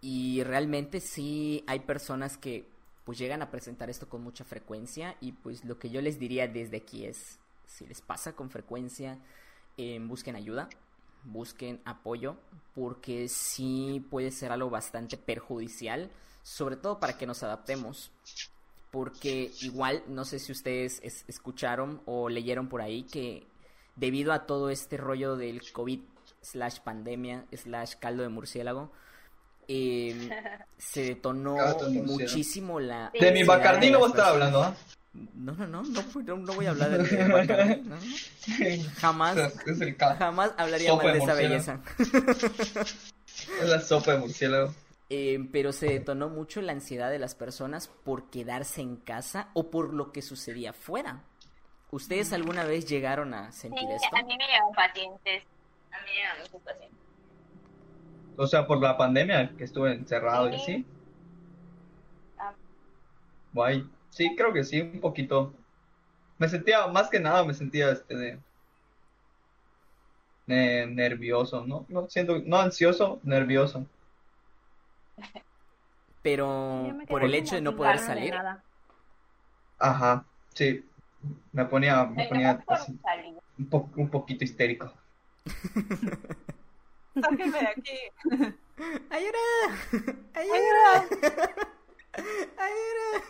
Y 0.00 0.44
realmente 0.44 1.00
sí 1.00 1.64
hay 1.66 1.80
personas 1.80 2.38
que 2.38 2.68
pues 3.08 3.16
llegan 3.16 3.40
a 3.40 3.50
presentar 3.50 3.88
esto 3.88 4.06
con 4.06 4.22
mucha 4.22 4.44
frecuencia 4.44 5.16
y 5.22 5.32
pues 5.32 5.64
lo 5.64 5.78
que 5.78 5.88
yo 5.88 6.02
les 6.02 6.18
diría 6.18 6.46
desde 6.46 6.76
aquí 6.76 7.06
es, 7.06 7.38
si 7.64 7.86
les 7.86 8.02
pasa 8.02 8.34
con 8.34 8.50
frecuencia, 8.50 9.18
eh, 9.78 9.98
busquen 9.98 10.36
ayuda, 10.36 10.68
busquen 11.24 11.80
apoyo, 11.86 12.36
porque 12.74 13.30
sí 13.30 14.06
puede 14.10 14.30
ser 14.30 14.52
algo 14.52 14.68
bastante 14.68 15.16
perjudicial, 15.16 16.10
sobre 16.42 16.76
todo 16.76 17.00
para 17.00 17.16
que 17.16 17.26
nos 17.26 17.42
adaptemos. 17.42 18.10
Porque 18.90 19.52
igual, 19.62 20.02
no 20.06 20.26
sé 20.26 20.38
si 20.38 20.52
ustedes 20.52 21.00
es- 21.02 21.24
escucharon 21.28 22.02
o 22.04 22.28
leyeron 22.28 22.68
por 22.68 22.82
ahí 22.82 23.04
que 23.04 23.46
debido 23.96 24.34
a 24.34 24.44
todo 24.44 24.68
este 24.68 24.98
rollo 24.98 25.36
del 25.36 25.62
COVID 25.72 26.00
slash 26.42 26.80
pandemia 26.80 27.46
slash 27.56 27.94
caldo 27.98 28.22
de 28.22 28.28
murciélago, 28.28 28.92
eh, 29.68 30.30
se 30.78 31.02
detonó 31.02 31.56
muchísimo 31.90 32.80
la... 32.80 33.10
De 33.18 33.30
mi 33.32 33.44
Bacardí 33.44 33.90
no 33.90 33.98
las 33.98 34.00
voy 34.00 34.06
a 34.08 34.10
estar 34.10 34.24
personas. 34.34 34.54
hablando, 34.54 34.62
¿ah? 34.62 34.74
No, 35.34 35.52
no, 35.52 35.66
no, 35.66 35.82
no, 35.82 36.02
no, 36.22 36.36
no 36.36 36.52
voy 36.54 36.66
a 36.66 36.70
hablar 36.70 36.90
de, 36.90 36.98
de 37.04 37.28
Bacardí, 37.32 37.82
no. 37.82 37.96
Jamás, 39.00 39.36
Es 39.66 39.80
el 39.80 39.96
ca- 39.96 40.16
jamás 40.16 40.52
hablaría 40.56 40.90
Sopa 40.90 41.04
mal 41.04 41.12
de 41.12 41.18
de 41.18 41.24
esa 41.24 41.34
belleza. 41.34 41.80
es 43.62 43.68
la 43.68 43.80
sopa 43.80 44.12
de 44.12 44.18
murciélago. 44.18 44.74
Eh, 45.10 45.38
pero 45.52 45.72
se 45.72 45.86
detonó 45.86 46.28
mucho 46.28 46.60
la 46.60 46.72
ansiedad 46.72 47.10
de 47.10 47.18
las 47.18 47.34
personas 47.34 47.88
por 47.88 48.28
quedarse 48.30 48.82
en 48.82 48.96
casa 48.96 49.48
o 49.54 49.70
por 49.70 49.94
lo 49.94 50.12
que 50.12 50.20
sucedía 50.22 50.70
afuera. 50.70 51.24
¿Ustedes 51.90 52.32
alguna 52.34 52.64
vez 52.64 52.84
llegaron 52.86 53.32
a 53.32 53.50
Sí, 53.50 53.60
sentir 53.60 53.90
esto? 53.90 54.14
a 54.14 54.22
mí 54.22 54.36
me 54.36 54.46
llevan 54.46 54.72
pacientes. 54.74 55.44
A 55.90 55.98
mí 56.04 56.10
me 56.36 56.42
muchos 56.42 56.60
pacientes. 56.62 56.98
O 58.40 58.46
sea, 58.46 58.66
por 58.68 58.80
la 58.80 58.96
pandemia 58.96 59.50
que 59.58 59.64
estuve 59.64 59.92
encerrado 59.92 60.48
y 60.48 60.54
así. 60.54 60.86
Ah. 62.38 62.52
Guay. 63.52 63.84
Sí, 64.10 64.34
creo 64.36 64.52
que 64.52 64.62
sí, 64.62 64.80
un 64.80 65.00
poquito. 65.00 65.52
Me 66.38 66.48
sentía, 66.48 66.86
más 66.86 67.08
que 67.10 67.18
nada, 67.18 67.44
me 67.44 67.52
sentía 67.52 67.90
este 67.90 68.14
de, 68.16 68.38
de 70.46 70.86
nervioso, 70.86 71.66
¿no? 71.66 71.84
No 71.88 72.08
siento, 72.08 72.38
no 72.46 72.58
ansioso, 72.60 73.18
nervioso. 73.24 73.84
Pero 76.22 76.94
por 77.08 77.24
el 77.24 77.34
hecho 77.34 77.56
de 77.56 77.60
no 77.60 77.74
poder 77.74 77.98
salir. 77.98 78.32
nada. 78.34 78.62
Ajá, 79.80 80.24
sí. 80.54 80.84
Me 81.52 81.64
ponía, 81.64 82.04
me 82.06 82.28
ponía 82.28 82.62
así, 82.68 82.96
un, 83.58 83.66
po- 83.66 83.90
un 83.96 84.08
poquito 84.08 84.44
histérico. 84.44 84.92
Sáquenme 87.20 87.58
de 87.60 87.66
aquí. 87.76 87.98
¡Ayuda! 89.10 89.38
¡Ayuda! 90.34 91.06
¡Ayuda! 92.56 93.24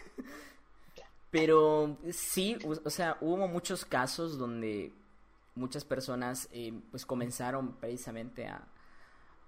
Pero 1.30 1.99
sí, 2.11 2.59
o 2.64 2.91
sea, 2.91 3.18
hubo 3.20 3.47
muchos 3.49 3.84
casos 3.84 4.39
donde 4.39 4.93
muchas 5.55 5.84
personas 5.84 6.49
eh, 6.53 6.72
pues 6.91 7.05
comenzaron 7.05 7.74
precisamente 7.74 8.47
a, 8.47 8.66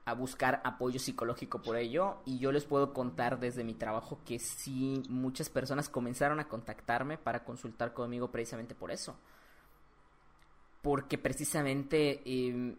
a 0.04 0.14
buscar 0.14 0.60
apoyo 0.64 0.98
psicológico 0.98 1.62
por 1.62 1.76
ello 1.76 2.18
y 2.26 2.38
yo 2.38 2.52
les 2.52 2.64
puedo 2.64 2.92
contar 2.92 3.38
desde 3.38 3.64
mi 3.64 3.74
trabajo 3.74 4.18
que 4.26 4.38
sí 4.38 5.02
muchas 5.08 5.48
personas 5.48 5.88
comenzaron 5.88 6.40
a 6.40 6.48
contactarme 6.48 7.16
para 7.16 7.44
consultar 7.44 7.94
conmigo 7.94 8.30
precisamente 8.30 8.74
por 8.74 8.90
eso. 8.90 9.16
Porque 10.82 11.16
precisamente 11.16 12.22
eh, 12.24 12.76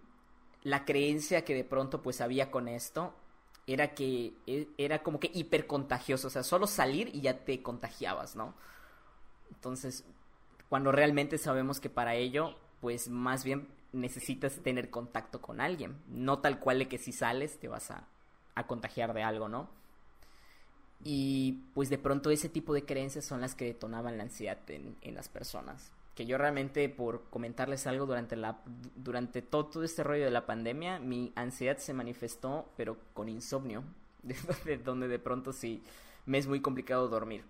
la 0.64 0.86
creencia 0.86 1.44
que 1.46 1.56
de 1.56 1.64
pronto 1.64 2.02
pues 2.02 2.22
había 2.22 2.52
con 2.52 2.68
esto 2.68 3.14
era 3.68 3.94
que 3.96 4.34
e- 4.48 4.70
era 4.78 5.04
como 5.04 5.20
que 5.20 5.32
hipercontagioso, 5.34 6.28
o 6.28 6.32
sea, 6.32 6.44
solo 6.44 6.68
salir 6.68 7.10
y 7.14 7.22
ya 7.22 7.40
te 7.46 7.62
contagiabas, 7.62 8.36
¿no? 8.36 8.54
Entonces, 9.52 10.06
cuando 10.70 10.92
realmente 10.92 11.38
sabemos 11.38 11.80
que 11.80 11.90
para 11.90 12.16
ello, 12.16 12.56
pues 12.82 13.10
más 13.10 13.44
bien 13.44 13.68
necesitas 13.94 14.56
tener 14.64 14.90
contacto 14.90 15.42
con 15.42 15.62
alguien, 15.62 15.98
no 16.08 16.40
tal 16.40 16.60
cual 16.60 16.80
de 16.80 16.88
que 16.88 16.98
si 16.98 17.12
sales 17.12 17.60
te 17.60 17.68
vas 17.68 17.92
a, 17.92 18.08
a 18.56 18.68
contagiar 18.68 19.14
de 19.14 19.24
algo, 19.24 19.50
¿no? 19.50 19.70
Y 21.04 21.54
pues 21.74 21.90
de 21.90 21.98
pronto 21.98 22.30
ese 22.30 22.48
tipo 22.50 22.74
de 22.74 22.86
creencias 22.86 23.26
son 23.26 23.42
las 23.42 23.56
que 23.56 23.66
detonaban 23.66 24.18
la 24.18 24.24
ansiedad 24.24 24.58
en, 24.70 24.96
en 25.02 25.16
las 25.16 25.30
personas. 25.30 25.92
Que 26.16 26.26
yo 26.26 26.38
realmente, 26.38 26.90
por 26.90 27.24
comentarles 27.30 27.88
algo 27.88 28.06
durante 28.06 28.36
la 28.36 28.62
durante 28.96 29.42
todo, 29.42 29.68
todo 29.68 29.84
este 29.84 30.04
rollo 30.04 30.26
de 30.26 30.32
la 30.32 30.46
pandemia, 30.46 31.00
mi 31.00 31.32
ansiedad 31.36 31.78
se 31.78 31.94
manifestó, 31.94 32.70
pero 32.78 32.98
con 33.14 33.30
insomnio, 33.30 33.84
de 34.24 34.36
donde, 34.36 34.78
donde 34.78 35.08
de 35.08 35.20
pronto 35.20 35.54
sí 35.54 35.84
me 36.26 36.38
es 36.38 36.48
muy 36.48 36.62
complicado 36.62 37.08
dormir. 37.08 37.46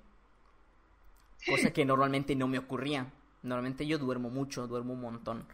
Cosa 1.46 1.72
que 1.72 1.86
normalmente 1.86 2.36
no 2.36 2.48
me 2.48 2.58
ocurría. 2.60 3.12
Normalmente 3.44 3.86
yo 3.88 3.98
duermo 4.00 4.30
mucho, 4.30 4.68
duermo 4.68 4.94
un 4.94 5.02
montón. 5.02 5.48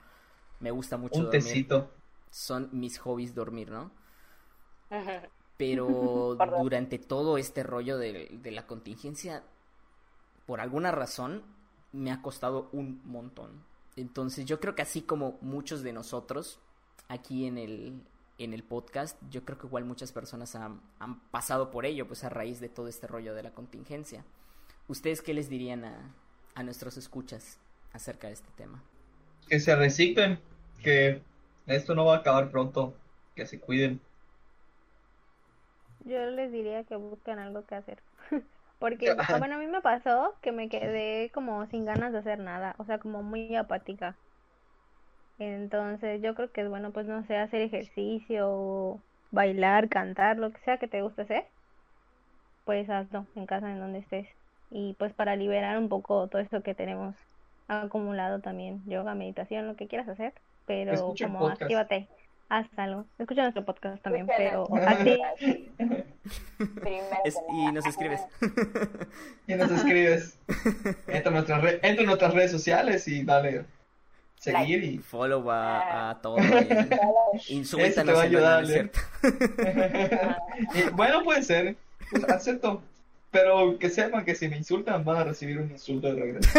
Me 0.60 0.72
gusta 0.72 0.98
mucho 0.98 1.24
Un 1.24 1.26
dormir. 1.26 1.40
tecito. 1.44 1.90
Son 2.32 2.70
mis 2.74 3.00
hobbies 3.00 3.36
dormir, 3.36 3.72
¿no? 3.72 3.92
Pero 5.58 6.36
durante 6.56 7.00
todo 7.00 7.38
este 7.38 7.64
rollo 7.64 7.98
de, 7.98 8.30
de 8.32 8.52
la 8.52 8.68
contingencia, 8.68 9.44
por 10.46 10.62
alguna 10.62 10.92
razón, 10.92 11.44
me 11.92 12.12
ha 12.12 12.22
costado 12.22 12.70
un 12.72 13.02
montón. 13.06 13.64
Entonces 13.96 14.46
yo 14.46 14.60
creo 14.60 14.76
que 14.76 14.82
así 14.82 15.02
como 15.02 15.38
muchos 15.42 15.82
de 15.84 15.94
nosotros 15.94 16.60
aquí 17.08 17.46
en 17.46 17.58
el, 17.58 18.02
en 18.38 18.54
el 18.54 18.64
podcast, 18.64 19.18
yo 19.32 19.44
creo 19.44 19.58
que 19.58 19.68
igual 19.68 19.86
muchas 19.86 20.12
personas 20.12 20.56
han, 20.56 20.82
han 21.00 21.20
pasado 21.32 21.72
por 21.72 21.86
ello, 21.86 22.08
pues 22.08 22.24
a 22.24 22.30
raíz 22.30 22.60
de 22.60 22.70
todo 22.70 22.88
este 22.88 23.08
rollo 23.08 23.34
de 23.34 23.44
la 23.44 23.52
contingencia. 23.52 24.24
¿Ustedes 24.88 25.22
qué 25.22 25.34
les 25.34 25.50
dirían 25.50 25.84
a, 25.86 26.14
a 26.56 26.64
nuestros 26.64 26.98
escuchas 26.98 27.60
acerca 27.94 28.28
de 28.28 28.34
este 28.34 28.50
tema? 28.56 28.84
Que 29.48 29.60
se 29.60 29.76
reciclen, 29.76 30.40
que 30.84 31.22
esto 31.66 31.96
no 31.96 32.06
va 32.06 32.16
a 32.16 32.20
acabar 32.20 32.52
pronto, 32.52 32.94
que 33.36 33.46
se 33.46 33.60
cuiden. 33.60 34.00
Yo 36.06 36.26
les 36.32 36.52
diría 36.52 36.84
que 36.84 36.96
busquen 36.96 37.40
algo 37.40 37.66
que 37.66 37.76
hacer. 37.76 38.00
Porque, 38.80 39.24
bueno, 39.36 39.56
a 39.56 39.60
mí 39.60 39.68
me 39.68 39.82
pasó 39.82 40.38
que 40.42 40.52
me 40.52 40.70
quedé 40.70 41.32
como 41.32 41.66
sin 41.68 41.86
ganas 41.86 42.12
de 42.14 42.20
hacer 42.20 42.40
nada, 42.40 42.76
o 42.80 42.86
sea, 42.86 43.00
como 43.00 43.24
muy 43.24 43.56
apática. 43.56 44.20
Entonces, 45.40 46.22
yo 46.22 46.36
creo 46.36 46.52
que 46.52 46.62
es 46.62 46.70
bueno, 46.70 46.92
pues 46.94 47.06
no 47.08 47.24
sé, 47.26 47.38
hacer 47.38 47.62
ejercicio, 47.62 49.04
bailar, 49.32 49.90
cantar, 49.90 50.38
lo 50.38 50.52
que 50.52 50.60
sea 50.62 50.78
que 50.80 50.88
te 50.88 51.02
guste 51.02 51.24
hacer. 51.24 51.52
pues 52.64 52.90
hazlo 52.90 53.28
en 53.36 53.46
casa 53.46 53.72
en 53.72 53.80
donde 53.80 54.00
estés. 54.00 54.28
Y 54.70 54.96
pues 54.96 55.14
para 55.14 55.36
liberar 55.36 55.78
un 55.78 55.90
poco 55.90 56.28
todo 56.30 56.42
esto 56.42 56.64
que 56.64 56.76
tenemos 56.76 57.16
acumulado 57.68 58.42
también, 58.42 58.84
yoga, 58.86 59.16
meditación, 59.16 59.68
lo 59.68 59.76
que 59.76 59.88
quieras 59.88 60.10
hacer, 60.10 60.34
pero 60.66 61.18
como 61.20 61.48
actívate, 61.50 62.10
haz 62.50 62.68
algo. 62.78 63.06
Escucha 63.20 63.42
nuestro 63.44 63.66
podcast 63.66 64.02
también, 64.04 64.28
pero 64.28 64.66
Es- 67.24 67.36
que 67.36 67.54
y 67.54 67.72
nos 67.72 67.86
escribes. 67.86 68.22
Y 69.48 69.56
nos 69.56 69.72
escribes. 69.72 70.38
Entra 71.08 71.30
a 71.32 71.34
nuestras, 71.34 71.62
re- 71.62 71.80
entra 71.84 72.04
a 72.04 72.08
nuestras 72.08 72.34
redes 72.34 72.52
sociales 72.52 73.08
y 73.08 73.24
dale 73.24 73.66
seguir 74.36 74.84
y 74.84 74.98
Follow 75.00 75.50
a, 75.52 76.10
a 76.12 76.22
todo. 76.22 76.38
Eso 76.38 76.48
te 77.48 77.54
Insúltanos 77.54 78.16
va 78.18 78.22
a 78.22 78.26
en 78.26 78.30
ayudar, 78.36 78.64
¿no 78.64 78.70
es 78.70 78.76
¿eh? 78.76 78.92
Y, 80.76 80.90
bueno, 80.92 81.24
puede 81.24 81.44
ser. 81.44 81.76
Pues, 82.12 82.24
acepto. 82.30 82.82
Pero 83.30 83.78
que 83.78 83.90
sepan 83.90 84.24
que 84.24 84.36
si 84.36 84.48
me 84.48 84.56
insultan 84.58 85.04
van 85.04 85.18
a 85.18 85.24
recibir 85.26 85.60
un 85.60 85.70
insulto 85.70 86.14
de 86.14 86.22
regreso. 86.22 86.50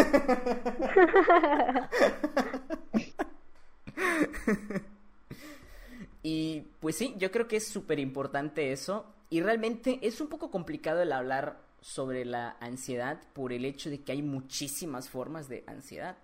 Y 6.23 6.61
pues 6.79 6.95
sí, 6.97 7.15
yo 7.17 7.31
creo 7.31 7.47
que 7.47 7.57
es 7.57 7.67
súper 7.67 7.99
importante 7.99 8.71
eso. 8.71 9.05
Y 9.29 9.41
realmente 9.41 9.99
es 10.01 10.21
un 10.21 10.27
poco 10.27 10.51
complicado 10.51 11.01
el 11.01 11.11
hablar 11.11 11.61
sobre 11.81 12.25
la 12.25 12.57
ansiedad 12.59 13.21
por 13.33 13.53
el 13.53 13.65
hecho 13.65 13.89
de 13.89 14.01
que 14.03 14.11
hay 14.11 14.21
muchísimas 14.21 15.09
formas 15.09 15.47
de 15.47 15.63
ansiedad. 15.67 16.17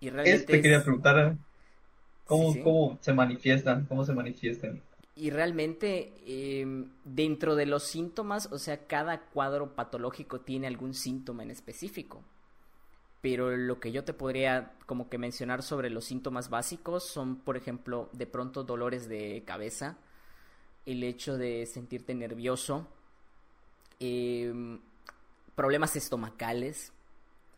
Y 0.00 0.10
realmente 0.10 0.46
te 0.46 0.62
quería 0.62 0.82
preguntar. 0.82 1.18
¿eh? 1.18 1.38
¿Cómo, 2.24 2.52
Sí, 2.52 2.58
sí. 2.58 2.62
cómo 2.62 2.98
se 3.00 3.12
manifiestan? 3.12 3.86
¿Cómo 3.86 4.04
se 4.04 4.12
manifiestan? 4.14 4.82
Y 5.14 5.30
realmente 5.30 6.14
eh, 6.26 6.66
dentro 7.04 7.54
de 7.56 7.66
los 7.66 7.84
síntomas, 7.84 8.48
o 8.52 8.58
sea, 8.58 8.86
cada 8.86 9.20
cuadro 9.26 9.74
patológico 9.74 10.40
tiene 10.40 10.66
algún 10.66 10.94
síntoma 10.94 11.42
en 11.42 11.50
específico. 11.50 12.24
Pero 13.20 13.56
lo 13.56 13.80
que 13.80 13.92
yo 13.92 14.02
te 14.04 14.14
podría 14.14 14.72
como 14.86 15.08
que 15.10 15.18
mencionar 15.18 15.62
sobre 15.62 15.90
los 15.90 16.06
síntomas 16.06 16.48
básicos 16.48 17.04
son, 17.04 17.36
por 17.36 17.56
ejemplo, 17.56 18.08
de 18.12 18.26
pronto 18.26 18.64
dolores 18.64 19.08
de 19.08 19.42
cabeza, 19.46 19.98
el 20.86 21.02
hecho 21.04 21.36
de 21.36 21.66
sentirte 21.66 22.14
nervioso, 22.14 22.86
em, 23.98 24.80
problemas 25.54 25.96
estomacales, 25.96 26.92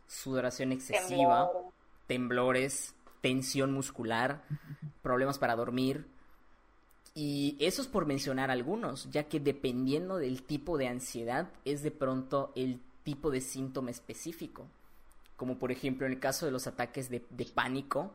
sudoración 0.09 0.73
excesiva, 0.73 1.47
Temblor. 1.47 1.73
temblores, 2.09 2.95
tensión 3.21 3.73
muscular, 3.73 4.43
problemas 5.03 5.39
para 5.39 5.55
dormir. 5.57 6.07
Y 7.15 7.57
eso 7.61 7.83
es 7.83 7.89
por 7.89 8.07
mencionar 8.07 8.51
algunos, 8.51 9.11
ya 9.11 9.25
que 9.25 9.39
dependiendo 9.39 10.17
del 10.17 10.43
tipo 10.43 10.77
de 10.79 10.89
ansiedad 10.89 11.51
es 11.65 11.83
de 11.83 11.91
pronto 11.91 12.53
el 12.57 12.81
tipo 13.05 13.31
de 13.31 13.41
síntoma 13.41 13.91
específico. 13.91 14.67
Como 15.37 15.59
por 15.59 15.73
ejemplo 15.73 16.07
en 16.07 16.13
el 16.13 16.21
caso 16.21 16.47
de 16.47 16.53
los 16.53 16.67
ataques 16.67 17.11
de, 17.11 17.25
de 17.31 17.45
pánico, 17.47 18.15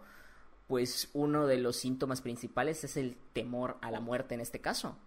pues 0.67 1.09
uno 1.13 1.47
de 1.47 1.57
los 1.57 1.77
síntomas 1.77 2.21
principales 2.21 2.83
es 2.83 2.97
el 2.97 3.17
temor 3.33 3.77
a 3.81 3.91
la 3.91 3.99
muerte 4.01 4.35
en 4.35 4.41
este 4.41 4.61
caso. 4.61 4.97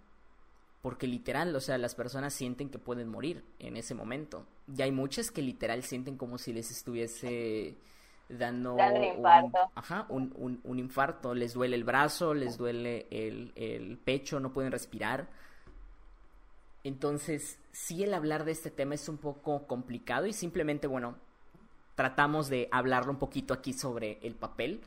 Porque 0.83 1.07
literal, 1.07 1.55
o 1.55 1.61
sea, 1.61 1.77
las 1.79 1.95
personas 1.95 2.33
sienten 2.33 2.71
que 2.71 2.79
pueden 2.79 3.09
morir 3.09 3.45
en 3.59 3.77
ese 3.77 3.95
momento. 3.95 4.47
Y 4.75 4.81
hay 4.83 4.93
muchas 4.93 5.31
que 5.31 5.43
literal 5.43 5.83
sienten 5.83 6.17
como 6.17 6.39
si 6.39 6.53
les 6.55 6.71
estuviese 6.71 7.77
dando 8.31 8.75
un 8.77 8.97
un- 8.97 9.05
infarto. 9.05 9.59
ajá, 9.75 10.07
un, 10.09 10.33
un- 10.37 10.61
un 10.65 10.79
infarto. 10.79 11.35
Les 11.35 11.53
duele 11.53 11.77
el 11.77 11.85
brazo, 11.85 12.33
les 12.33 12.57
duele 12.57 13.07
el, 13.11 13.53
el 13.57 13.99
pecho, 13.99 14.41
no 14.41 14.53
pueden 14.55 14.73
respirar. 14.73 15.29
Entonces, 16.83 17.59
sí 17.73 18.03
el 18.03 18.15
hablar 18.15 18.45
de 18.45 18.53
este 18.53 18.71
tema 18.71 18.95
es 18.95 19.09
un 19.09 19.19
poco 19.19 19.67
complicado 19.67 20.27
y 20.27 20.33
simplemente, 20.33 20.87
bueno, 20.87 21.17
tratamos 22.01 22.49
de 22.49 22.67
hablarlo 22.73 23.13
un 23.13 23.19
poquito 23.19 23.53
aquí 23.53 23.75
sobre 23.75 24.19
el 24.23 24.35
papel, 24.35 24.81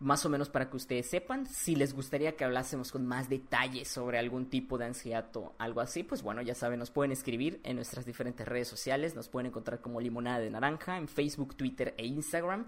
más 0.00 0.24
o 0.24 0.30
menos 0.30 0.48
para 0.48 0.70
que 0.70 0.78
ustedes 0.78 1.06
sepan. 1.06 1.44
Si 1.44 1.76
les 1.76 1.92
gustaría 1.92 2.36
que 2.36 2.44
hablásemos 2.44 2.90
con 2.90 3.06
más 3.06 3.28
detalles 3.28 3.88
sobre 3.88 4.18
algún 4.18 4.46
tipo 4.46 4.78
de 4.78 4.86
ansiedad 4.86 5.26
o 5.36 5.52
algo 5.58 5.82
así, 5.82 6.04
pues 6.04 6.22
bueno, 6.22 6.40
ya 6.40 6.54
saben, 6.54 6.78
nos 6.78 6.90
pueden 6.90 7.12
escribir 7.12 7.60
en 7.64 7.76
nuestras 7.76 8.06
diferentes 8.06 8.48
redes 8.48 8.66
sociales, 8.66 9.14
nos 9.14 9.28
pueden 9.28 9.48
encontrar 9.48 9.82
como 9.82 10.00
Limonada 10.00 10.38
de 10.38 10.48
Naranja 10.48 10.96
en 10.96 11.06
Facebook, 11.06 11.54
Twitter 11.54 11.92
e 11.98 12.06
Instagram. 12.06 12.64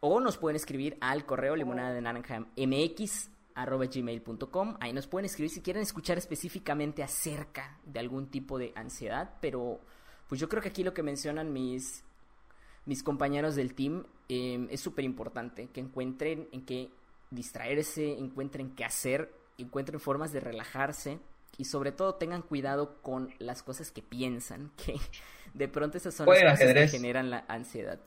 O 0.00 0.20
nos 0.20 0.36
pueden 0.36 0.56
escribir 0.56 0.98
al 1.00 1.24
correo 1.24 1.56
limonada 1.56 1.94
de 1.94 2.02
naranja 2.02 2.40
mx 2.56 3.30
arroba 3.54 3.86
gmail.com. 3.86 4.76
Ahí 4.80 4.92
nos 4.92 5.06
pueden 5.06 5.24
escribir 5.24 5.50
si 5.50 5.62
quieren 5.62 5.82
escuchar 5.82 6.18
específicamente 6.18 7.02
acerca 7.02 7.78
de 7.86 8.00
algún 8.00 8.26
tipo 8.26 8.58
de 8.58 8.74
ansiedad. 8.76 9.30
Pero 9.40 9.80
pues 10.28 10.38
yo 10.38 10.48
creo 10.50 10.60
que 10.62 10.68
aquí 10.68 10.84
lo 10.84 10.92
que 10.92 11.02
mencionan 11.02 11.54
mis, 11.54 12.04
mis 12.86 13.02
compañeros 13.02 13.54
del 13.56 13.74
team 13.74 14.04
eh, 14.28 14.66
es 14.70 14.80
súper 14.80 15.04
importante. 15.04 15.68
Que 15.68 15.80
encuentren 15.80 16.48
en 16.52 16.64
qué 16.64 16.88
distraerse, 17.30 18.18
encuentren 18.18 18.74
qué 18.74 18.84
hacer, 18.84 19.32
encuentren 19.58 20.00
formas 20.00 20.32
de 20.32 20.40
relajarse. 20.40 21.18
Y 21.58 21.64
sobre 21.64 21.90
todo 21.92 22.14
tengan 22.16 22.42
cuidado 22.42 23.00
con 23.02 23.32
las 23.38 23.62
cosas 23.62 23.90
que 23.90 24.02
piensan, 24.02 24.70
que 24.84 24.96
de 25.54 25.68
pronto 25.68 25.96
esas 25.98 26.14
son 26.14 26.26
las 26.26 26.40
cosas 26.40 26.60
ajedrez. 26.60 26.90
que 26.90 26.98
generan 26.98 27.30
la 27.30 27.44
ansiedad. 27.48 27.98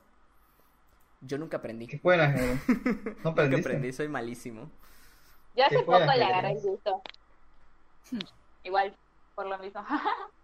Yo 1.21 1.37
nunca 1.37 1.57
aprendí. 1.57 1.87
¿Qué 1.87 1.97
pueden 1.97 2.21
hacer? 2.21 2.57
¿No 2.67 3.03
Nunca 3.23 3.29
aprendiste? 3.29 3.67
aprendí, 3.69 3.91
soy 3.91 4.07
malísimo. 4.07 4.69
Yo 5.55 5.65
hace 5.65 5.77
¿Qué 5.77 5.83
poco 5.83 5.97
fue 6.05 6.15
le 6.17 6.23
agarré 6.23 6.51
el 6.51 6.61
gusto. 6.61 7.01
Igual, 8.63 8.95
por 9.35 9.47
lo 9.47 9.57
mismo. 9.59 9.83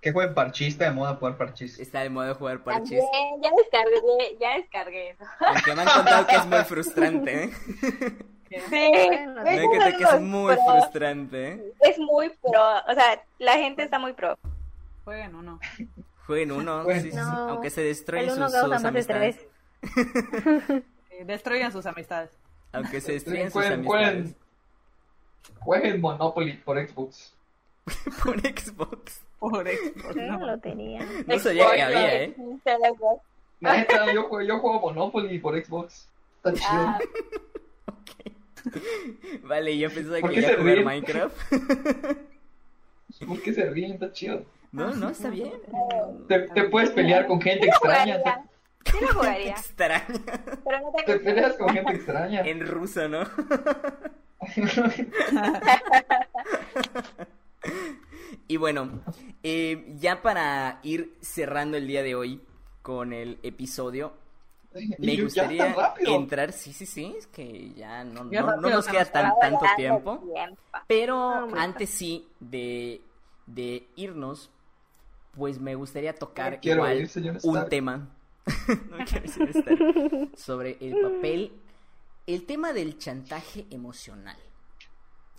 ¿Qué 0.00 0.12
jueguen 0.12 0.34
parchís? 0.34 0.68
Está 0.74 0.86
de 0.86 0.90
moda 0.92 1.14
jugar 1.16 1.36
parchís. 1.36 1.78
Está 1.78 2.00
de 2.00 2.08
moda 2.10 2.34
jugar 2.34 2.62
parches. 2.64 3.02
También, 3.04 3.42
ya 3.42 3.50
descargué, 3.56 4.38
ya 4.40 4.54
descargué 4.56 5.10
eso. 5.10 5.24
Aunque 5.40 5.74
me 5.74 5.82
han 5.82 5.88
contado 5.88 6.26
que 6.26 6.36
es 6.36 6.46
muy 6.46 6.64
frustrante, 6.64 7.44
¿eh? 7.44 7.50
Sí, 8.48 8.56
Bueno, 8.70 9.42
Me 9.44 9.50
han 9.50 9.66
contado 9.66 9.98
que 9.98 10.04
es 10.04 10.20
muy 10.22 10.56
frustrante, 10.56 11.48
¿eh? 11.52 11.72
Es 11.80 11.98
muy 11.98 12.30
pro, 12.30 12.60
o 12.88 12.94
sea, 12.94 13.22
la 13.38 13.52
gente 13.58 13.82
está 13.82 13.98
muy 13.98 14.12
pro. 14.14 14.38
Jueguen 15.04 15.34
uno. 15.34 15.60
Jueguen 16.26 16.52
uno, 16.52 16.84
Bueno. 16.84 17.00
sí, 17.02 17.10
sí, 17.10 17.16
sí, 17.16 17.16
No, 17.16 17.48
aunque 17.50 17.70
se 17.70 17.82
destruyen 17.82 18.30
sus, 18.30 18.84
amistades. 18.84 19.36
destruyan 21.24 21.72
sus 21.72 21.84
amistades. 21.86 22.30
Aunque 22.72 23.00
se 23.00 23.12
destruyan 23.12 23.46
sus 23.50 23.52
Jueguen, 23.54 23.72
amistades. 23.80 24.12
jueguen, 24.14 24.36
jueguen 25.60 26.00
Monopoly 26.00 26.52
por 26.54 26.78
Xbox. 26.88 27.34
Por 28.24 28.40
Xbox. 28.40 29.20
Por 29.40 29.66
Xbox, 29.68 30.16
no. 30.16 30.46
lotería. 30.46 31.00
No 31.26 31.38
sabía 31.38 31.70
que 31.74 31.82
había, 31.82 32.22
¿eh? 32.24 32.36
La 33.60 33.76
neta, 33.76 34.12
yo, 34.12 34.24
juego, 34.24 34.42
yo 34.46 34.58
juego 34.60 34.80
Monopoly 34.80 35.38
por 35.38 35.62
Xbox. 35.64 36.08
Está 36.36 36.52
chido. 36.54 36.68
Ah, 36.70 36.98
Vale, 39.42 39.78
yo 39.78 39.88
pensaba 39.90 40.20
¿Por 40.20 40.30
que 40.30 40.40
iba 40.40 40.48
a 40.50 40.56
jugar 40.56 40.64
ríen? 40.74 40.84
Minecraft. 40.84 41.36
¿Por 43.26 43.42
qué 43.42 43.52
se 43.54 43.64
ríen? 43.70 43.92
Está 43.92 44.12
chido. 44.12 44.44
No, 44.72 44.94
no, 44.94 45.08
está 45.10 45.30
bien. 45.30 45.52
Te, 46.28 46.40
te 46.40 46.64
puedes 46.64 46.90
pelear 46.90 47.26
con 47.26 47.40
gente 47.40 47.66
extraña. 47.66 48.18
jugaría. 48.18 48.44
Sí 48.84 48.96
lo 49.00 49.08
jugaría, 49.08 49.50
Extraña. 49.50 50.04
pero 50.64 50.80
no 50.80 50.92
Te, 50.92 51.02
te 51.04 51.18
peleas 51.20 51.54
con 51.56 51.68
gente 51.70 51.92
extraña. 51.94 52.40
En 52.46 52.66
ruso, 52.66 53.08
¿no? 53.08 53.24
Y 58.50 58.56
bueno, 58.56 59.00
eh, 59.44 59.94
ya 60.00 60.22
para 60.22 60.80
ir 60.82 61.16
cerrando 61.20 61.76
el 61.76 61.86
día 61.86 62.02
de 62.02 62.16
hoy 62.16 62.42
con 62.82 63.12
el 63.12 63.38
episodio, 63.44 64.12
me 64.98 65.22
gustaría 65.22 65.72
entrar, 65.98 66.52
sí, 66.52 66.72
sí, 66.72 66.84
sí, 66.84 67.14
es 67.16 67.28
que 67.28 67.72
ya 67.74 68.02
no, 68.02 68.24
nos 68.24 68.88
queda 68.88 69.04
tan, 69.04 69.30
tanto 69.40 69.64
tiempo, 69.76 70.24
pero 70.88 71.46
antes 71.56 71.90
sí 71.90 72.26
de, 72.40 73.00
de 73.46 73.86
irnos, 73.94 74.50
pues 75.30 75.60
me 75.60 75.76
gustaría 75.76 76.12
tocar 76.12 76.58
igual 76.60 77.08
un 77.44 77.68
tema. 77.68 78.08
No 78.90 79.04
quiero 79.04 79.22
decir 79.22 79.48
Stark. 79.48 80.36
sobre 80.36 80.76
el 80.80 81.00
papel, 81.00 81.52
el 82.26 82.46
tema 82.46 82.72
del 82.72 82.98
chantaje 82.98 83.68
emocional. 83.70 84.38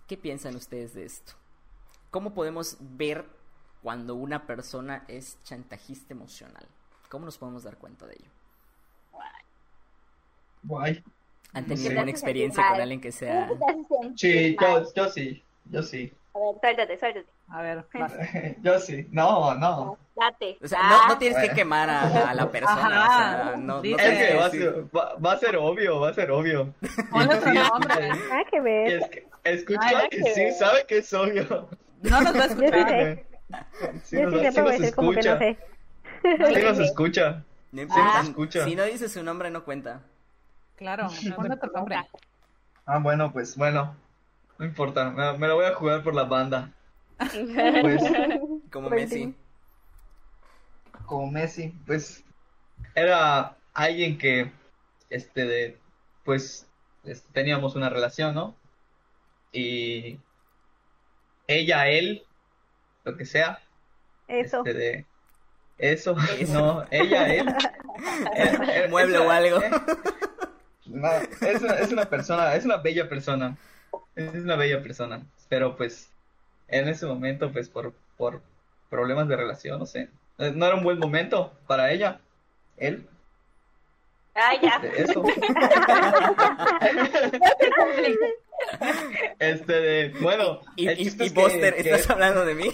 ¿Qué 0.07 0.15
piensan 0.15 0.55
ustedes 0.55 0.93
de 0.93 1.03
esto? 1.03 1.40
¿Cómo 2.11 2.33
podemos 2.33 2.77
ver 2.79 3.25
cuando 3.81 4.15
una 4.15 4.45
persona 4.45 5.05
es 5.07 5.37
chantajista 5.43 6.13
emocional? 6.13 6.65
¿Cómo 7.09 7.25
nos 7.25 7.37
podemos 7.37 7.63
dar 7.63 7.77
cuenta 7.77 8.05
de 8.05 8.15
ello? 8.15 8.29
Guay. 10.63 11.03
¿Han 11.53 11.65
tenido 11.65 11.89
alguna 11.89 12.11
experiencia 12.11 12.63
con 12.69 12.81
alguien 12.81 13.01
que 13.01 13.11
sea... 13.11 13.47
¿Cómo 13.47 13.65
te 13.65 13.71
hace 13.71 13.83
sentir 14.01 14.17
Sí, 14.17 14.57
yo, 14.61 14.93
yo 14.93 15.09
sí. 15.09 15.43
Yo 15.65 15.83
sí. 15.83 16.13
A 16.33 16.39
ver, 16.39 16.59
suéltate, 16.61 16.97
suéltate. 16.97 17.27
A 17.49 17.61
ver, 17.61 17.85
vas. 17.93 18.13
Yo 18.63 18.79
sí. 18.79 19.05
No, 19.11 19.53
no. 19.55 19.97
Date. 20.15 20.57
O 20.63 20.67
sea, 20.67 20.81
no, 20.87 21.07
no 21.09 21.17
tienes 21.17 21.37
que 21.45 21.53
quemar 21.53 21.89
a, 21.89 22.29
a 22.29 22.33
la 22.33 22.49
persona. 22.49 23.05
Ajá. 23.05 23.41
o 23.41 23.47
sea, 23.49 23.57
no, 23.57 23.81
no 23.81 23.83
Es 23.83 23.97
que 23.97 24.35
va 24.35 24.45
a, 24.45 24.49
ser, 24.49 24.95
va, 24.95 25.15
va 25.15 25.31
a 25.33 25.37
ser 25.37 25.57
obvio, 25.57 25.99
va 25.99 26.09
a 26.09 26.13
ser 26.13 26.31
obvio. 26.31 26.73
Ponle 27.09 27.35
otro 27.35 27.51
Sí, 27.51 27.57
nombre. 27.57 28.07
Nada 28.07 28.43
que 28.49 28.57
Y 28.57 28.59
ver. 28.61 28.87
es 28.93 29.09
que, 29.09 29.27
escucha 29.43 30.07
que 30.09 30.17
que 30.21 30.33
sí, 30.33 30.51
sabe 30.57 30.85
que 30.87 30.99
es 30.99 31.13
obvio. 31.13 31.67
No 32.01 32.21
nos 32.21 32.35
va 32.35 32.43
a 32.43 32.45
escuchar. 32.45 33.23
Sí, 34.03 34.17
Yo 34.21 34.29
sí 34.29 34.37
puedo 34.37 34.63
nos 34.63 34.71
decir 34.79 34.95
como 34.95 35.11
que 35.11 35.21
no 35.21 35.37
sé. 35.37 35.57
Sí 36.23 36.61
nos 36.63 36.79
escucha. 36.79 37.43
No 37.71 37.77
Sí 37.77 37.81
importa. 37.81 38.17
nos 38.19 38.27
escucha. 38.29 38.65
Si 38.65 38.75
no 38.75 38.83
dice 38.85 39.09
su 39.09 39.23
nombre, 39.23 39.49
no 39.49 39.63
cuenta. 39.63 40.01
Claro, 40.77 41.07
ponle 41.35 41.57
tu 41.57 41.67
nombre. 41.67 41.97
Ah, 42.85 42.99
bueno, 42.99 43.31
pues 43.31 43.55
bueno. 43.55 43.95
No 44.57 44.65
importa, 44.65 45.09
me, 45.09 45.37
me 45.37 45.47
lo 45.47 45.55
voy 45.55 45.65
a 45.65 45.73
jugar 45.75 46.03
por 46.03 46.13
la 46.13 46.23
banda. 46.23 46.71
Pues, 47.17 48.01
Como 48.71 48.89
Pues 48.89 49.09
Messi. 49.09 49.35
como 51.05 51.29
Messi, 51.31 51.73
pues 51.85 52.23
era 52.95 53.55
alguien 53.73 54.17
que, 54.17 54.51
este, 55.09 55.45
de, 55.45 55.77
pues, 56.23 56.67
es- 57.03 57.23
teníamos 57.33 57.75
una 57.75 57.89
relación, 57.89 58.33
¿no? 58.35 58.55
Y 59.51 60.19
ella, 61.51 61.87
él, 61.89 62.23
lo 63.03 63.17
que 63.17 63.25
sea, 63.25 63.59
Eso. 64.27 64.59
este, 64.65 64.73
de, 64.73 65.05
eso, 65.77 66.15
no, 66.49 66.85
ella, 66.91 67.33
él, 67.33 67.47
eh, 68.35 68.57
eh, 68.67 68.87
Mueble 68.89 69.15
es 69.17 69.21
o 69.21 69.31
algo. 69.31 69.59
no, 70.85 71.11
es 71.41 71.61
una, 71.61 71.73
es 71.75 71.91
una 71.91 72.05
persona, 72.05 72.55
es 72.55 72.65
una 72.65 72.77
bella 72.77 73.09
persona, 73.09 73.57
es 74.15 74.33
una 74.35 74.55
bella 74.55 74.81
persona, 74.81 75.21
pero 75.49 75.75
pues, 75.75 76.09
en 76.67 76.87
ese 76.87 77.05
momento, 77.05 77.51
pues, 77.51 77.69
por, 77.69 77.93
por 78.17 78.41
problemas 78.89 79.27
de 79.27 79.35
relación, 79.35 79.79
no 79.79 79.85
sé, 79.85 80.09
eh, 80.37 80.51
no 80.55 80.65
era 80.65 80.75
un 80.75 80.83
buen 80.83 80.99
momento 80.99 81.53
para 81.67 81.91
ella, 81.91 82.19
él, 82.77 83.07
Ah, 84.33 84.53
ya. 84.61 84.79
de 84.79 85.01
eso. 85.01 85.23
Este 89.39 89.73
de, 89.73 90.09
bueno, 90.21 90.61
Y, 90.75 90.87
el 90.87 90.99
y, 90.99 91.03
y 91.03 91.07
es 91.07 91.15
que- 91.15 91.29
Buster, 91.29 91.75
que- 91.75 91.81
¿estás 91.81 92.09
hablando 92.09 92.45
de 92.45 92.55
mí? 92.55 92.69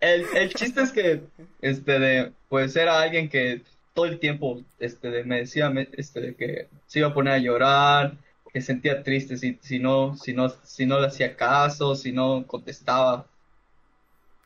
el, 0.00 0.26
el 0.34 0.54
chiste 0.54 0.82
es 0.82 0.92
que, 0.92 1.22
este 1.62 1.98
de, 1.98 2.32
pues 2.48 2.76
era 2.76 3.00
alguien 3.00 3.28
que 3.28 3.62
todo 3.94 4.06
el 4.06 4.18
tiempo, 4.18 4.60
este 4.78 5.10
de, 5.10 5.24
me 5.24 5.38
decía, 5.38 5.70
me- 5.70 5.88
este 5.92 6.20
de 6.20 6.34
que 6.34 6.68
se 6.86 6.98
iba 7.00 7.08
a 7.08 7.14
poner 7.14 7.34
a 7.34 7.38
llorar, 7.38 8.16
que 8.52 8.60
sentía 8.60 9.02
triste 9.02 9.36
si, 9.36 9.58
si 9.62 9.78
no, 9.78 10.16
si 10.16 10.32
no, 10.32 10.48
si 10.48 10.86
no 10.86 11.00
le 11.00 11.06
hacía 11.08 11.36
caso, 11.36 11.94
si 11.94 12.12
no 12.12 12.46
contestaba 12.46 13.26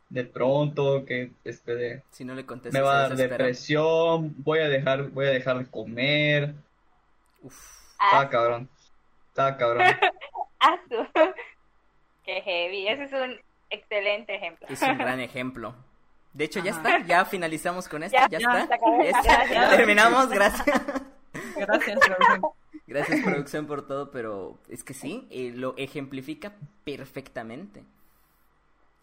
de 0.09 0.25
pronto, 0.25 1.05
que, 1.05 1.31
este 1.45 1.75
de, 1.75 2.03
Si 2.11 2.25
no 2.25 2.35
le 2.35 2.45
contestas, 2.45 2.73
me 2.75 2.81
va 2.85 2.99
a 3.05 3.09
dar 3.09 3.17
depresión, 3.17 4.35
voy 4.39 4.59
a 4.61 4.69
dejar, 4.69 5.11
voy 5.11 5.27
a 5.27 5.31
dejar 5.31 5.59
de 5.59 5.67
comer, 5.67 6.55
Uf. 7.43 7.80
Estaba 8.05 8.23
Ah, 8.23 8.29
cabrón, 8.29 8.71
estaba 9.29 9.57
cabrón. 9.57 9.83
ah, 10.61 10.79
su- 10.89 11.33
Qué 12.25 12.41
heavy. 12.43 12.89
Ese 12.89 13.05
es 13.05 13.13
un 13.13 13.41
excelente 13.71 14.35
ejemplo. 14.35 14.67
Es 14.69 14.83
un 14.83 14.99
gran 14.99 15.21
ejemplo. 15.21 15.75
De 16.33 16.45
hecho, 16.45 16.61
ya 16.61 16.71
está, 16.71 16.99
ya 17.05 17.25
finalizamos 17.25 17.89
con 17.89 18.03
esto, 18.05 18.17
Ya, 18.17 18.29
ya, 18.29 18.39
ya, 18.39 18.61
está. 18.63 18.79
Gracias. 18.79 19.71
Terminamos, 19.77 20.29
gracias. 20.29 20.67
Gracias, 21.57 21.99
producción. 21.99 22.43
Gracias, 22.87 23.21
producción, 23.25 23.67
por 23.67 23.87
todo, 23.87 24.11
pero 24.11 24.59
es 24.69 24.83
que 24.85 24.95
sí, 24.95 25.27
eh, 25.31 25.53
lo 25.55 25.75
ejemplifica 25.77 26.53
perfectamente. 26.85 27.85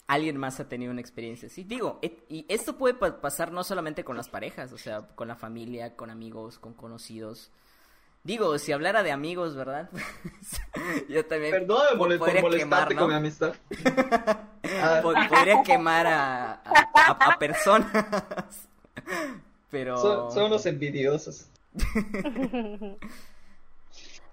Alguien 0.08 0.38
más 0.38 0.60
ha 0.62 0.70
tenido 0.70 0.92
una 0.92 1.02
experiencia 1.02 1.48
así. 1.48 1.64
Digo, 1.64 2.00
et- 2.02 2.24
y 2.30 2.46
esto 2.48 2.78
puede 2.78 2.94
pa- 2.94 3.20
pasar 3.20 3.52
no 3.52 3.64
solamente 3.66 4.06
con 4.06 4.16
las 4.16 4.30
parejas, 4.30 4.72
o 4.72 4.78
sea, 4.78 5.02
con 5.16 5.28
la 5.28 5.36
familia, 5.36 5.96
con 5.98 6.10
amigos, 6.10 6.60
con 6.60 6.74
conocidos. 6.74 7.52
Digo, 8.28 8.58
si 8.60 8.74
hablara 8.74 9.04
de 9.04 9.12
amigos, 9.14 9.56
¿verdad? 9.56 9.90
Yo 11.08 11.26
también 11.26 11.52
Perdóname 11.52 11.98
por, 11.98 12.10
por 12.10 12.18
podría 12.20 12.42
molestarte 12.42 12.90
quemar, 12.94 12.98
con 12.98 13.08
mi 13.08 13.14
amistad. 13.16 13.54
Ah, 14.82 15.00
Po- 15.02 15.14
podría 15.14 15.64
quemar 15.64 16.06
a, 16.08 16.52
a, 16.56 16.62
a- 16.94 17.12
a 17.32 17.40
personas. 17.40 18.68
Pero 19.72 19.98
son, 19.98 20.32
son 20.34 20.44
unos 20.48 20.66
envidiosos. 20.66 21.48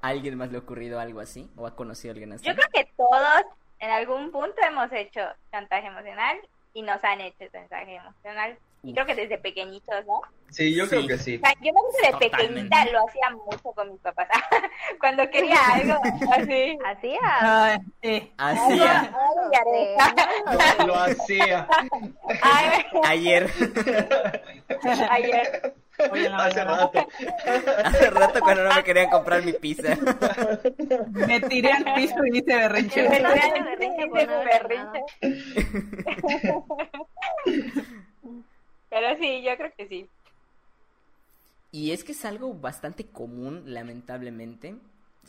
¿a 0.03 0.09
alguien 0.09 0.36
más 0.38 0.51
le 0.51 0.57
ha 0.57 0.61
ocurrido 0.61 0.99
algo 0.99 1.20
así? 1.20 1.49
¿O 1.57 1.64
ha 1.64 1.76
conocido 1.76 2.11
a 2.11 2.14
alguien 2.14 2.32
así? 2.32 2.45
Yo 2.45 2.55
creo 2.57 2.66
que 2.72 2.90
todos 2.97 3.45
en 3.78 3.90
algún 3.92 4.32
punto 4.32 4.57
hemos 4.68 4.90
hecho 4.90 5.20
chantaje 5.53 5.86
emocional 5.86 6.36
y 6.72 6.82
nos 6.82 7.03
han 7.05 7.20
hecho 7.20 7.45
chantaje 7.53 7.95
emocional. 7.95 8.59
Y 8.85 8.93
creo 8.93 9.07
que 9.07 9.14
desde 9.14 9.39
pequeñitos, 9.39 10.05
¿no? 10.07 10.16
O 10.18 10.22
Sí, 10.51 10.74
yo 10.74 10.85
Sí. 10.85 10.91
creo 10.91 11.07
que 11.09 11.18
sí. 11.18 11.39
sea, 11.39 11.53
yo 11.62 11.72
me 11.72 11.80
acuerdo 11.80 11.99
de 12.03 12.11
Totalmente. 12.12 12.37
pequeñita 12.37 12.85
lo 12.93 13.09
hacía 13.09 13.30
mucho 13.30 13.72
con 13.72 13.91
mis 13.91 14.01
papás. 14.01 14.28
Cuando 15.01 15.28
quería 15.30 15.57
algo 15.72 15.99
así. 16.32 16.78
Hacía. 16.85 17.80
Eh, 18.03 18.30
Hacía. 18.37 19.11
Lo, 20.78 20.87
lo 20.87 20.95
hacía. 20.95 21.66
Ay, 22.43 22.85
ayer, 23.05 23.51
ayer. 25.11 25.74
Hace 26.37 26.64
rato. 26.64 27.07
hace 27.85 28.11
rato 28.11 28.41
cuando 28.41 28.64
no 28.64 28.74
me 28.74 28.82
querían 28.82 29.11
comprar 29.11 29.43
mi 29.45 29.53
pizza. 29.53 29.97
Me 31.12 31.41
tiré 31.41 31.70
al 31.72 31.85
piso 31.95 32.16
y 32.32 32.39
hice 32.39 32.57
berrinche. 32.57 33.09
Me 33.09 33.09
pues, 33.09 33.22
no 33.22 33.32
ese 33.32 34.22
era 34.22 34.45
berrinche. 34.45 35.05
Pero 38.95 39.18
sí, 39.18 39.42
yo 39.42 39.57
creo 39.57 39.72
que 39.76 39.88
sí. 39.88 40.09
Y 41.72 41.90
es 41.90 42.05
que 42.05 42.12
es 42.12 42.24
algo 42.24 42.55
bastante 42.55 43.05
común, 43.09 43.64
lamentablemente. 43.66 44.76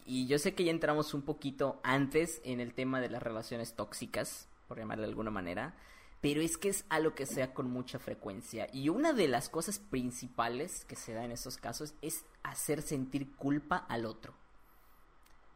Y 0.05 0.27
yo 0.27 0.37
sé 0.37 0.53
que 0.53 0.65
ya 0.65 0.69
entramos 0.69 1.15
un 1.15 1.23
poquito 1.23 1.79
antes 1.81 2.41
en 2.45 2.59
el 2.59 2.75
tema 2.75 3.01
de 3.01 3.09
las 3.09 3.23
relaciones 3.23 3.73
tóxicas, 3.73 4.47
por 4.67 4.77
llamarle 4.77 5.05
de 5.05 5.09
alguna 5.09 5.31
manera. 5.31 5.73
Pero 6.21 6.41
es 6.41 6.57
que 6.57 6.69
es 6.69 6.85
algo 6.89 7.15
que 7.15 7.25
se 7.25 7.39
da 7.39 7.55
con 7.55 7.71
mucha 7.71 7.97
frecuencia. 7.97 8.67
Y 8.71 8.89
una 8.89 9.13
de 9.13 9.27
las 9.27 9.49
cosas 9.49 9.79
principales 9.79 10.85
que 10.85 10.95
se 10.95 11.13
da 11.13 11.25
en 11.25 11.31
estos 11.31 11.57
casos 11.57 11.95
es 12.03 12.23
hacer 12.43 12.83
sentir 12.83 13.35
culpa 13.35 13.77
al 13.89 14.05
otro. 14.05 14.35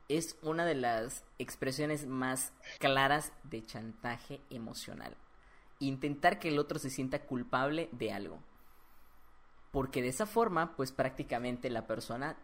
Es 0.08 0.36
una 0.42 0.66
de 0.66 0.74
las 0.74 1.24
expresiones 1.38 2.08
más 2.08 2.54
claras 2.80 3.32
de 3.44 3.64
chantaje 3.64 4.42
emocional. 4.50 5.16
Intentar 5.80 6.40
que 6.40 6.50
el 6.50 6.60
otro 6.60 6.80
se 6.80 6.90
sienta 6.92 7.26
culpable 7.26 7.90
de 7.92 8.12
algo. 8.14 8.40
Porque 9.72 10.02
de 10.02 10.10
esa 10.10 10.26
forma, 10.28 10.76
pues 10.76 10.92
prácticamente 10.92 11.70
la 11.70 11.88
persona 11.88 12.38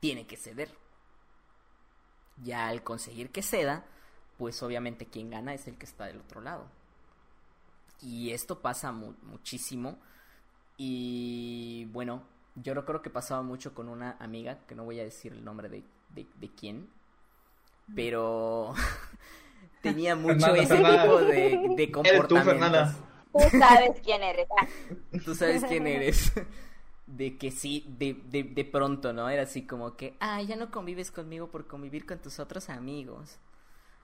tiene 0.00 0.26
que 0.26 0.36
ceder. 0.36 0.70
Ya 2.42 2.68
al 2.68 2.82
conseguir 2.84 3.30
que 3.32 3.42
ceda, 3.42 3.84
pues 4.38 4.62
obviamente 4.62 5.06
quien 5.06 5.28
gana 5.30 5.52
es 5.54 5.66
el 5.68 5.76
que 5.76 5.84
está 5.86 6.06
del 6.06 6.20
otro 6.20 6.40
lado. 6.40 6.70
Y 8.00 8.30
esto 8.30 8.60
pasa 8.60 8.92
mu- 8.92 9.14
muchísimo. 9.22 9.98
Y 10.78 11.86
bueno, 11.92 12.24
yo 12.56 12.74
no 12.74 12.84
creo 12.84 13.02
que 13.02 13.10
pasaba 13.10 13.42
mucho 13.42 13.74
con 13.74 13.88
una 13.88 14.16
amiga, 14.20 14.66
que 14.66 14.74
no 14.74 14.84
voy 14.84 15.00
a 15.00 15.04
decir 15.04 15.32
el 15.32 15.44
nombre 15.44 15.68
de, 15.68 15.84
de, 16.10 16.26
de 16.36 16.50
quién, 16.54 16.90
pero 17.94 18.74
tenía 19.80 20.16
mucho 20.16 20.54
Fernanda, 20.54 20.62
ese 20.62 20.66
Fernanda. 20.66 21.02
tipo 21.02 21.24
de, 21.24 21.60
de 21.68 21.86
tú, 21.88 21.92
comportamientos. 21.92 22.44
Fernanda. 22.44 22.96
Tú 23.36 23.50
sabes 23.58 24.00
quién 24.02 24.22
eres. 24.22 24.48
Ah, 24.56 24.68
Tú 25.24 25.34
sabes 25.34 25.64
quién 25.64 25.86
eres. 25.86 26.32
De 27.06 27.38
que 27.38 27.50
sí, 27.50 27.86
de, 27.88 28.14
de, 28.28 28.42
de 28.42 28.64
pronto, 28.66 29.14
¿no? 29.14 29.30
Era 29.30 29.44
así 29.44 29.66
como 29.66 29.96
que, 29.96 30.14
ah, 30.20 30.42
ya 30.42 30.56
no 30.56 30.70
convives 30.70 31.10
conmigo 31.10 31.48
por 31.50 31.66
convivir 31.66 32.04
con 32.04 32.18
tus 32.18 32.38
otros 32.38 32.68
amigos. 32.68 33.38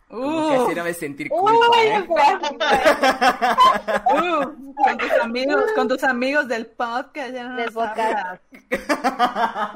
Como 0.09 0.51
que 0.51 0.59
Uh, 0.59 0.67
así 0.67 0.75
no 0.75 0.85
me 0.85 0.95
sentir 0.95 1.29
culpa, 1.29 1.51
Uy, 1.51 1.87
¿eh? 1.87 2.05
uh, 4.15 4.75
con 4.85 4.99
tus 4.99 5.13
amigos, 5.23 5.65
con 5.75 5.89
tus 5.89 6.05
amigos 6.05 6.49
del 6.49 6.67
podcast, 6.67 7.33
ya 7.33 7.45
no 7.45 7.57
Del 7.57 7.73
podcast. 7.73 8.43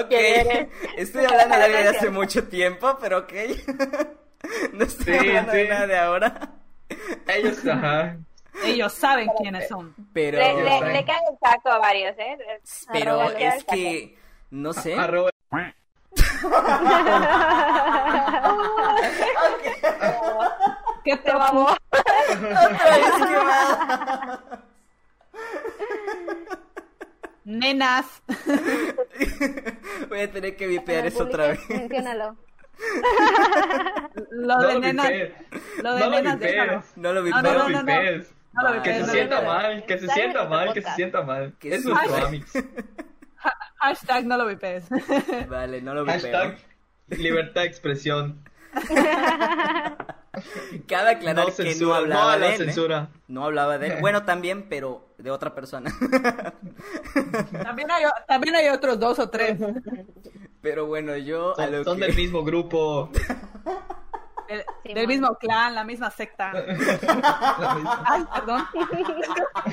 Ok, 0.00 0.12
estoy 0.96 1.24
hablando 1.24 1.56
de 1.58 1.68
de 1.68 1.88
hace 1.88 2.10
mucho 2.10 2.46
tiempo, 2.48 2.96
pero 3.00 3.18
ok. 3.18 3.32
No 4.72 4.84
estoy 4.84 5.18
Sí, 5.18 5.28
hablando 5.28 5.52
de 5.52 5.62
sí. 5.64 5.68
nada 5.68 5.86
de 5.88 5.98
ahora. 5.98 6.50
Ellos, 7.26 7.66
ajá. 7.66 8.16
Ellos 8.64 8.92
saben 8.92 9.28
quiénes 9.40 9.66
son. 9.68 9.94
Pero, 10.12 10.38
Le, 10.38 10.54
le, 10.62 10.80
le 10.92 11.04
cae 11.04 11.18
el 11.30 11.38
saco 11.40 11.70
a 11.70 11.78
varios, 11.78 12.14
¿eh? 12.18 12.38
pero 12.92 13.20
Arroba, 13.20 13.38
es 13.38 13.64
que, 13.64 14.16
no 14.50 14.72
sé. 14.72 14.94
Arroba. 14.94 15.30
¿Qué 21.04 21.16
Te 21.16 21.32
mamó. 21.32 21.68
Otra 21.68 22.96
vez. 22.96 23.12
Nenas. 27.44 28.22
Voy 30.08 30.20
a 30.20 30.30
tener 30.30 30.56
que 30.56 30.66
vipear 30.66 31.06
eso 31.06 31.24
otra 31.24 31.48
vez. 31.48 31.60
Menciónalo. 31.70 32.36
Lo 34.30 34.56
No 34.56 34.66
de 34.68 34.74
lo 34.74 34.80
nenas. 34.80 35.08
vipees. 35.08 35.32
Lo 35.82 35.94
de 35.94 36.00
No 36.00 36.06
lo 36.06 36.10
nenas, 36.16 36.34
vipees. 36.34 36.52
déjalo. 36.52 36.82
No 36.96 37.12
lo 37.12 37.20
No, 37.20 37.24
vipeo. 37.26 37.42
No 37.42 37.52
no, 37.52 37.58
lo 37.58 37.68
no, 37.68 37.82
no. 37.82 37.84
vipees. 37.84 38.34
No. 38.52 38.66
Que 38.68 38.72
vipees, 38.90 39.06
se 39.06 39.12
sienta 39.12 39.40
vipees. 39.40 39.54
mal, 39.54 39.86
que 39.86 39.98
se 39.98 40.08
sienta 40.08 40.42
en 40.42 40.48
mal, 40.48 40.72
que 40.74 40.82
se 40.82 40.90
sienta 40.94 41.22
mal. 41.22 41.54
Que 41.58 41.74
Es 41.74 41.86
Amix. 41.86 42.56
Ha- 42.56 42.62
Hashtag 43.80 44.26
no 44.26 44.36
lo 44.36 44.46
vipees. 44.46 44.84
Vale, 45.48 45.80
no 45.82 45.94
lo 45.94 46.04
vipeo. 46.04 46.20
Hashtag 46.20 46.58
libertad 47.08 47.62
de 47.62 47.66
expresión. 47.66 48.42
Cabe 50.86 51.10
aclarar 51.10 51.46
No 51.48 51.54
que 51.56 51.74
no 51.76 51.94
hablaba 51.94 52.22
no 52.24 52.28
a 52.30 52.34
de 52.34 52.40
la 52.40 52.46
él. 52.48 52.52
¿eh? 52.54 52.64
censura. 52.66 53.08
No 53.26 53.44
hablaba 53.44 53.78
de 53.78 53.88
él. 53.88 53.96
Bueno, 54.00 54.24
también, 54.24 54.68
pero 54.68 55.14
de 55.18 55.30
otra 55.30 55.54
persona. 55.54 55.90
También 57.62 57.90
hay, 57.90 58.04
también 58.26 58.54
hay 58.54 58.68
otros 58.68 58.98
dos 59.00 59.18
o 59.18 59.30
tres. 59.30 59.58
pero 60.60 60.86
bueno, 60.86 61.16
yo 61.16 61.52
a 61.58 61.64
Son, 61.64 61.72
lo 61.72 61.84
son 61.84 61.98
que... 61.98 62.06
del 62.06 62.16
mismo 62.16 62.44
grupo. 62.44 63.10
Del, 64.48 64.64
Sí, 64.84 64.94
del 64.94 65.06
man. 65.06 65.08
mismo 65.08 65.34
clan, 65.38 65.74
la 65.74 65.84
misma 65.84 66.10
secta. 66.10 66.52
Ay, 68.06 68.24
perdón. 68.34 68.64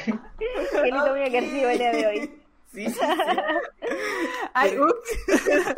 Él 0.08 0.96
hizo 0.96 1.12
muy 1.12 1.22
agresivo 1.24 1.70
el 1.70 1.78
día 1.78 1.92
de 1.92 2.08
hoy. 2.08 2.45
Sí, 2.76 2.86
sí, 2.90 2.94
sí. 2.94 3.00
Ay, 4.54 4.78
ups. 4.78 5.76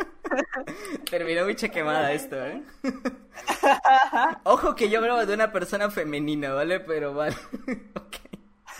Terminó 1.10 1.44
muy 1.44 1.54
quemada 1.56 2.12
esto, 2.12 2.36
¿eh? 2.44 2.62
Ojo 4.44 4.74
que 4.74 4.90
yo 4.90 4.98
hablaba 4.98 5.24
de 5.24 5.34
una 5.34 5.52
persona 5.52 5.90
femenina, 5.90 6.52
¿vale? 6.52 6.80
Pero 6.80 7.14
vale. 7.14 7.36
ok. 7.94 8.16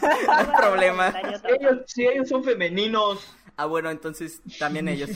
No 0.03 0.09
hay 0.35 0.47
problema. 0.57 1.15
Ellos, 1.59 1.79
si 1.87 2.07
ellos 2.07 2.29
son 2.29 2.45
femeninos. 2.45 3.35
Ah, 3.57 3.67
bueno, 3.67 3.91
entonces 3.91 4.41
también 4.59 4.89
ellos. 4.89 5.11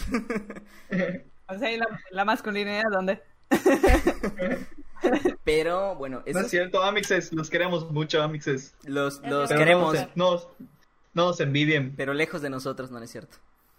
O 1.47 1.59
sea, 1.59 1.71
¿y 1.71 1.77
la, 1.77 1.87
la 2.11 2.25
masculinidad 2.25 2.83
dónde? 2.91 3.23
Pero 5.45 5.97
bueno, 5.97 6.19
No 6.19 6.23
esos 6.27 6.43
es 6.45 6.51
cierto, 6.51 6.83
Amixes, 6.83 7.33
los 7.33 7.51
queremos 7.51 7.91
mucho, 7.91 8.23
Amixes. 8.23 8.75
los, 8.85 9.21
los 9.23 9.51
queremos, 9.51 9.95
No, 10.15 10.39
se- 10.39 10.47
no, 11.15 11.23
no 11.23 11.29
nos 11.29 11.41
envidien. 11.41 11.95
pero 11.97 12.15
lejos 12.15 12.43
de 12.43 12.51
nosotros, 12.51 12.91
no 12.91 12.99
es 13.01 13.11
cierto. 13.11 13.37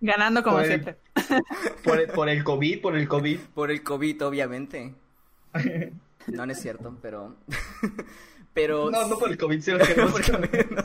Ganando 0.00 0.42
como 0.42 0.56
Pues- 0.58 0.68
siempre. 0.68 0.96
Por 1.84 1.98
el, 2.00 2.08
por 2.08 2.28
el 2.28 2.44
COVID, 2.44 2.80
por 2.80 2.96
el 2.96 3.08
COVID. 3.08 3.38
Por 3.54 3.70
el 3.70 3.82
COVID, 3.82 4.24
obviamente. 4.24 4.94
No, 6.28 6.44
no 6.44 6.52
es 6.52 6.60
cierto, 6.60 6.94
pero... 7.00 7.36
pero... 8.52 8.90
No, 8.90 9.06
no 9.08 9.18
por 9.18 9.30
el 9.30 9.38
COVID, 9.38 9.62
sí, 9.62 9.70
lo 9.70 9.78
No, 9.78 10.10
por 10.12 10.20
el 10.22 10.68
no. 10.74 10.82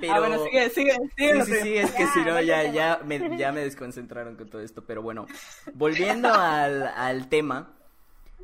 Pero... 0.00 0.12
Ah, 0.14 0.20
bueno, 0.20 0.42
sigue, 0.44 0.70
sigue, 0.70 0.96
sigue. 1.16 1.44
Sí, 1.44 1.52
sí, 1.52 1.60
sí, 1.62 1.76
es 1.76 1.90
que 1.92 2.06
si 2.06 2.20
no, 2.20 2.40
ya, 2.40 2.72
ya, 2.72 3.00
me, 3.04 3.36
ya 3.36 3.52
me 3.52 3.60
desconcentraron 3.60 4.36
con 4.36 4.48
todo 4.48 4.62
esto. 4.62 4.84
Pero 4.86 5.02
bueno, 5.02 5.26
volviendo 5.74 6.32
al, 6.32 6.84
al 6.88 7.28
tema, 7.28 7.75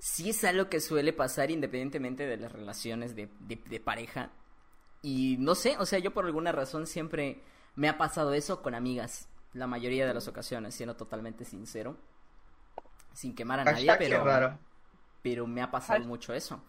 sí 0.02 0.30
es 0.30 0.42
algo 0.42 0.68
que 0.68 0.80
suele 0.80 1.12
pasar 1.12 1.52
independientemente 1.52 2.26
de 2.26 2.36
las 2.36 2.50
relaciones 2.50 3.14
de, 3.14 3.28
de, 3.38 3.54
de 3.54 3.78
pareja. 3.78 4.30
Y 5.00 5.36
no 5.38 5.54
sé, 5.54 5.76
o 5.78 5.86
sea, 5.86 6.00
yo 6.00 6.12
por 6.12 6.26
alguna 6.26 6.50
razón 6.50 6.88
siempre 6.88 7.40
me 7.76 7.88
ha 7.88 7.98
pasado 7.98 8.34
eso 8.34 8.62
con 8.62 8.74
amigas. 8.74 9.28
La 9.52 9.68
mayoría 9.68 10.04
de 10.04 10.12
las 10.12 10.26
ocasiones, 10.26 10.74
siendo 10.74 10.96
totalmente 10.96 11.44
sincero. 11.44 11.96
Sin 13.12 13.32
quemar 13.36 13.60
a 13.60 13.64
nadie, 13.64 13.94
pero 13.96 14.24
raro. 14.24 14.58
pero 15.22 15.46
me 15.46 15.62
ha 15.62 15.70
pasado 15.70 16.04
mucho 16.04 16.34
eso. 16.34 16.60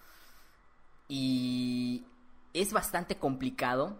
Y 1.07 2.05
es 2.53 2.71
bastante 2.71 3.17
complicado 3.17 3.97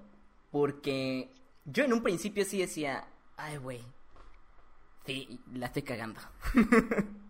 porque 0.52 1.32
yo 1.66 1.86
en 1.86 1.94
un 1.94 2.04
principio 2.04 2.46
sí 2.46 2.60
decía, 2.60 3.08
ay, 3.36 3.58
güey, 3.58 3.84
sí, 5.08 5.40
la 5.54 5.66
estoy 5.66 5.82
cagando. 5.82 6.22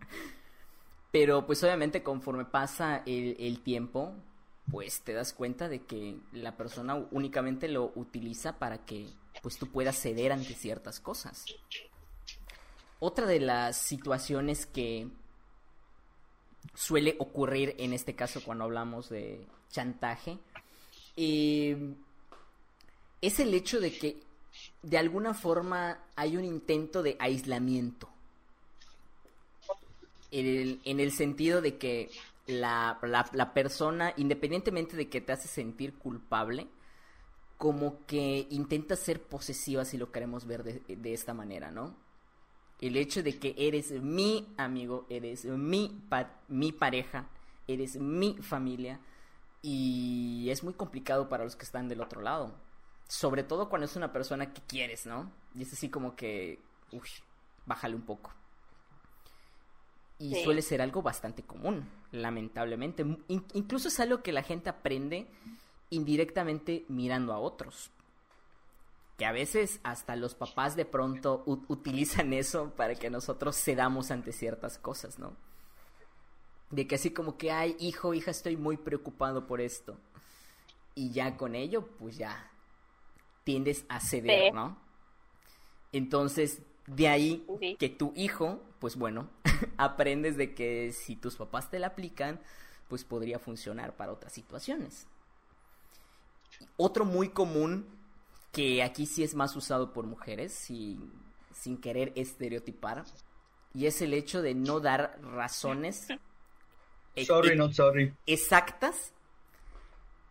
pero 1.14 1.46
pues 1.46 1.62
obviamente 1.62 2.02
conforme 2.02 2.44
pasa 2.44 3.04
el, 3.06 3.60
tiempo, 3.60 4.14
pues 4.68 5.02
te 5.02 5.12
das 5.12 5.32
cuenta 5.32 5.68
de 5.68 5.82
que 5.84 6.18
la 6.32 6.56
persona 6.56 6.96
únicamente 7.12 7.68
lo 7.68 7.92
utiliza 7.94 8.58
para 8.58 8.84
que 8.84 9.06
pues 9.40 9.56
tú 9.56 9.68
puedas 9.68 9.96
ceder 9.96 10.32
ante 10.32 10.54
ciertas 10.54 10.98
cosas. 10.98 11.44
Otra 12.98 13.28
de 13.28 13.38
las 13.38 13.76
situaciones 13.76 14.66
que 14.66 15.06
suele 16.74 17.14
ocurrir 17.20 17.76
en 17.78 17.92
este 17.92 18.16
caso 18.16 18.42
cuando 18.42 18.64
hablamos 18.64 19.08
de 19.08 19.46
chantaje 19.70 20.40
eh, 21.16 21.94
es 23.20 23.38
el 23.38 23.54
hecho 23.54 23.78
de 23.78 23.96
que 23.96 24.20
de 24.82 24.98
alguna 24.98 25.32
forma 25.32 26.00
hay 26.16 26.36
un 26.36 26.44
intento 26.44 27.04
de 27.04 27.16
aislamiento 27.20 28.08
en 28.08 28.13
en 30.40 31.00
el 31.00 31.12
sentido 31.12 31.60
de 31.60 31.78
que 31.78 32.10
la, 32.46 32.98
la, 33.32 33.54
persona, 33.54 34.12
independientemente 34.16 34.96
de 34.96 35.08
que 35.08 35.20
te 35.20 35.32
hace 35.32 35.48
sentir 35.48 35.94
culpable, 35.94 36.66
como 37.56 38.04
que 38.06 38.46
intenta 38.50 38.96
ser 38.96 39.22
posesiva 39.22 39.84
si 39.84 39.96
lo 39.96 40.12
queremos 40.12 40.46
ver 40.46 40.64
de, 40.64 40.82
de 40.96 41.14
esta 41.14 41.34
manera, 41.34 41.70
¿no? 41.70 41.96
El 42.80 42.96
hecho 42.96 43.22
de 43.22 43.38
que 43.38 43.54
eres 43.56 43.92
mi 43.92 44.52
amigo, 44.56 45.06
eres 45.08 45.44
mi, 45.44 46.02
mi 46.48 46.72
pareja, 46.72 47.28
eres 47.66 47.96
mi 47.96 48.36
familia 48.42 49.00
y 49.62 50.50
es 50.50 50.62
muy 50.62 50.74
complicado 50.74 51.28
para 51.28 51.44
los 51.44 51.56
que 51.56 51.64
están 51.64 51.88
del 51.88 52.02
otro 52.02 52.20
lado. 52.20 52.54
Sobre 53.08 53.44
todo 53.44 53.68
cuando 53.68 53.86
es 53.86 53.96
una 53.96 54.12
persona 54.12 54.52
que 54.52 54.60
quieres, 54.62 55.06
¿no? 55.06 55.30
Y 55.54 55.62
es 55.62 55.72
así 55.72 55.88
como 55.88 56.16
que, 56.16 56.58
uy, 56.92 57.08
bájale 57.64 57.94
un 57.94 58.02
poco. 58.02 58.32
Y 60.18 60.34
Sí. 60.34 60.44
suele 60.44 60.62
ser 60.62 60.80
algo 60.80 61.02
bastante 61.02 61.42
común, 61.42 61.88
lamentablemente. 62.12 63.02
In- 63.28 63.44
incluso 63.52 63.88
es 63.88 63.98
algo 64.00 64.22
que 64.22 64.32
la 64.32 64.42
gente 64.42 64.70
aprende 64.70 65.26
indirectamente 65.90 66.84
mirando 66.88 67.32
a 67.32 67.38
otros. 67.38 67.90
Que 69.18 69.26
a 69.26 69.32
veces 69.32 69.80
hasta 69.84 70.16
los 70.16 70.34
papás 70.34 70.76
de 70.76 70.84
pronto 70.84 71.42
utilizan 71.46 72.32
eso 72.32 72.70
para 72.76 72.94
que 72.94 73.10
nosotros 73.10 73.56
cedamos 73.56 74.10
ante 74.10 74.32
ciertas 74.32 74.78
cosas, 74.78 75.18
¿no? 75.18 75.32
De 76.70 76.86
que 76.88 76.96
así 76.96 77.10
como 77.10 77.36
que, 77.36 77.52
ay, 77.52 77.76
hijo, 77.78 78.14
hija, 78.14 78.30
estoy 78.32 78.56
muy 78.56 78.76
preocupado 78.76 79.46
por 79.46 79.60
esto. 79.60 79.96
Y 80.96 81.10
ya 81.10 81.36
con 81.36 81.54
ello, 81.54 81.86
pues 81.98 82.16
ya 82.16 82.50
tiendes 83.44 83.84
a 83.88 84.00
ceder, 84.00 84.50
Sí. 84.50 84.52
¿no? 84.52 84.76
Entonces, 85.92 86.62
de 86.86 87.08
ahí 87.08 87.46
Sí. 87.60 87.76
que 87.78 87.88
tu 87.88 88.12
hijo, 88.16 88.60
pues 88.80 88.96
bueno, 88.96 89.28
aprendes 89.78 90.36
de 90.36 90.54
que 90.54 90.92
si 90.92 91.16
tus 91.16 91.36
papás 91.36 91.70
te 91.70 91.78
la 91.78 91.88
aplican, 91.88 92.40
pues 92.88 93.04
podría 93.04 93.38
funcionar 93.38 93.96
para 93.96 94.12
otras 94.12 94.32
situaciones. 94.32 95.06
Otro 96.76 97.04
muy 97.04 97.28
común, 97.30 97.86
que 98.52 98.82
aquí 98.82 99.06
sí 99.06 99.22
es 99.22 99.34
más 99.34 99.56
usado 99.56 99.92
por 99.92 100.06
mujeres, 100.06 100.52
sin, 100.52 101.12
sin 101.52 101.80
querer 101.80 102.12
estereotipar, 102.16 103.04
y 103.74 103.86
es 103.86 104.00
el 104.02 104.14
hecho 104.14 104.42
de 104.42 104.54
no 104.54 104.80
dar 104.80 105.18
razones 105.22 106.08
e- 107.16 107.24
Sorry, 107.24 107.50
e- 107.50 107.56
not 107.56 107.72
sorry. 107.72 108.12
exactas, 108.26 109.12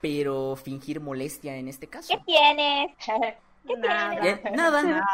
pero 0.01 0.55
fingir 0.55 0.99
molestia 0.99 1.55
en 1.57 1.67
este 1.67 1.87
caso. 1.87 2.13
¿Qué 2.13 2.23
tienes? 2.25 2.91
¿Qué 3.67 3.75
Nada. 3.77 4.21
tienes? 4.21 4.43
Nada, 4.55 4.83
Nada, 4.83 5.07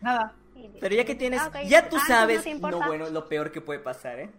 nada. 0.00 0.34
Pero 0.80 0.94
ya 0.94 1.04
que 1.04 1.14
tienes, 1.14 1.40
Ah, 1.40 1.48
ok. 1.48 1.56
ya 1.66 1.88
tú 1.88 1.96
Ah, 1.96 2.04
sabes, 2.06 2.46
no 2.60 2.78
bueno, 2.86 3.08
lo 3.10 3.28
peor 3.28 3.50
que 3.52 3.60
puede 3.60 3.80
pasar, 3.80 4.18
¿eh? 4.20 4.30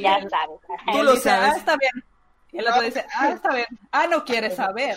Ya 0.00 0.18
sabes. 0.28 0.60
Tú 0.92 0.98
Él 0.98 1.06
lo 1.06 1.12
dice, 1.12 1.30
sabes. 1.30 1.50
Ah, 1.52 1.56
está 1.56 1.76
bien. 1.76 2.04
Y 2.52 2.58
el 2.58 2.68
otro 2.68 2.82
dice, 2.82 3.06
ah, 3.16 3.28
está 3.30 3.54
bien. 3.54 3.66
Ah, 3.90 4.06
no 4.06 4.24
quieres 4.24 4.56
saber. 4.56 4.96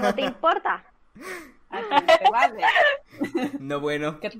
No 0.00 0.14
te 0.14 0.22
importa. 0.22 0.84
Así 1.70 2.04
te 2.06 2.30
vale. 2.30 2.62
No 3.58 3.80
bueno. 3.80 4.16
Te- 4.18 4.30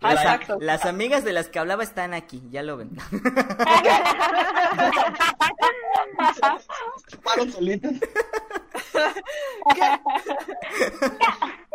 Exacto. 0.00 0.58
las 0.60 0.84
amigas 0.86 1.24
de 1.24 1.32
las 1.32 1.48
que 1.48 1.58
hablaba 1.58 1.82
están 1.82 2.14
aquí, 2.14 2.40
ya 2.50 2.62
lo 2.62 2.76
ven. 2.76 2.90
Solitas. 7.52 7.94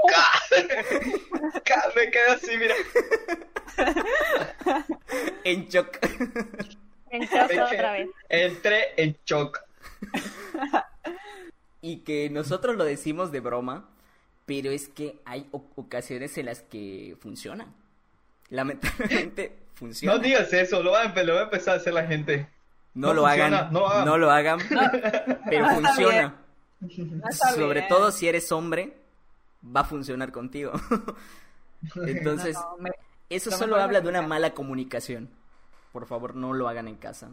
Ca- 1.63 1.91
Me 1.95 2.11
quedé 2.11 2.25
así, 2.29 2.57
mira. 2.57 2.75
en 5.43 5.67
shock. 5.69 5.97
En 7.09 7.21
shock 7.23 7.51
otra 7.71 7.91
vez. 7.93 8.09
Entré 8.29 8.93
en 8.97 9.15
shock. 9.25 9.59
y 11.81 11.97
que 11.97 12.29
nosotros 12.29 12.75
lo 12.75 12.83
decimos 12.85 13.31
de 13.31 13.39
broma, 13.39 13.89
pero 14.45 14.71
es 14.71 14.87
que 14.87 15.19
hay 15.25 15.47
ocasiones 15.51 16.37
en 16.37 16.45
las 16.47 16.61
que 16.61 17.15
funciona. 17.21 17.67
Lamentablemente 18.49 19.55
funciona. 19.75 20.15
No 20.15 20.21
digas 20.21 20.51
eso, 20.53 20.81
lo 20.83 20.91
va, 20.91 21.01
a, 21.03 21.13
empe- 21.13 21.23
lo 21.23 21.35
va 21.35 21.41
a 21.41 21.43
empezar 21.43 21.75
a 21.75 21.77
hacer 21.77 21.93
la 21.93 22.05
gente. 22.05 22.47
No 22.93 23.07
no 23.07 23.13
lo 23.15 23.21
funciona, 23.23 23.57
hagan, 23.59 23.73
no 23.73 23.79
lo 23.79 23.87
hagan. 23.89 24.05
no 24.05 24.17
lo 24.17 24.31
hagan, 24.31 24.59
pero 25.49 25.69
funciona. 25.69 26.35
Sobre 27.55 27.79
bien. 27.79 27.87
todo 27.89 28.11
si 28.11 28.27
eres 28.27 28.51
hombre, 28.51 28.93
va 29.65 29.81
a 29.81 29.85
funcionar 29.85 30.31
contigo. 30.31 30.71
Entonces, 32.07 32.55
No, 32.55 32.77
me- 32.79 32.91
eso 33.29 33.49
lo 33.49 33.57
solo 33.57 33.75
habla 33.77 34.01
de 34.01 34.09
una 34.09 34.21
mala 34.21 34.53
comunicación. 34.53 35.29
Por 35.91 36.05
favor, 36.05 36.35
no 36.35 36.53
lo 36.53 36.67
hagan 36.67 36.87
en 36.87 36.95
casa. 36.95 37.29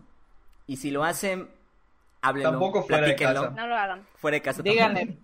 Y 0.67 0.77
si 0.77 0.91
lo 0.91 1.05
hacen, 1.05 1.49
háblenlo, 2.21 2.51
Tampoco 2.51 2.83
fuera 2.83 3.07
de 3.07 3.15
platíquenlo. 3.15 3.43
casa. 3.51 3.55
No 3.57 3.67
lo 3.67 3.75
hagan. 3.77 4.07
Fuera 4.17 4.35
de 4.37 4.43
casa. 4.43 4.57
tampoco. 4.59 4.73
díganle. 4.73 5.19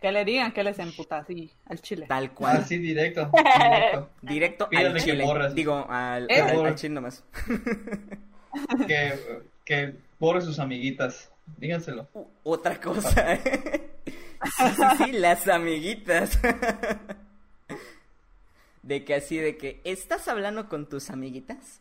Que 0.00 0.12
le 0.12 0.24
digan 0.24 0.52
que 0.52 0.62
les 0.64 0.78
emputa 0.78 1.18
así 1.18 1.50
al 1.66 1.80
chile. 1.80 2.06
Tal 2.08 2.32
cual. 2.32 2.58
Así 2.58 2.76
directo. 2.78 3.30
directo. 4.20 4.68
Directo 4.68 4.68
al 4.76 4.94
que 4.94 5.00
chile. 5.00 5.24
borras. 5.24 5.54
Digo, 5.54 5.86
al, 5.88 6.28
al, 6.30 6.66
al 6.66 6.74
chile 6.74 6.94
nomás. 6.94 7.24
Que, 8.86 9.42
que 9.64 9.96
borre 10.20 10.40
sus 10.40 10.58
amiguitas. 10.60 11.30
Díganselo. 11.58 12.08
U- 12.14 12.26
Otra 12.44 12.80
cosa. 12.80 13.34
¿eh? 13.34 13.90
Sí, 14.06 14.12
sí, 14.76 14.82
sí, 15.04 15.12
las 15.12 15.46
amiguitas. 15.48 16.38
De 18.82 19.04
que 19.04 19.14
así, 19.14 19.38
de 19.38 19.56
que, 19.56 19.80
¿estás 19.84 20.28
hablando 20.28 20.68
con 20.68 20.86
tus 20.86 21.08
amiguitas? 21.08 21.80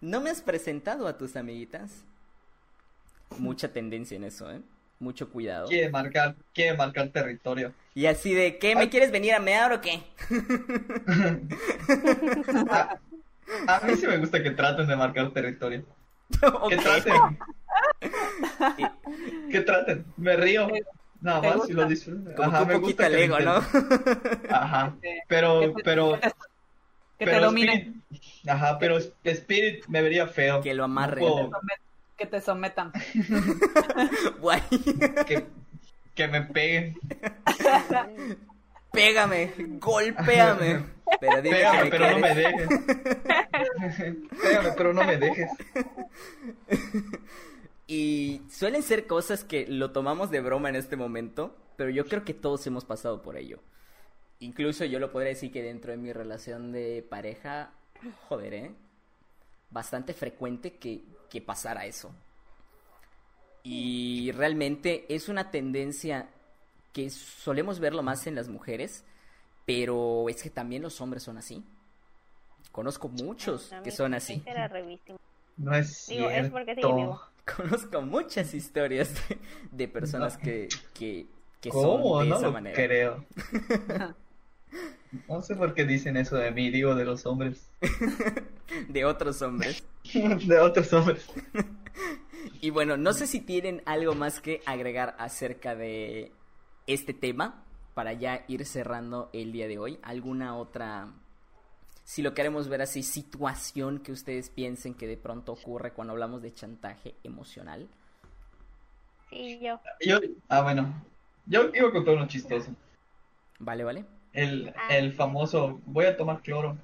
¿No 0.00 0.20
me 0.20 0.30
has 0.30 0.42
presentado 0.42 1.06
a 1.06 1.16
tus 1.16 1.36
amiguitas? 1.36 2.02
Mucha 3.38 3.72
tendencia 3.72 4.16
en 4.16 4.24
eso, 4.24 4.50
¿eh? 4.50 4.60
Mucho 4.98 5.30
cuidado. 5.30 5.68
Quiere 5.68 5.90
marcar, 5.90 6.34
quiere 6.52 6.76
marcar 6.76 7.08
territorio. 7.10 7.72
Y 7.94 8.06
así 8.06 8.34
de, 8.34 8.58
¿qué? 8.58 8.74
¿Me 8.74 8.82
Ay. 8.82 8.90
quieres 8.90 9.12
venir 9.12 9.34
a 9.34 9.38
mear 9.38 9.72
o 9.72 9.80
qué? 9.80 10.02
A, 13.68 13.76
a 13.76 13.80
mí 13.86 13.96
sí 13.96 14.06
me 14.06 14.18
gusta 14.18 14.42
que 14.42 14.50
traten 14.50 14.86
de 14.86 14.96
marcar 14.96 15.30
territorio. 15.32 15.84
Que 16.68 16.76
traten. 16.76 17.14
Que 19.50 19.60
traten. 19.60 20.04
Me 20.16 20.36
río. 20.36 20.68
Nada 21.20 21.40
¿Te 21.40 21.46
más 21.48 21.54
si 21.54 21.60
gusta? 21.60 21.74
lo 21.74 21.86
disfruto. 21.88 22.34
Como 22.34 22.48
Ajá, 22.48 22.58
que 22.60 22.66
me 22.66 22.74
un 22.76 22.80
poquito 22.82 23.02
gusta 23.02 23.06
el 23.06 23.12
que 23.12 23.18
me 23.18 23.24
ego, 23.24 23.40
¿no? 23.40 24.54
Ajá. 24.54 24.94
Pero, 25.28 25.60
Que 25.60 25.68
te- 25.68 25.82
pero, 25.84 26.12
que 26.12 26.18
te, 26.20 26.34
que 27.18 27.24
pero 27.24 27.40
domine, 27.46 27.72
Spirit, 27.74 28.48
ajá, 28.48 28.78
pero 28.78 28.98
Spirit 29.24 29.86
me 29.86 30.02
vería 30.02 30.26
feo. 30.26 30.60
Que 30.60 30.74
lo 30.74 30.84
amarre. 30.84 31.20
No 31.22 31.26
puedo- 31.48 31.50
que 32.16 32.26
te 32.26 32.40
sometan. 32.40 32.92
Guay. 34.40 34.60
que, 35.26 35.46
que 36.14 36.28
me 36.28 36.42
peguen. 36.42 36.94
Pégame, 38.92 39.52
golpéame. 39.80 40.84
Pero 41.20 41.42
dime 41.42 41.56
que 41.56 41.62
Pégame, 41.64 41.84
me 41.84 41.90
pero 41.90 42.10
no 42.10 42.18
me 42.18 42.34
quieres. 42.34 42.56
dejes. 42.58 44.16
Pégame, 44.42 44.72
pero 44.76 44.92
no 44.92 45.04
me 45.04 45.16
dejes. 45.16 45.50
Y 47.86 48.42
suelen 48.50 48.82
ser 48.82 49.06
cosas 49.06 49.44
que 49.44 49.66
lo 49.66 49.90
tomamos 49.92 50.30
de 50.30 50.40
broma 50.40 50.68
en 50.70 50.76
este 50.76 50.96
momento, 50.96 51.54
pero 51.76 51.90
yo 51.90 52.06
creo 52.06 52.24
que 52.24 52.34
todos 52.34 52.66
hemos 52.66 52.84
pasado 52.84 53.20
por 53.22 53.36
ello. 53.36 53.60
Incluso 54.40 54.84
yo 54.84 54.98
lo 54.98 55.12
podría 55.12 55.30
decir 55.30 55.52
que 55.52 55.62
dentro 55.62 55.90
de 55.90 55.98
mi 55.98 56.12
relación 56.12 56.72
de 56.72 57.06
pareja, 57.08 57.72
joder, 58.28 58.54
¿eh? 58.54 58.74
Bastante 59.70 60.14
frecuente 60.14 60.76
que, 60.76 61.04
que 61.28 61.40
pasara 61.40 61.84
eso. 61.86 62.14
Y 63.62 64.30
realmente 64.32 65.06
es 65.14 65.28
una 65.28 65.50
tendencia 65.50 66.28
que 66.92 67.10
solemos 67.10 67.80
verlo 67.80 68.02
más 68.02 68.26
en 68.26 68.34
las 68.34 68.48
mujeres, 68.48 69.04
pero 69.64 70.28
es 70.28 70.42
que 70.42 70.50
también 70.50 70.82
los 70.82 71.00
hombres 71.00 71.22
son 71.22 71.38
así. 71.38 71.64
Conozco 72.72 73.08
muchos 73.08 73.72
que 73.82 73.90
son 73.90 74.14
así. 74.14 74.42
No 75.56 75.74
es 75.74 76.06
Digo, 76.08 76.28
cierto. 76.28 76.46
es 76.46 76.50
porque 76.50 76.74
sigue 76.74 76.92
vivo. 76.94 77.20
Conozco 77.56 78.02
muchas 78.02 78.54
historias 78.54 79.14
de, 79.28 79.38
de 79.70 79.88
personas 79.88 80.36
que, 80.38 80.80
que, 80.94 81.26
que 81.60 81.72
¿Cómo? 81.72 82.04
son 82.08 82.18
de 82.18 82.28
No 82.28 82.38
esa 82.38 82.48
lo 82.48 82.52
manera. 82.52 82.74
creo. 82.74 83.26
No 85.28 85.42
sé 85.42 85.54
por 85.56 85.74
qué 85.74 85.84
dicen 85.84 86.16
eso 86.16 86.36
de 86.36 86.50
mí, 86.50 86.70
digo 86.70 86.94
de 86.94 87.04
los 87.04 87.26
hombres. 87.26 87.70
De 88.88 89.04
otros 89.04 89.42
hombres. 89.42 89.84
De 90.12 90.58
otros 90.60 90.92
hombres. 90.92 91.26
Y 92.60 92.70
bueno, 92.70 92.96
no 92.96 93.12
sé 93.12 93.26
si 93.26 93.40
tienen 93.40 93.82
algo 93.86 94.14
más 94.14 94.40
que 94.40 94.62
agregar 94.66 95.14
acerca 95.18 95.74
de 95.74 96.32
este 96.86 97.14
tema 97.14 97.64
para 97.94 98.12
ya 98.12 98.44
ir 98.48 98.64
cerrando 98.66 99.30
el 99.32 99.52
día 99.52 99.68
de 99.68 99.78
hoy. 99.78 99.98
¿Alguna 100.02 100.56
otra, 100.56 101.12
si 102.04 102.22
lo 102.22 102.34
queremos 102.34 102.68
ver 102.68 102.82
así, 102.82 103.02
situación 103.02 103.98
que 104.00 104.12
ustedes 104.12 104.50
piensen 104.50 104.94
que 104.94 105.06
de 105.06 105.16
pronto 105.16 105.52
ocurre 105.52 105.92
cuando 105.92 106.12
hablamos 106.12 106.42
de 106.42 106.52
chantaje 106.54 107.14
emocional? 107.24 107.88
Sí, 109.30 109.58
yo. 109.60 109.80
Yo, 110.00 110.18
ah, 110.48 110.60
bueno. 110.62 110.94
Yo 111.46 111.70
iba 111.74 111.88
a 111.88 111.92
contar 111.92 112.14
uno 112.14 112.26
chistoso. 112.28 112.70
¿Vale, 113.58 113.84
vale? 113.84 114.04
El, 114.32 114.74
Ah. 114.76 114.96
el 114.96 115.12
famoso, 115.12 115.80
voy 115.86 116.06
a 116.06 116.16
tomar 116.16 116.40
cloro. 116.42 116.76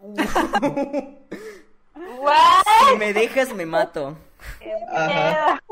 ¿What? 1.94 2.62
Si 2.90 2.96
me 2.98 3.12
dejas, 3.12 3.54
me 3.54 3.66
mato. 3.66 4.16
Ajá. 4.92 5.62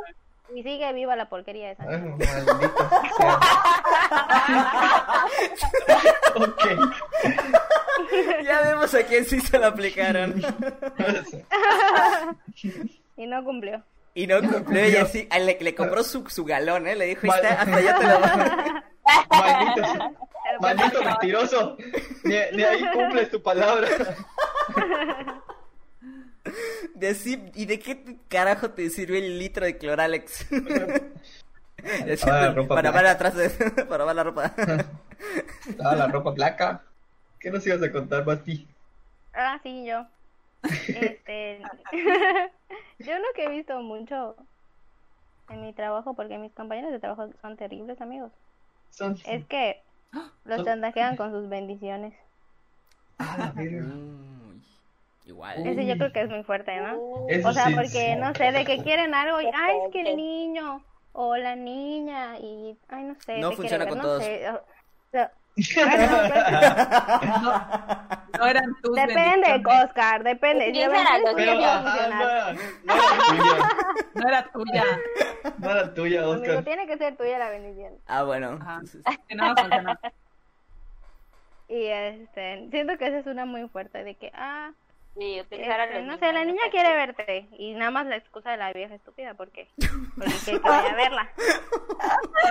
Y 0.54 0.62
sigue 0.62 0.92
viva 0.92 1.16
la 1.16 1.28
porquería 1.28 1.72
esa. 1.72 1.84
Ay, 1.88 1.98
maldito 2.00 2.90
sea. 3.16 3.40
Ok. 6.34 6.64
Ya 8.44 8.60
vemos 8.62 8.94
a 8.94 9.02
quién 9.04 9.24
sí 9.24 9.40
se 9.40 9.58
lo 9.58 9.66
aplicaron. 9.66 10.40
Y 13.16 13.26
no 13.26 13.44
cumplió. 13.44 13.82
Y 14.14 14.26
no 14.26 14.40
cumplió 14.40 14.88
y 14.88 14.96
así, 14.96 15.28
le, 15.40 15.58
le 15.60 15.74
compró 15.74 16.02
su, 16.02 16.28
su 16.28 16.44
galón, 16.44 16.86
¿eh? 16.86 16.96
Le 16.96 17.06
dijo, 17.06 17.26
Mal- 17.26 17.40
"Está, 17.44 17.62
hasta 17.62 17.80
ya 17.80 17.98
te 17.98 18.06
lo 18.06 18.18
doy". 18.18 18.82
Maldito, 19.30 19.82
maldito 20.60 21.02
mentiroso. 21.04 21.76
Ni, 22.24 22.34
ni 22.56 22.62
ahí 22.62 22.84
cumples 22.92 23.30
tu 23.30 23.42
palabra. 23.42 23.88
De 26.94 27.08
así, 27.08 27.42
¿y 27.54 27.66
de 27.66 27.78
qué 27.78 28.16
carajo 28.28 28.70
te 28.70 28.88
sirvió 28.90 29.18
el 29.18 29.38
litro 29.38 29.64
de 29.64 29.78
Cloralex? 29.78 30.46
Y 30.50 32.10
así, 32.12 32.26
Ah, 32.28 32.40
la 32.42 32.52
ropa 32.52 32.74
para 32.76 32.90
blanca. 32.90 33.02
ver 33.02 33.06
atrás, 33.06 33.34
de- 33.34 33.84
para 33.86 34.04
ver 34.04 34.16
la 34.16 34.24
ropa. 34.24 34.52
Ah, 35.84 35.94
la 35.94 36.06
ropa 36.08 36.30
blanca. 36.32 36.82
¿Qué 37.42 37.50
nos 37.50 37.66
ibas 37.66 37.82
a 37.82 37.92
contar, 37.92 38.24
Basti? 38.24 38.66
Ah, 39.34 39.58
sí, 39.62 39.84
yo. 39.86 40.06
Este, 40.94 41.58
yo 42.98 43.18
lo 43.18 43.24
que 43.34 43.46
he 43.46 43.50
visto 43.50 43.80
mucho 43.82 44.36
en 45.48 45.62
mi 45.62 45.72
trabajo, 45.72 46.14
porque 46.16 46.38
mis 46.38 46.52
compañeros 46.54 46.90
de 46.92 46.98
trabajo 47.00 47.30
son 47.40 47.56
terribles 47.56 48.00
amigos, 48.00 48.32
Son... 48.90 49.16
es 49.24 49.44
que 49.46 49.82
los 50.44 50.64
chantajean 50.64 51.16
con 51.16 51.32
sus 51.32 51.48
bendiciones. 51.48 52.14
Ah, 53.18 53.52
igual. 55.26 55.64
Ese 55.64 55.86
yo 55.86 55.96
creo 55.96 56.12
que 56.12 56.22
es 56.22 56.28
muy 56.30 56.42
fuerte, 56.44 56.76
¿no? 56.80 57.00
Eso 57.28 57.50
O 57.50 57.52
sea, 57.52 57.66
sí, 57.66 57.76
porque 57.76 58.16
sí. 58.16 58.20
no 58.20 58.34
sé, 58.34 58.52
de 58.52 58.64
que 58.64 58.82
quieren 58.82 59.14
algo 59.14 59.40
y, 59.40 59.46
ay, 59.54 59.76
es 59.86 59.92
que 59.92 60.00
el 60.00 60.16
niño 60.16 60.84
o 61.12 61.36
la 61.36 61.56
niña 61.56 62.38
y, 62.38 62.78
ay, 62.88 63.04
no 63.04 63.14
sé. 63.26 63.40
No 63.40 63.48
te 63.50 63.56
funciona 63.56 63.84
quiere 63.84 63.90
con 63.90 63.98
ver, 63.98 64.04
no 64.04 64.08
todos. 64.08 64.24
sé, 64.24 64.50
o- 64.50 64.56
o 64.56 64.64
sea, 65.12 65.32
no, 65.56 67.52
No, 68.38 68.46
eran 68.46 68.74
tus 68.82 68.90
pues, 68.96 69.06
depende. 69.06 69.62
Oscar, 69.84 70.24
depende. 70.24 70.64
Si 70.64 70.70
Utiliza 70.70 70.88
de 70.88 71.04
las 71.04 71.04
verdad 71.04 71.20
dos 71.22 71.30
es 71.30 71.36
que 71.36 71.42
Pero, 71.42 71.52
sí 71.52 71.58
va 71.62 71.72
a 71.72 71.78
ajá, 71.78 72.08
no 72.08 72.28
era, 72.30 72.52
no 72.94 72.98
era 72.98 73.22
tuya. 73.32 73.54
No 74.14 74.28
era 74.28 74.52
tuya. 74.52 74.84
No 75.58 75.70
era 75.70 75.94
tuya, 75.94 76.20
Amigo, 76.22 76.32
Oscar. 76.42 76.64
tiene 76.64 76.86
que 76.86 76.98
ser 76.98 77.16
tuya 77.16 77.38
la 77.38 77.50
bendición. 77.50 77.92
Ah, 78.06 78.22
bueno. 78.22 78.58
Que 79.28 79.34
no. 79.34 79.54
Y 81.68 81.86
este, 81.86 82.68
siento 82.70 82.98
que 82.98 83.06
esa 83.06 83.18
es 83.18 83.26
una 83.26 83.44
muy 83.46 83.68
fuerte 83.68 84.04
de 84.04 84.14
que, 84.14 84.30
ah, 84.34 84.72
Sí, 85.18 85.38
este, 85.38 85.58
no 86.04 86.16
sé, 86.18 86.32
la 86.32 86.44
niña 86.44 86.62
quiere 86.70 86.94
verte 86.94 87.46
y 87.58 87.74
nada 87.74 87.90
más 87.90 88.06
la 88.06 88.16
excusa 88.16 88.50
de 88.52 88.56
la 88.56 88.72
vieja 88.72 88.94
estúpida, 88.94 89.34
¿por 89.34 89.50
qué? 89.50 89.68
Porque 90.16 90.32
quiere 90.44 90.60
que 90.60 90.68
vaya 90.68 90.90
a 90.92 90.96
verla. 90.96 91.30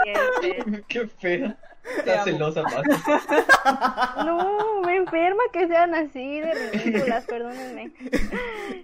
Este, 0.06 0.84
Qué 0.88 1.08
fea. 1.08 1.58
Está 1.97 2.23
celosa, 2.23 2.61
Basti. 2.61 2.89
no, 4.25 4.82
me 4.82 4.97
enferma 4.97 5.43
que 5.51 5.67
sean 5.67 5.93
así 5.95 6.39
de 6.39 6.53
ridículas, 6.53 7.25
perdónenme. 7.25 7.91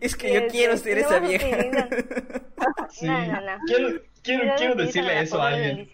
Es 0.01 0.15
que 0.15 0.33
yo 0.33 0.39
Este, 0.41 0.51
quiero 0.51 0.77
ser 0.77 0.97
y 0.97 1.01
esa 1.01 1.19
vieja. 1.19 1.47
Sí. 2.89 3.05
No, 3.05 3.25
no, 3.25 3.41
no. 3.41 3.57
Quiero, 3.67 4.01
quiero, 4.23 4.55
quiero 4.57 4.75
decirle 4.75 5.21
eso 5.21 5.41
a 5.41 5.49
alguien. 5.49 5.89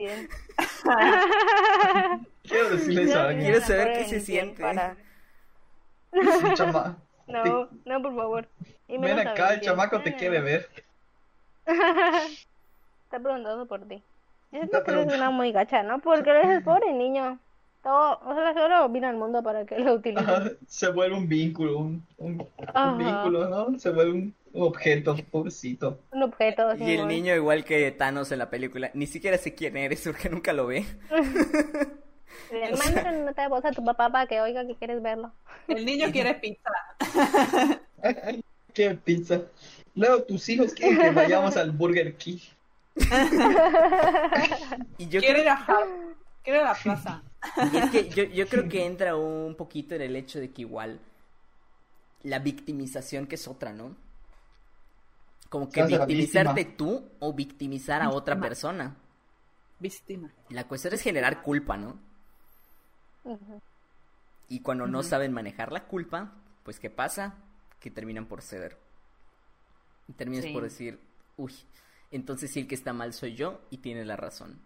Quiero 2.44 2.70
decirle 2.70 3.04
eso 3.04 3.20
a 3.20 3.24
alguien. 3.24 3.42
Quiero 3.52 3.62
saber 3.66 3.94
qué 3.98 4.06
se 4.06 4.20
siente. 4.22 4.64
chama. 6.56 6.98
No, 7.28 7.68
no, 7.86 8.02
por 8.02 8.16
favor. 8.16 8.48
Y 8.88 8.98
Ven 8.98 9.28
acá, 9.28 9.54
el 9.56 9.62
chamaco 9.62 10.02
te 10.02 10.16
quiere 10.16 10.40
ver. 10.42 10.70
Está 11.66 13.20
preguntando 13.20 13.66
por 13.66 13.88
ti. 13.88 14.04
Yo 14.54 14.62
Está 14.62 14.84
que 14.84 14.92
eres 14.92 15.06
preguntando. 15.06 15.16
una 15.16 15.32
muy 15.32 15.52
gacha, 15.52 15.84
¿no? 15.84 16.00
Porque 16.00 16.30
eres 16.30 16.50
el 16.50 16.64
pobre 16.64 16.94
niño. 16.94 17.40
Todo, 17.84 18.20
o 18.24 18.34
sea, 18.36 18.54
solo 18.54 18.88
vino 18.90 19.08
al 19.10 19.18
mundo 19.18 19.44
para 19.44 19.66
que 19.66 19.78
lo 19.80 19.96
utilice. 19.96 20.24
Ajá, 20.24 20.52
Se 20.68 20.90
vuelve 20.90 21.18
un 21.18 21.28
vínculo, 21.28 21.78
un, 21.80 22.08
un, 22.18 22.48
un 22.76 22.98
vínculo, 22.98 23.50
¿no? 23.50 23.78
Se 23.78 23.90
vuelve 23.92 24.14
un, 24.14 24.36
objeto, 24.54 25.16
pobrecito. 25.32 26.00
Un 26.12 26.24
objeto. 26.24 26.76
Y 26.78 26.94
el 26.94 27.08
niño, 27.08 27.36
igual 27.36 27.66
que 27.66 27.92
Thanos 27.92 28.32
en 28.32 28.40
la 28.40 28.50
película, 28.50 28.92
ni 28.94 29.08
siquiera 29.08 29.38
sé 29.38 29.54
quién 29.56 29.76
eres 29.76 30.02
porque 30.06 30.30
nunca 30.30 30.54
lo 30.54 30.68
ve. 30.68 30.86
Le 32.52 32.72
mandas 32.72 33.04
una 33.04 33.12
nota 33.12 33.42
de 33.42 33.48
voz 33.50 33.66
a 33.66 33.72
tu 33.72 33.84
papá 33.84 34.10
para 34.12 34.28
que 34.28 34.40
oiga 34.40 34.66
que 34.66 34.76
quieres 34.76 35.02
verlo. 35.02 35.34
El 35.68 35.86
niño 35.86 36.12
quiere 36.12 36.34
pizza. 36.42 36.70
Qué 38.74 38.92
pizza. 38.96 39.42
Luego 39.96 40.24
tus 40.24 40.48
hijos 40.50 40.74
quieren 40.74 41.00
que 41.00 41.12
vayamos 41.12 41.58
al 41.58 41.72
Burger 41.72 42.16
King. 42.16 42.40
Y 44.98 45.08
yo 45.10 45.20
ir 45.20 45.50
a. 45.50 45.66
Quiero 46.44 46.60
ir 46.60 46.66
a 46.66 46.74
la 46.74 46.76
plaza. 46.76 47.24
Y 47.72 47.78
es 47.78 47.90
que 47.92 48.10
yo, 48.10 48.24
yo 48.26 48.48
creo 48.48 48.68
que 48.70 48.86
entra 48.92 49.16
un 49.16 49.56
poquito 49.56 49.96
en 49.96 50.02
el 50.02 50.16
hecho 50.16 50.40
de 50.40 50.52
que 50.52 50.62
igual 50.62 51.00
la 52.24 52.40
victimización 52.40 53.28
que 53.28 53.36
es 53.36 53.48
otra, 53.48 53.74
¿no? 53.74 53.96
Como 55.50 55.70
que 55.70 55.84
victimizarte 55.86 56.66
tú 56.66 57.10
o 57.20 57.34
victimizar 57.34 58.02
a 58.02 58.10
otra 58.10 58.36
Víctima. 58.36 58.48
persona. 58.50 58.96
Víctima. 59.80 60.32
La 60.50 60.68
cuestión 60.68 60.94
es 60.94 61.02
generar 61.02 61.42
culpa, 61.44 61.78
¿no? 61.78 61.98
Y 64.50 64.60
cuando 64.62 64.88
no 64.88 65.04
saben 65.04 65.32
manejar 65.32 65.72
la 65.72 65.86
culpa, 65.86 66.32
pues 66.64 66.80
¿qué 66.80 66.90
pasa? 66.90 67.36
Que 67.80 67.92
terminan 67.92 68.26
por 68.26 68.42
ceder. 68.42 68.78
Y 70.08 70.14
terminas 70.14 70.46
Sí. 70.46 70.54
por 70.54 70.64
decir, 70.64 71.00
uy, 71.38 71.54
entonces 72.16 72.52
sí 72.52 72.62
el 72.62 72.68
que 72.68 72.76
está 72.76 72.94
mal 72.94 73.14
soy 73.14 73.36
yo 73.36 73.62
y 73.70 73.78
tiene 73.80 74.06
la 74.06 74.16
razón. 74.18 74.60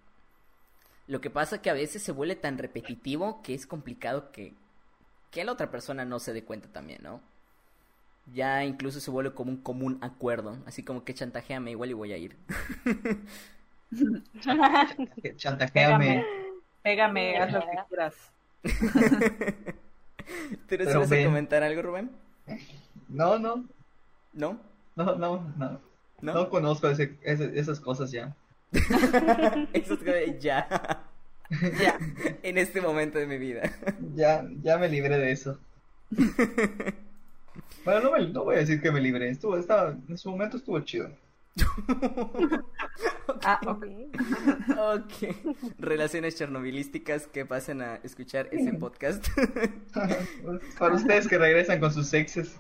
Lo 1.08 1.22
que 1.22 1.32
pasa 1.32 1.60
que 1.62 1.70
a 1.72 1.74
veces 1.74 2.04
se 2.04 2.12
vuelve 2.12 2.36
tan 2.36 2.58
repetitivo 2.60 3.42
que 3.42 3.54
es 3.56 3.66
complicado 3.66 4.32
que, 4.32 4.54
que 5.32 5.44
la 5.46 5.54
otra 5.54 5.72
persona 5.72 6.06
no 6.06 6.20
se 6.20 6.34
dé 6.34 6.44
cuenta 6.46 6.70
también, 6.72 7.02
¿no? 7.04 7.22
Ya 8.34 8.64
incluso 8.66 9.00
se 9.00 9.10
vuelve 9.10 9.34
como 9.34 9.52
un 9.52 9.58
común 9.64 9.98
acuerdo, 10.02 10.58
así 10.66 10.84
como 10.84 11.04
que 11.06 11.14
chantajeame 11.14 11.72
igual 11.72 11.90
y 11.92 11.94
voy 11.94 12.12
a 12.14 12.18
ir. 12.18 12.36
Chantajeame. 15.38 16.26
Pégame, 16.84 17.38
haz 17.38 17.52
lo 17.52 17.62
que 17.70 17.78
quieras. 17.88 18.16
¿Pero 20.68 20.86
si 20.86 20.98
Pero 20.98 20.98
vas 20.98 21.12
a 21.12 21.18
ven. 21.18 21.22
comentar 21.22 21.64
algo, 21.64 21.82
Rubén? 21.82 22.12
No, 23.10 23.38
no, 23.40 23.68
¿No? 24.34 24.60
no, 24.96 25.16
no, 25.16 25.54
no. 25.58 25.82
¿No? 26.22 26.34
No 26.34 26.50
conozco 26.50 26.90
ese- 26.90 27.16
ese- 27.22 27.58
esas 27.60 27.80
cosas 27.80 28.12
ya. 28.12 28.36
Eso 29.74 29.94
es 29.94 30.00
que 30.00 30.38
ya. 30.40 31.04
Ya. 31.80 31.98
en 32.44 32.58
este 32.58 32.82
momento 32.82 33.18
de 33.20 33.26
mi 33.26 33.38
vida. 33.38 33.72
Ya, 34.16 34.46
ya 34.62 34.78
me 34.78 34.90
libré 34.90 35.18
de 35.18 35.32
eso. 35.32 35.58
Bueno, 37.86 38.02
no, 38.02 38.12
me- 38.12 38.28
no 38.28 38.44
voy 38.44 38.56
a 38.56 38.60
decir 38.60 38.82
que 38.82 38.92
me 38.92 39.00
libré. 39.00 39.30
Estuvo, 39.30 39.58
estaba, 39.58 39.96
en 40.10 40.18
su 40.18 40.30
momento 40.30 40.58
estuvo 40.58 40.78
chido. 40.82 41.10
Ah, 43.44 43.60
ok. 43.66 43.86
ok. 44.78 45.36
Relaciones 45.80 46.36
chernobilísticas 46.36 47.28
que 47.28 47.46
pasen 47.46 47.82
a 47.82 47.96
escuchar 48.04 48.50
ese 48.52 48.74
podcast. 48.74 49.26
Para 50.78 50.96
ustedes 50.96 51.28
que 51.30 51.38
regresan 51.38 51.80
con 51.80 51.94
sus 51.94 52.14
exes. 52.14 52.58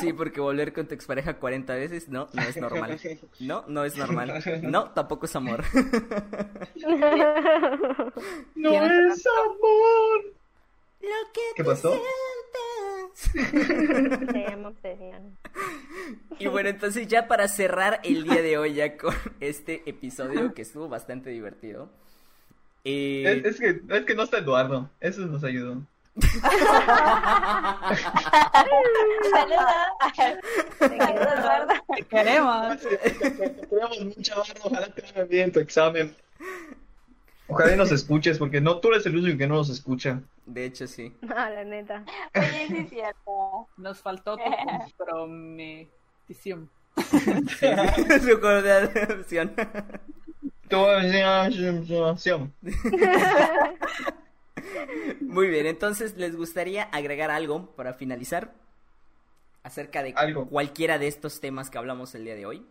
Sí, 0.00 0.12
porque 0.12 0.40
volver 0.40 0.72
con 0.72 0.86
tu 0.86 0.94
expareja 0.94 1.34
40 1.38 1.74
veces, 1.74 2.08
no, 2.08 2.28
no 2.32 2.42
es 2.42 2.56
normal. 2.56 2.98
No, 3.40 3.64
no 3.68 3.84
es 3.84 3.96
normal. 3.96 4.42
No, 4.62 4.90
tampoco 4.92 5.26
es 5.26 5.34
amor. 5.36 5.64
No 8.54 8.70
es 8.84 9.26
amor. 9.26 10.24
Lo 11.00 11.32
que 11.34 11.40
¿Qué 11.56 11.64
pasó? 11.64 11.92
sientes. 13.24 14.30
Se 14.32 14.48
llama 14.50 14.68
obsesión. 14.68 15.36
Y 16.38 16.46
bueno, 16.48 16.68
entonces 16.70 17.06
ya 17.08 17.28
para 17.28 17.46
cerrar 17.48 18.00
el 18.04 18.24
día 18.24 18.40
de 18.42 18.56
hoy 18.58 18.74
ya 18.74 18.96
con 18.96 19.14
este 19.40 19.82
episodio 19.88 20.54
que 20.54 20.62
estuvo 20.62 20.88
bastante 20.88 21.30
divertido. 21.30 21.90
eh, 22.84 23.42
Es, 23.44 23.60
es 23.60 23.60
que, 23.60 23.94
es 23.96 24.04
que 24.04 24.14
no 24.14 24.22
está 24.22 24.38
Eduardo. 24.38 24.90
Eso 25.00 25.22
nos 25.26 25.44
ayudó. 25.44 25.82
Saludos. 29.30 29.72
Eduardo. 30.80 31.74
Te 31.94 32.02
queremos. 32.04 32.78
Tenemos 33.68 34.00
mucha 34.00 34.34
barra. 34.36 34.54
Ojalá 34.64 34.86
te 34.88 35.02
vaya 35.02 35.24
bien 35.24 35.52
tu 35.52 35.60
examen. 35.60 36.14
Ojalá 37.48 37.74
y 37.74 37.76
nos 37.76 37.92
escuches, 37.92 38.38
porque 38.38 38.60
no 38.60 38.78
tú 38.78 38.88
eres 38.88 39.04
el 39.06 39.16
único 39.18 39.36
que 39.36 39.46
no 39.46 39.56
nos 39.56 39.68
escucha. 39.68 40.22
De 40.46 40.64
hecho, 40.64 40.86
sí. 40.86 41.12
No, 41.20 41.34
la 41.34 41.64
neta. 41.64 42.04
Oye, 42.34 42.66
sí 42.68 42.76
es 42.78 42.90
cierto. 42.90 43.68
Nos 43.76 44.00
faltó 44.00 44.36
tu 44.36 44.42
comprometición. 44.96 46.70
Su 46.96 48.40
coordinación. 48.40 49.54
Tu 50.68 50.76
información. 51.66 52.54
Muy 55.20 55.48
bien, 55.48 55.66
entonces, 55.66 56.16
¿les 56.16 56.36
gustaría 56.36 56.84
agregar 56.84 57.30
algo 57.30 57.66
para 57.76 57.94
finalizar? 57.94 58.52
Acerca 59.62 60.02
de 60.02 60.12
Algo. 60.16 60.46
cualquiera 60.46 60.98
de 60.98 61.06
estos 61.06 61.40
temas 61.40 61.70
que 61.70 61.78
hablamos 61.78 62.14
el 62.14 62.24
día 62.24 62.34
de 62.34 62.44
hoy. 62.44 62.66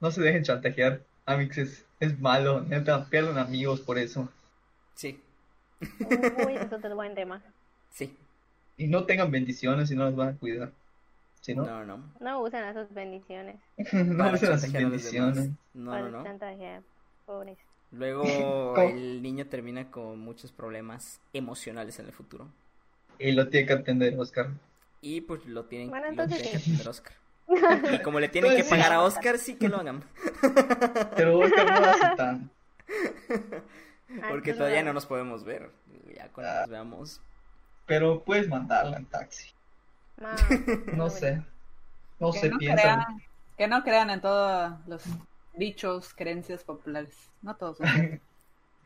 No 0.00 0.10
se 0.10 0.20
dejen 0.22 0.42
chantajear. 0.42 1.00
Amix 1.24 1.56
es, 1.58 1.84
es 2.00 2.18
malo. 2.18 2.60
Neta, 2.62 3.08
pierden 3.08 3.38
amigos 3.38 3.80
por 3.80 3.96
eso. 3.98 4.28
Sí, 4.94 5.20
Uy, 5.80 6.54
eso 6.54 6.64
es 6.64 6.72
otro 6.72 6.94
buen 6.94 7.14
tema. 7.14 7.42
sí. 7.90 8.16
Y 8.78 8.88
no 8.88 9.04
tengan 9.04 9.30
bendiciones 9.30 9.90
y 9.90 9.94
no 9.96 10.04
las 10.04 10.16
van 10.16 10.28
a 10.28 10.36
cuidar. 10.36 10.70
No, 11.48 11.64
No, 11.64 11.84
no. 11.84 12.12
No 12.20 12.42
usen 12.42 12.60
las 12.62 12.74
sus 12.74 12.92
bendiciones 12.92 13.56
no, 13.92 14.32
usen 14.32 14.50
las 14.50 14.72
bendiciones. 14.72 15.50
No, 15.74 15.98
no, 15.98 16.10
no. 16.10 16.24
chantajear. 16.24 16.82
Luego 17.92 18.76
el 18.82 19.22
niño 19.22 19.46
termina 19.46 19.90
con 19.90 20.18
muchos 20.20 20.52
problemas 20.52 21.20
emocionales 21.32 21.98
en 21.98 22.06
el 22.06 22.12
futuro. 22.12 22.48
Y 23.18 23.32
lo 23.32 23.48
tiene 23.48 23.66
que 23.66 23.72
atender, 23.72 24.18
Oscar. 24.18 24.48
Y 25.00 25.20
pues 25.22 25.44
lo 25.46 25.64
tienen, 25.64 25.90
Bueno, 25.90 26.04
lo 26.06 26.10
entonces 26.10 26.38
tiene 26.42 26.50
que 26.52 26.56
atender 26.58 26.88
Oscar. 26.88 27.12
Y 27.92 27.98
como 28.02 28.18
le 28.20 28.28
tienen 28.28 28.56
que 28.56 28.64
sí. 28.64 28.70
pagar 28.70 28.92
a 28.92 29.02
Oscar, 29.02 29.38
sí 29.38 29.54
que 29.54 29.68
lo 29.68 29.76
hagan. 29.78 30.02
Pero 31.16 31.38
Oscar 31.38 31.66
no 31.66 31.80
lo 31.80 31.86
hace 31.86 32.16
tan. 32.16 32.50
Ah, 34.22 34.26
Porque 34.30 34.52
todavía 34.52 34.80
no. 34.82 34.88
no 34.88 34.94
nos 34.94 35.06
podemos 35.06 35.44
ver. 35.44 35.70
Ya 36.14 36.28
cuando 36.28 36.52
Ah. 36.52 36.60
nos 36.62 36.70
veamos. 36.70 37.20
Pero 37.86 38.22
puedes 38.24 38.48
mandarla 38.48 38.96
en 38.96 39.06
taxi. 39.06 39.50
No, 40.16 40.28
No 40.96 41.10
sé. 41.10 41.42
No 42.18 42.32
Que 42.32 42.38
se 42.40 42.48
no, 42.48 42.58
piensa. 42.58 42.82
crean, 42.82 43.04
que 43.56 43.68
no 43.68 43.82
crean 43.84 44.10
en 44.10 44.20
todos 44.20 44.72
los 44.88 45.02
dichos, 45.56 46.14
creencias 46.14 46.64
populares. 46.64 47.30
No 47.42 47.56
todos. 47.56 47.78
son. 47.78 48.20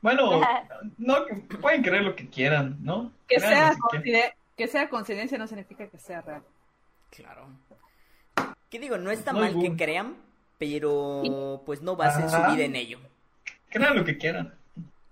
Bueno, 0.03 0.41
no, 0.99 1.27
pueden 1.61 1.83
creer 1.83 2.03
lo 2.03 2.17
que 2.17 2.29
quieran, 2.29 2.79
¿no? 2.81 3.13
Que 3.29 3.37
Crean 3.37 3.77
sea, 4.03 4.35
que 4.57 4.67
sea 4.67 4.89
coincidencia 4.89 5.37
no 5.37 5.47
significa 5.47 5.87
que 5.89 5.99
sea 5.99 6.23
real. 6.23 6.43
Claro. 7.11 7.49
¿Qué 8.71 8.79
digo? 8.79 8.97
No 8.97 9.11
está 9.11 9.33
Muy 9.33 9.43
mal 9.43 9.61
que 9.61 9.77
crean, 9.77 10.17
pero 10.59 11.63
pues 11.67 11.83
no 11.83 11.97
basen 11.97 12.31
su 12.31 12.37
vida 12.53 12.65
en 12.65 12.77
ello. 12.77 12.99
Crean 13.69 13.97
lo 13.97 14.05
que 14.05 14.17
quieran. 14.17 14.55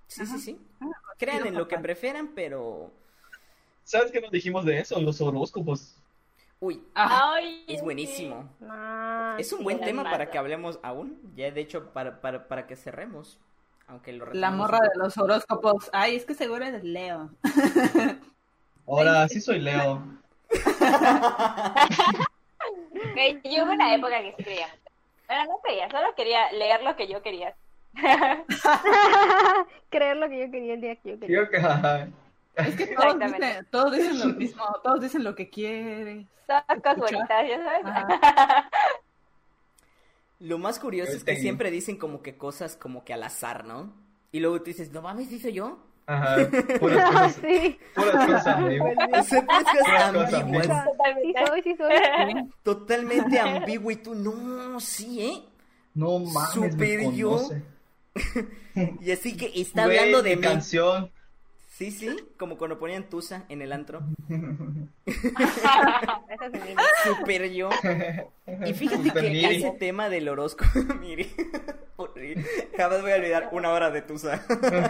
Sí, 0.06 0.24
sí, 0.26 0.38
sí. 0.38 0.58
Crean 1.18 1.46
en 1.46 1.54
lo 1.54 1.68
que 1.68 1.78
prefieran, 1.78 2.28
pero... 2.34 2.92
¿Sabes 3.84 4.10
qué 4.10 4.20
nos 4.20 4.30
dijimos 4.30 4.64
de 4.64 4.78
eso? 4.78 5.00
Los 5.00 5.20
horóscopos. 5.20 5.97
Uy, 6.60 6.82
Ah, 6.94 7.34
Ay, 7.34 7.64
es 7.68 7.82
buenísimo. 7.82 8.48
No, 8.58 9.38
Es 9.38 9.52
un 9.52 9.58
sí, 9.58 9.64
buen 9.64 9.80
tema 9.80 10.04
para 10.04 10.30
que 10.30 10.38
hablemos 10.38 10.78
aún. 10.82 11.18
Ya, 11.36 11.50
de 11.50 11.60
hecho, 11.60 11.92
para, 11.92 12.20
para, 12.20 12.48
para 12.48 12.66
que 12.66 12.76
cerremos. 12.76 13.38
Aunque 13.86 14.12
lo 14.12 14.32
la 14.34 14.50
morra 14.50 14.80
de 14.80 14.90
los 14.96 15.16
horóscopos. 15.16 15.88
Ay, 15.92 16.16
es 16.16 16.24
que 16.24 16.34
seguro 16.34 16.64
eres 16.64 16.84
Leo. 16.84 17.30
Ahora 18.86 19.28
sí 19.28 19.40
soy 19.40 19.60
Leo. 19.60 20.02
Yo 23.44 23.64
hubo 23.64 23.72
una 23.72 23.94
época 23.94 24.20
que 24.20 24.34
sí 24.36 24.44
creía. 24.44 24.68
Pero 25.26 25.44
no 25.44 25.58
creía, 25.62 25.90
solo 25.90 26.14
quería 26.16 26.50
leer 26.52 26.82
lo 26.82 26.96
que 26.96 27.06
yo 27.06 27.22
quería. 27.22 27.54
Creer 29.90 30.16
lo 30.16 30.28
que 30.28 30.40
yo 30.40 30.50
quería 30.50 30.74
el 30.74 30.80
día 30.80 30.96
que 30.96 31.10
yo 31.10 31.20
quería. 31.20 32.08
Es 32.58 32.76
que 32.76 32.86
todos 32.88 33.18
dicen, 33.20 33.66
todos 33.70 33.92
dicen 33.96 34.18
lo 34.18 34.26
mismo, 34.36 34.64
todos 34.82 35.00
dicen 35.00 35.24
lo 35.24 35.34
que 35.34 35.48
quieres. 35.50 36.26
Todas 36.46 36.96
bonitas, 36.96 37.48
ya 37.48 37.62
sabes. 37.64 37.84
Ajá. 37.84 38.70
Lo 40.40 40.58
más 40.58 40.78
curioso 40.78 41.12
es 41.12 41.24
que 41.24 41.32
Ahorita- 41.32 41.42
siempre 41.42 41.70
dicen 41.70 41.96
como 41.96 42.22
que 42.22 42.36
cosas 42.36 42.76
como 42.76 43.04
que 43.04 43.12
al 43.12 43.22
azar, 43.24 43.64
¿no? 43.64 43.92
Y 44.30 44.40
luego 44.40 44.58
tú 44.60 44.66
dices, 44.66 44.92
no 44.92 45.02
mames, 45.02 45.32
¿hice 45.32 45.52
yo? 45.52 45.78
Ajá. 46.06 46.36
Puras 46.80 47.10
cosas, 47.10 47.38
sí. 47.42 47.78
puras 47.94 48.26
cosas 48.26 48.46
ambiguas. 48.46 48.94
Cosas. 48.94 49.28
Sí 49.30 49.36
Totalmente. 51.34 51.46
soy, 51.46 51.62
sí 51.62 51.76
soy. 51.76 52.50
Totalmente 52.62 53.40
ambiguo 53.40 53.90
y 53.90 53.96
tú, 53.96 54.14
no, 54.14 54.78
sí, 54.80 55.20
¿eh? 55.22 55.42
No 55.94 56.18
mames, 56.20 56.56
me 56.56 56.70
Super 56.70 57.12
yo. 57.12 57.48
Y 59.00 59.10
así 59.10 59.36
que 59.36 59.50
está 59.60 59.86
Güey, 59.86 59.98
hablando 59.98 60.22
de 60.22 60.30
mi 60.30 60.36
mí. 60.36 60.42
canción. 60.42 61.10
Sí, 61.78 61.92
sí, 61.92 62.08
como 62.36 62.58
cuando 62.58 62.76
ponían 62.80 63.04
Tusa 63.08 63.44
en 63.48 63.62
el 63.62 63.70
antro. 63.72 64.00
Super 67.04 67.50
yo. 67.52 67.70
Y 68.66 68.74
fíjate 68.74 69.04
Super 69.08 69.22
que 69.22 69.30
Miri. 69.30 69.56
ese 69.56 69.70
tema 69.78 70.08
del 70.08 70.28
horóscopo, 70.28 70.70
mire, 71.00 71.28
horrible. 71.94 72.44
jamás 72.76 73.00
voy 73.02 73.12
a 73.12 73.14
olvidar 73.14 73.48
una 73.52 73.70
hora 73.70 73.90
de 73.90 74.02
Tusa. 74.02 74.38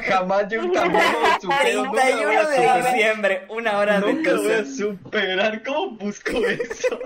Jamás 0.09 0.49
yo 0.49 0.62
tampoco 0.72 1.05
lo 1.22 1.41
supero. 1.43 1.84
Nunca 1.84 2.09
lo 2.11 2.26
voy 2.26 2.36
a 2.36 2.47
31 2.47 2.74
de 2.84 2.91
diciembre, 2.91 3.43
una 3.51 3.78
hora 3.78 4.01
de 4.01 4.12
Nunca 4.12 4.30
lo 4.32 4.43
voy 4.43 4.53
a 4.53 4.59
Tusa. 4.64 4.76
superar. 4.76 5.62
¿Cómo 5.64 5.91
busco 5.99 6.39
eso? 6.47 6.99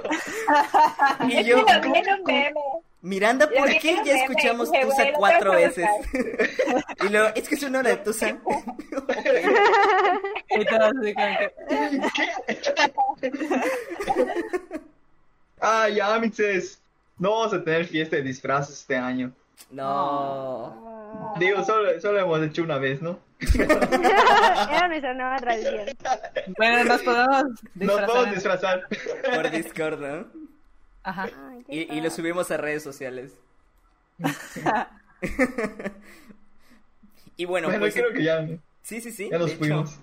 Y 1.28 1.42
yo, 1.44 1.56
Lo 1.58 1.64
vi 1.64 1.98
en 1.98 2.08
un 2.14 2.24
meme. 2.24 2.60
Miranda, 3.02 3.50
¿por 3.50 3.68
vi 3.68 3.80
ya 4.04 4.14
escuchamos 4.14 4.70
dije, 4.70 4.84
Tusa 4.84 5.02
bueno, 5.02 5.18
cuatro 5.18 5.50
veces? 5.52 5.88
y 7.04 7.08
luego, 7.08 7.28
es 7.34 7.48
que 7.48 7.56
es 7.56 7.62
una 7.64 7.80
hora 7.80 7.90
de 7.90 7.96
Tusa. 7.96 8.38
Ah, 15.64 15.88
ya, 15.88 16.18
mixes. 16.18 16.80
No 17.18 17.30
vamos 17.30 17.54
a 17.54 17.62
tener 17.62 17.86
fiesta 17.86 18.16
de 18.16 18.22
disfraces 18.22 18.80
este 18.80 18.96
año. 18.96 19.30
No. 19.70 21.34
Digo, 21.38 21.62
solo, 21.62 22.00
solo 22.00 22.18
hemos 22.18 22.42
hecho 22.42 22.64
una 22.64 22.78
vez, 22.78 23.00
¿no? 23.00 23.20
Era 23.54 24.88
nuestra 24.88 25.14
nueva 25.14 25.36
tradición. 25.36 25.86
Bueno, 26.58 26.82
nos 26.84 27.02
podemos 27.02 27.44
Nos 27.74 28.00
podemos 28.00 28.34
disfrazar. 28.34 28.88
disfrazar. 28.88 29.34
Por 29.36 29.50
Discord, 29.52 30.00
¿no? 30.00 30.41
Ajá. 31.02 31.28
Ay, 31.50 31.64
Y, 31.68 31.92
y 31.94 32.00
lo 32.00 32.10
subimos 32.10 32.50
a 32.50 32.56
redes 32.56 32.82
sociales. 32.82 33.34
y 37.36 37.44
bueno, 37.44 37.68
Bueno, 37.68 37.80
pues, 37.80 37.94
creo 37.94 38.12
que 38.12 38.22
ya, 38.24 38.46
sí, 38.82 39.00
sí, 39.00 39.10
sí. 39.10 39.28
ya 39.30 39.38
hecho, 39.38 39.56
fuimos. 39.58 39.98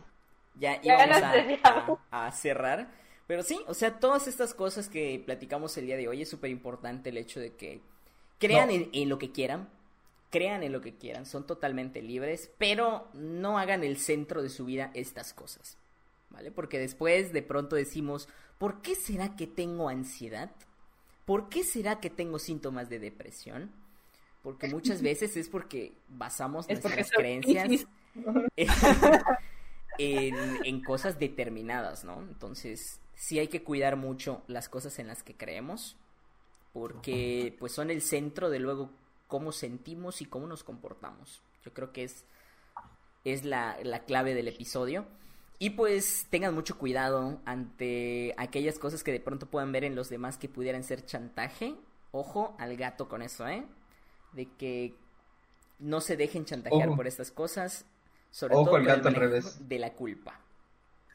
ya 0.55 0.81
Ya 0.81 1.05
íbamos 1.05 1.21
a, 1.21 1.31
desviamos. 1.33 1.99
a- 2.11 2.27
a 2.27 2.31
cerrar. 2.31 2.89
Pero 3.27 3.43
sí, 3.43 3.59
o 3.67 3.73
sea, 3.75 3.99
todas 3.99 4.27
estas 4.27 4.53
cosas 4.53 4.89
que 4.89 5.21
platicamos 5.23 5.77
el 5.77 5.85
día 5.85 5.97
de 5.97 6.07
hoy 6.07 6.23
es 6.23 6.29
súper 6.29 6.49
importante 6.49 7.09
el 7.09 7.17
hecho 7.17 7.39
de 7.39 7.53
que 7.55 7.81
crean 8.39 8.67
No. 8.67 8.71
en, 8.71 8.89
en 8.93 9.09
lo 9.09 9.19
que 9.19 9.31
quieran, 9.31 9.69
crean 10.31 10.63
en 10.63 10.71
lo 10.71 10.81
que 10.81 10.95
quieran, 10.95 11.25
son 11.27 11.45
totalmente 11.45 12.01
libres, 12.01 12.49
pero 12.57 13.07
no 13.13 13.59
hagan 13.59 13.83
el 13.83 13.97
centro 13.97 14.41
de 14.41 14.49
su 14.49 14.65
vida 14.65 14.89
estas 14.95 15.33
cosas, 15.33 15.77
¿vale? 16.31 16.49
Porque 16.51 16.79
después 16.79 17.31
de 17.33 17.43
pronto 17.43 17.75
decimos, 17.75 18.27
¿por 18.57 18.81
qué 18.81 18.95
será 18.95 19.35
que 19.35 19.45
tengo 19.47 19.89
ansiedad? 19.89 20.49
¿Por 21.29 21.47
qué 21.47 21.63
será 21.63 21.99
que 21.99 22.09
tengo 22.09 22.39
síntomas 22.39 22.89
de 22.89 22.97
depresión? 22.97 23.69
Porque 24.41 24.67
muchas 24.67 25.03
veces 25.03 25.37
es 25.37 25.47
porque 25.47 25.93
basamos 26.07 26.65
Es 26.67 26.83
nuestras 26.83 27.11
creencias 27.11 27.85
en, 29.99 30.35
en 30.65 30.83
cosas 30.83 31.19
determinadas, 31.19 32.03
¿no? 32.03 32.19
Entonces, 32.23 32.99
sí 33.13 33.37
hay 33.37 33.47
que 33.47 33.61
cuidar 33.61 33.95
mucho 33.95 34.41
las 34.47 34.69
cosas 34.69 34.97
en 34.97 35.05
las 35.05 35.21
que 35.21 35.35
creemos, 35.35 35.97
porque 36.73 37.55
pues 37.59 37.73
son 37.73 37.91
el 37.91 38.01
centro 38.01 38.49
de 38.49 38.57
luego 38.57 38.89
cómo 39.27 39.51
sentimos 39.51 40.23
y 40.23 40.25
cómo 40.25 40.47
nos 40.47 40.63
comportamos. 40.63 41.43
Yo 41.63 41.71
creo 41.75 41.93
que 41.93 42.05
es, 42.05 42.25
es 43.23 43.45
la, 43.45 43.77
la 43.83 43.99
clave 43.99 44.33
del 44.33 44.47
episodio. 44.47 45.05
Y 45.59 45.71
pues 45.71 46.25
tengan 46.29 46.55
mucho 46.55 46.77
cuidado 46.77 47.41
ante 47.45 48.33
aquellas 48.37 48.79
cosas 48.79 49.03
que 49.03 49.11
de 49.11 49.19
pronto 49.19 49.45
puedan 49.45 49.71
ver 49.73 49.83
en 49.83 49.93
los 49.93 50.09
demás 50.09 50.37
que 50.37 50.47
pudieran 50.47 50.83
ser 50.83 51.05
chantaje. 51.05 51.75
Ojo 52.11 52.55
al 52.57 52.77
gato 52.77 53.09
con 53.09 53.21
eso, 53.21 53.45
¿eh? 53.47 53.65
De 54.31 54.47
que 54.57 54.95
no 55.79 55.99
se 55.99 56.15
dejen 56.15 56.45
chantajear 56.45 56.87
Ojo. 56.87 56.95
por 56.95 57.07
estas 57.07 57.31
cosas. 57.31 57.85
Sobre 58.31 58.55
Ojo 58.55 58.65
todo 58.65 58.75
al 58.77 58.83
por 58.83 58.89
el 58.89 58.97
gato 58.97 59.07
al 59.09 59.15
revés. 59.15 59.67
de 59.67 59.79
la 59.79 59.93
culpa. 59.93 60.39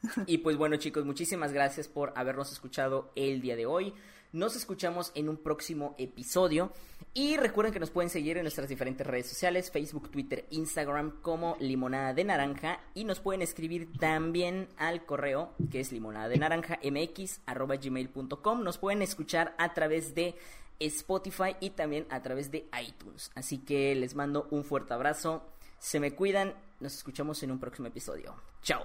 Y 0.27 0.39
pues 0.39 0.59
bueno 0.59 0.77
chicos, 0.77 1.07
muchísimas 1.07 1.53
gracias 1.55 1.89
por 1.89 2.13
habernos 2.15 2.53
escuchado 2.53 3.11
el 3.17 3.41
día 3.41 3.57
de 3.57 3.65
hoy. 3.65 3.95
Nos 4.35 4.57
escuchamos 4.57 5.13
en 5.15 5.29
un 5.29 5.37
próximo 5.37 5.95
episodio. 5.97 6.73
Y 7.15 7.37
recuerden 7.37 7.73
que 7.73 7.79
nos 7.79 7.91
pueden 7.91 8.11
seguir 8.11 8.37
en 8.37 8.43
nuestras 8.43 8.69
diferentes 8.69 9.07
redes 9.07 9.29
sociales, 9.29 9.71
Facebook, 9.71 10.11
Twitter, 10.11 10.45
Instagram 10.51 11.23
como 11.23 11.57
Limonada 11.61 12.13
de 12.15 12.25
Naranja. 12.25 12.81
Y 12.95 13.05
nos 13.05 13.21
pueden 13.21 13.43
escribir 13.43 13.97
también 13.97 14.67
al 14.77 15.07
correo 15.07 15.53
que 15.71 15.79
es 15.79 15.93
limonada 15.93 16.27
de 16.29 16.39
naranja 16.39 16.81
mx 16.83 17.43
arroba 17.47 17.77
gmail.com. 17.77 18.65
Nos 18.65 18.77
pueden 18.79 19.03
escuchar 19.03 19.55
a 19.57 19.73
través 19.73 20.17
de 20.17 20.35
Spotify 20.81 21.55
y 21.61 21.71
también 21.71 22.05
a 22.11 22.21
través 22.21 22.51
de 22.51 22.69
iTunes. 22.85 23.31
Así 23.37 23.59
que 23.59 23.95
les 23.95 24.17
mando 24.17 24.49
un 24.51 24.65
fuerte 24.65 24.95
abrazo. 24.95 25.45
Se 25.79 26.01
me 26.01 26.17
cuidan. 26.17 26.55
Nos 26.81 26.95
escuchamos 26.95 27.41
en 27.45 27.53
un 27.53 27.61
próximo 27.61 27.87
episodio. 27.87 28.35
Chao. 28.63 28.85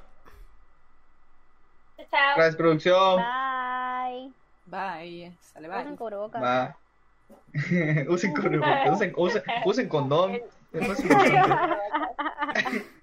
Chao. 1.97 2.35
Gracias, 2.35 2.55
producción. 2.55 3.17
Bye. 3.17 4.48
Bye. 4.69 5.35
Sale, 5.41 5.67
Usen 5.69 5.85
bye. 5.89 5.95
cubrebocas. 5.97 6.41
Va. 6.43 6.77
usen 8.09 8.33
cubrebocas, 8.33 8.89
usen, 8.91 9.13
usen, 9.17 9.43
usen 9.65 9.89
condón. 9.89 10.39
Es 10.73 10.87
más 10.87 10.99
importante. 11.03 12.85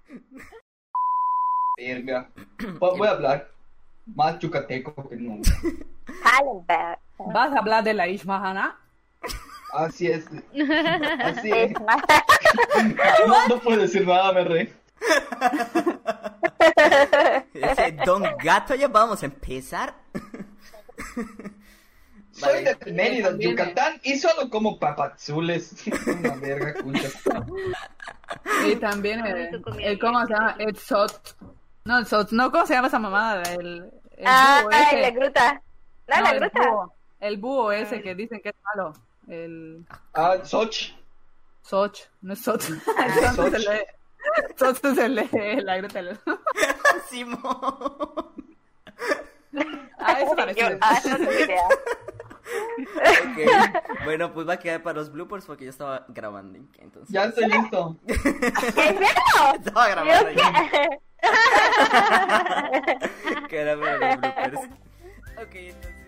Verga. 1.78 2.30
Voy 2.78 3.06
a 3.06 3.10
hablar 3.10 3.48
más 4.06 4.38
yucateco 4.38 5.08
que 5.08 5.16
nunca. 5.16 5.50
¿Vas 7.18 7.52
a 7.52 7.58
hablar 7.58 7.84
de 7.84 7.92
la 7.94 8.08
Ishmahana? 8.08 8.78
Así 9.74 10.06
es. 10.06 10.26
Así 11.22 11.50
es. 11.52 11.72
No, 13.26 13.48
no 13.48 13.58
puedo 13.60 13.82
decir 13.82 14.06
nada, 14.06 14.32
me 14.32 14.44
re. 14.44 14.72
Ese 17.52 17.92
Don 18.06 18.22
Gato, 18.42 18.74
ya 18.74 18.88
vamos 18.88 19.22
a 19.22 19.26
empezar. 19.26 19.94
Soy 22.37 22.64
Vale. 22.64 22.74
de 22.74 22.93
Mérida, 22.93 23.28
También, 23.30 23.51
Yucatán, 23.53 24.01
y 24.03 24.18
solo 24.18 24.51
como 24.51 24.78
papazules. 24.78 25.72
Una 26.07 26.34
verga, 26.37 26.74
cucha. 26.82 27.09
Y 28.66 28.76
también 28.76 29.24
el, 29.24 29.51
tu 29.51 29.62
comida 29.62 29.89
el- 29.89 29.99
¿cómo 29.99 30.24
se 30.26 30.32
llama? 30.34 30.57
El 30.59 30.76
Sot. 30.76 31.37
No, 31.84 31.99
el 31.99 32.07
Sot, 32.07 32.32
no, 32.32 32.51
¿cómo 32.51 32.66
se 32.66 32.74
llama 32.74 32.89
esa 32.89 32.99
mamada? 32.99 33.43
El, 33.55 33.91
el 34.16 34.24
Ah, 34.26 34.61
búho 34.64 34.70
ay, 34.74 35.01
la 35.01 35.11
gruta. 35.11 35.62
No, 36.09 36.16
No, 36.16 36.22
la 36.22 36.30
el 36.30 36.41
gruta. 36.41 36.68
búho. 36.70 36.95
El 37.20 37.37
búho 37.39 37.72
ese 37.72 38.03
que 38.03 38.14
dicen 38.14 38.41
que 38.43 38.51
es 38.51 38.55
malo. 38.74 38.93
El 39.28 39.87
Ah, 40.12 40.37
Soch. 40.45 40.93
Soch, 41.62 41.99
no 42.20 42.32
es 42.34 42.43
Sot. 42.43 42.62
Ah, 42.99 43.07
El 43.07 43.12
Sot 43.14 43.34
Soch. 43.37 43.47
es 43.47 43.55
el 43.55 43.64
de- 43.64 43.87
Sot 44.57 44.84
es 44.84 44.99
el 44.99 45.14
de 45.14 45.62
la 45.62 45.76
gruta. 45.78 46.01
Simón. 47.09 47.41
Ah, 49.99 50.20
eso 50.20 50.37
parece. 50.37 50.61
Yo- 50.61 50.76
ah, 50.80 51.01
no 51.09 51.16
tengo 51.16 51.32
idea. 51.32 51.62
Ok. 52.78 54.05
Bueno, 54.05 54.32
pues 54.32 54.49
va 54.49 54.55
a 54.55 54.59
quedar 54.59 54.82
para 54.82 54.99
los 54.99 55.11
bloopers 55.12 55.44
porque 55.47 55.64
yo 55.64 55.70
estaba 55.70 56.05
grabando. 56.09 56.59
Entonces, 56.78 57.12
Ya 57.12 57.24
estoy 57.24 57.47
listo. 57.49 57.97
¿En 58.07 58.72
serio? 58.72 59.07
estaba 59.64 59.88
grabando. 59.88 60.30
¿Yo 60.30 60.36
ya. 60.36 60.53
qué? 60.70 60.88
Que 63.49 63.61
era 63.61 63.76
para 63.78 63.99
los 63.99 64.20
bloopers. 64.20 64.61
Ok, 65.42 65.55
entonces. 65.55 66.05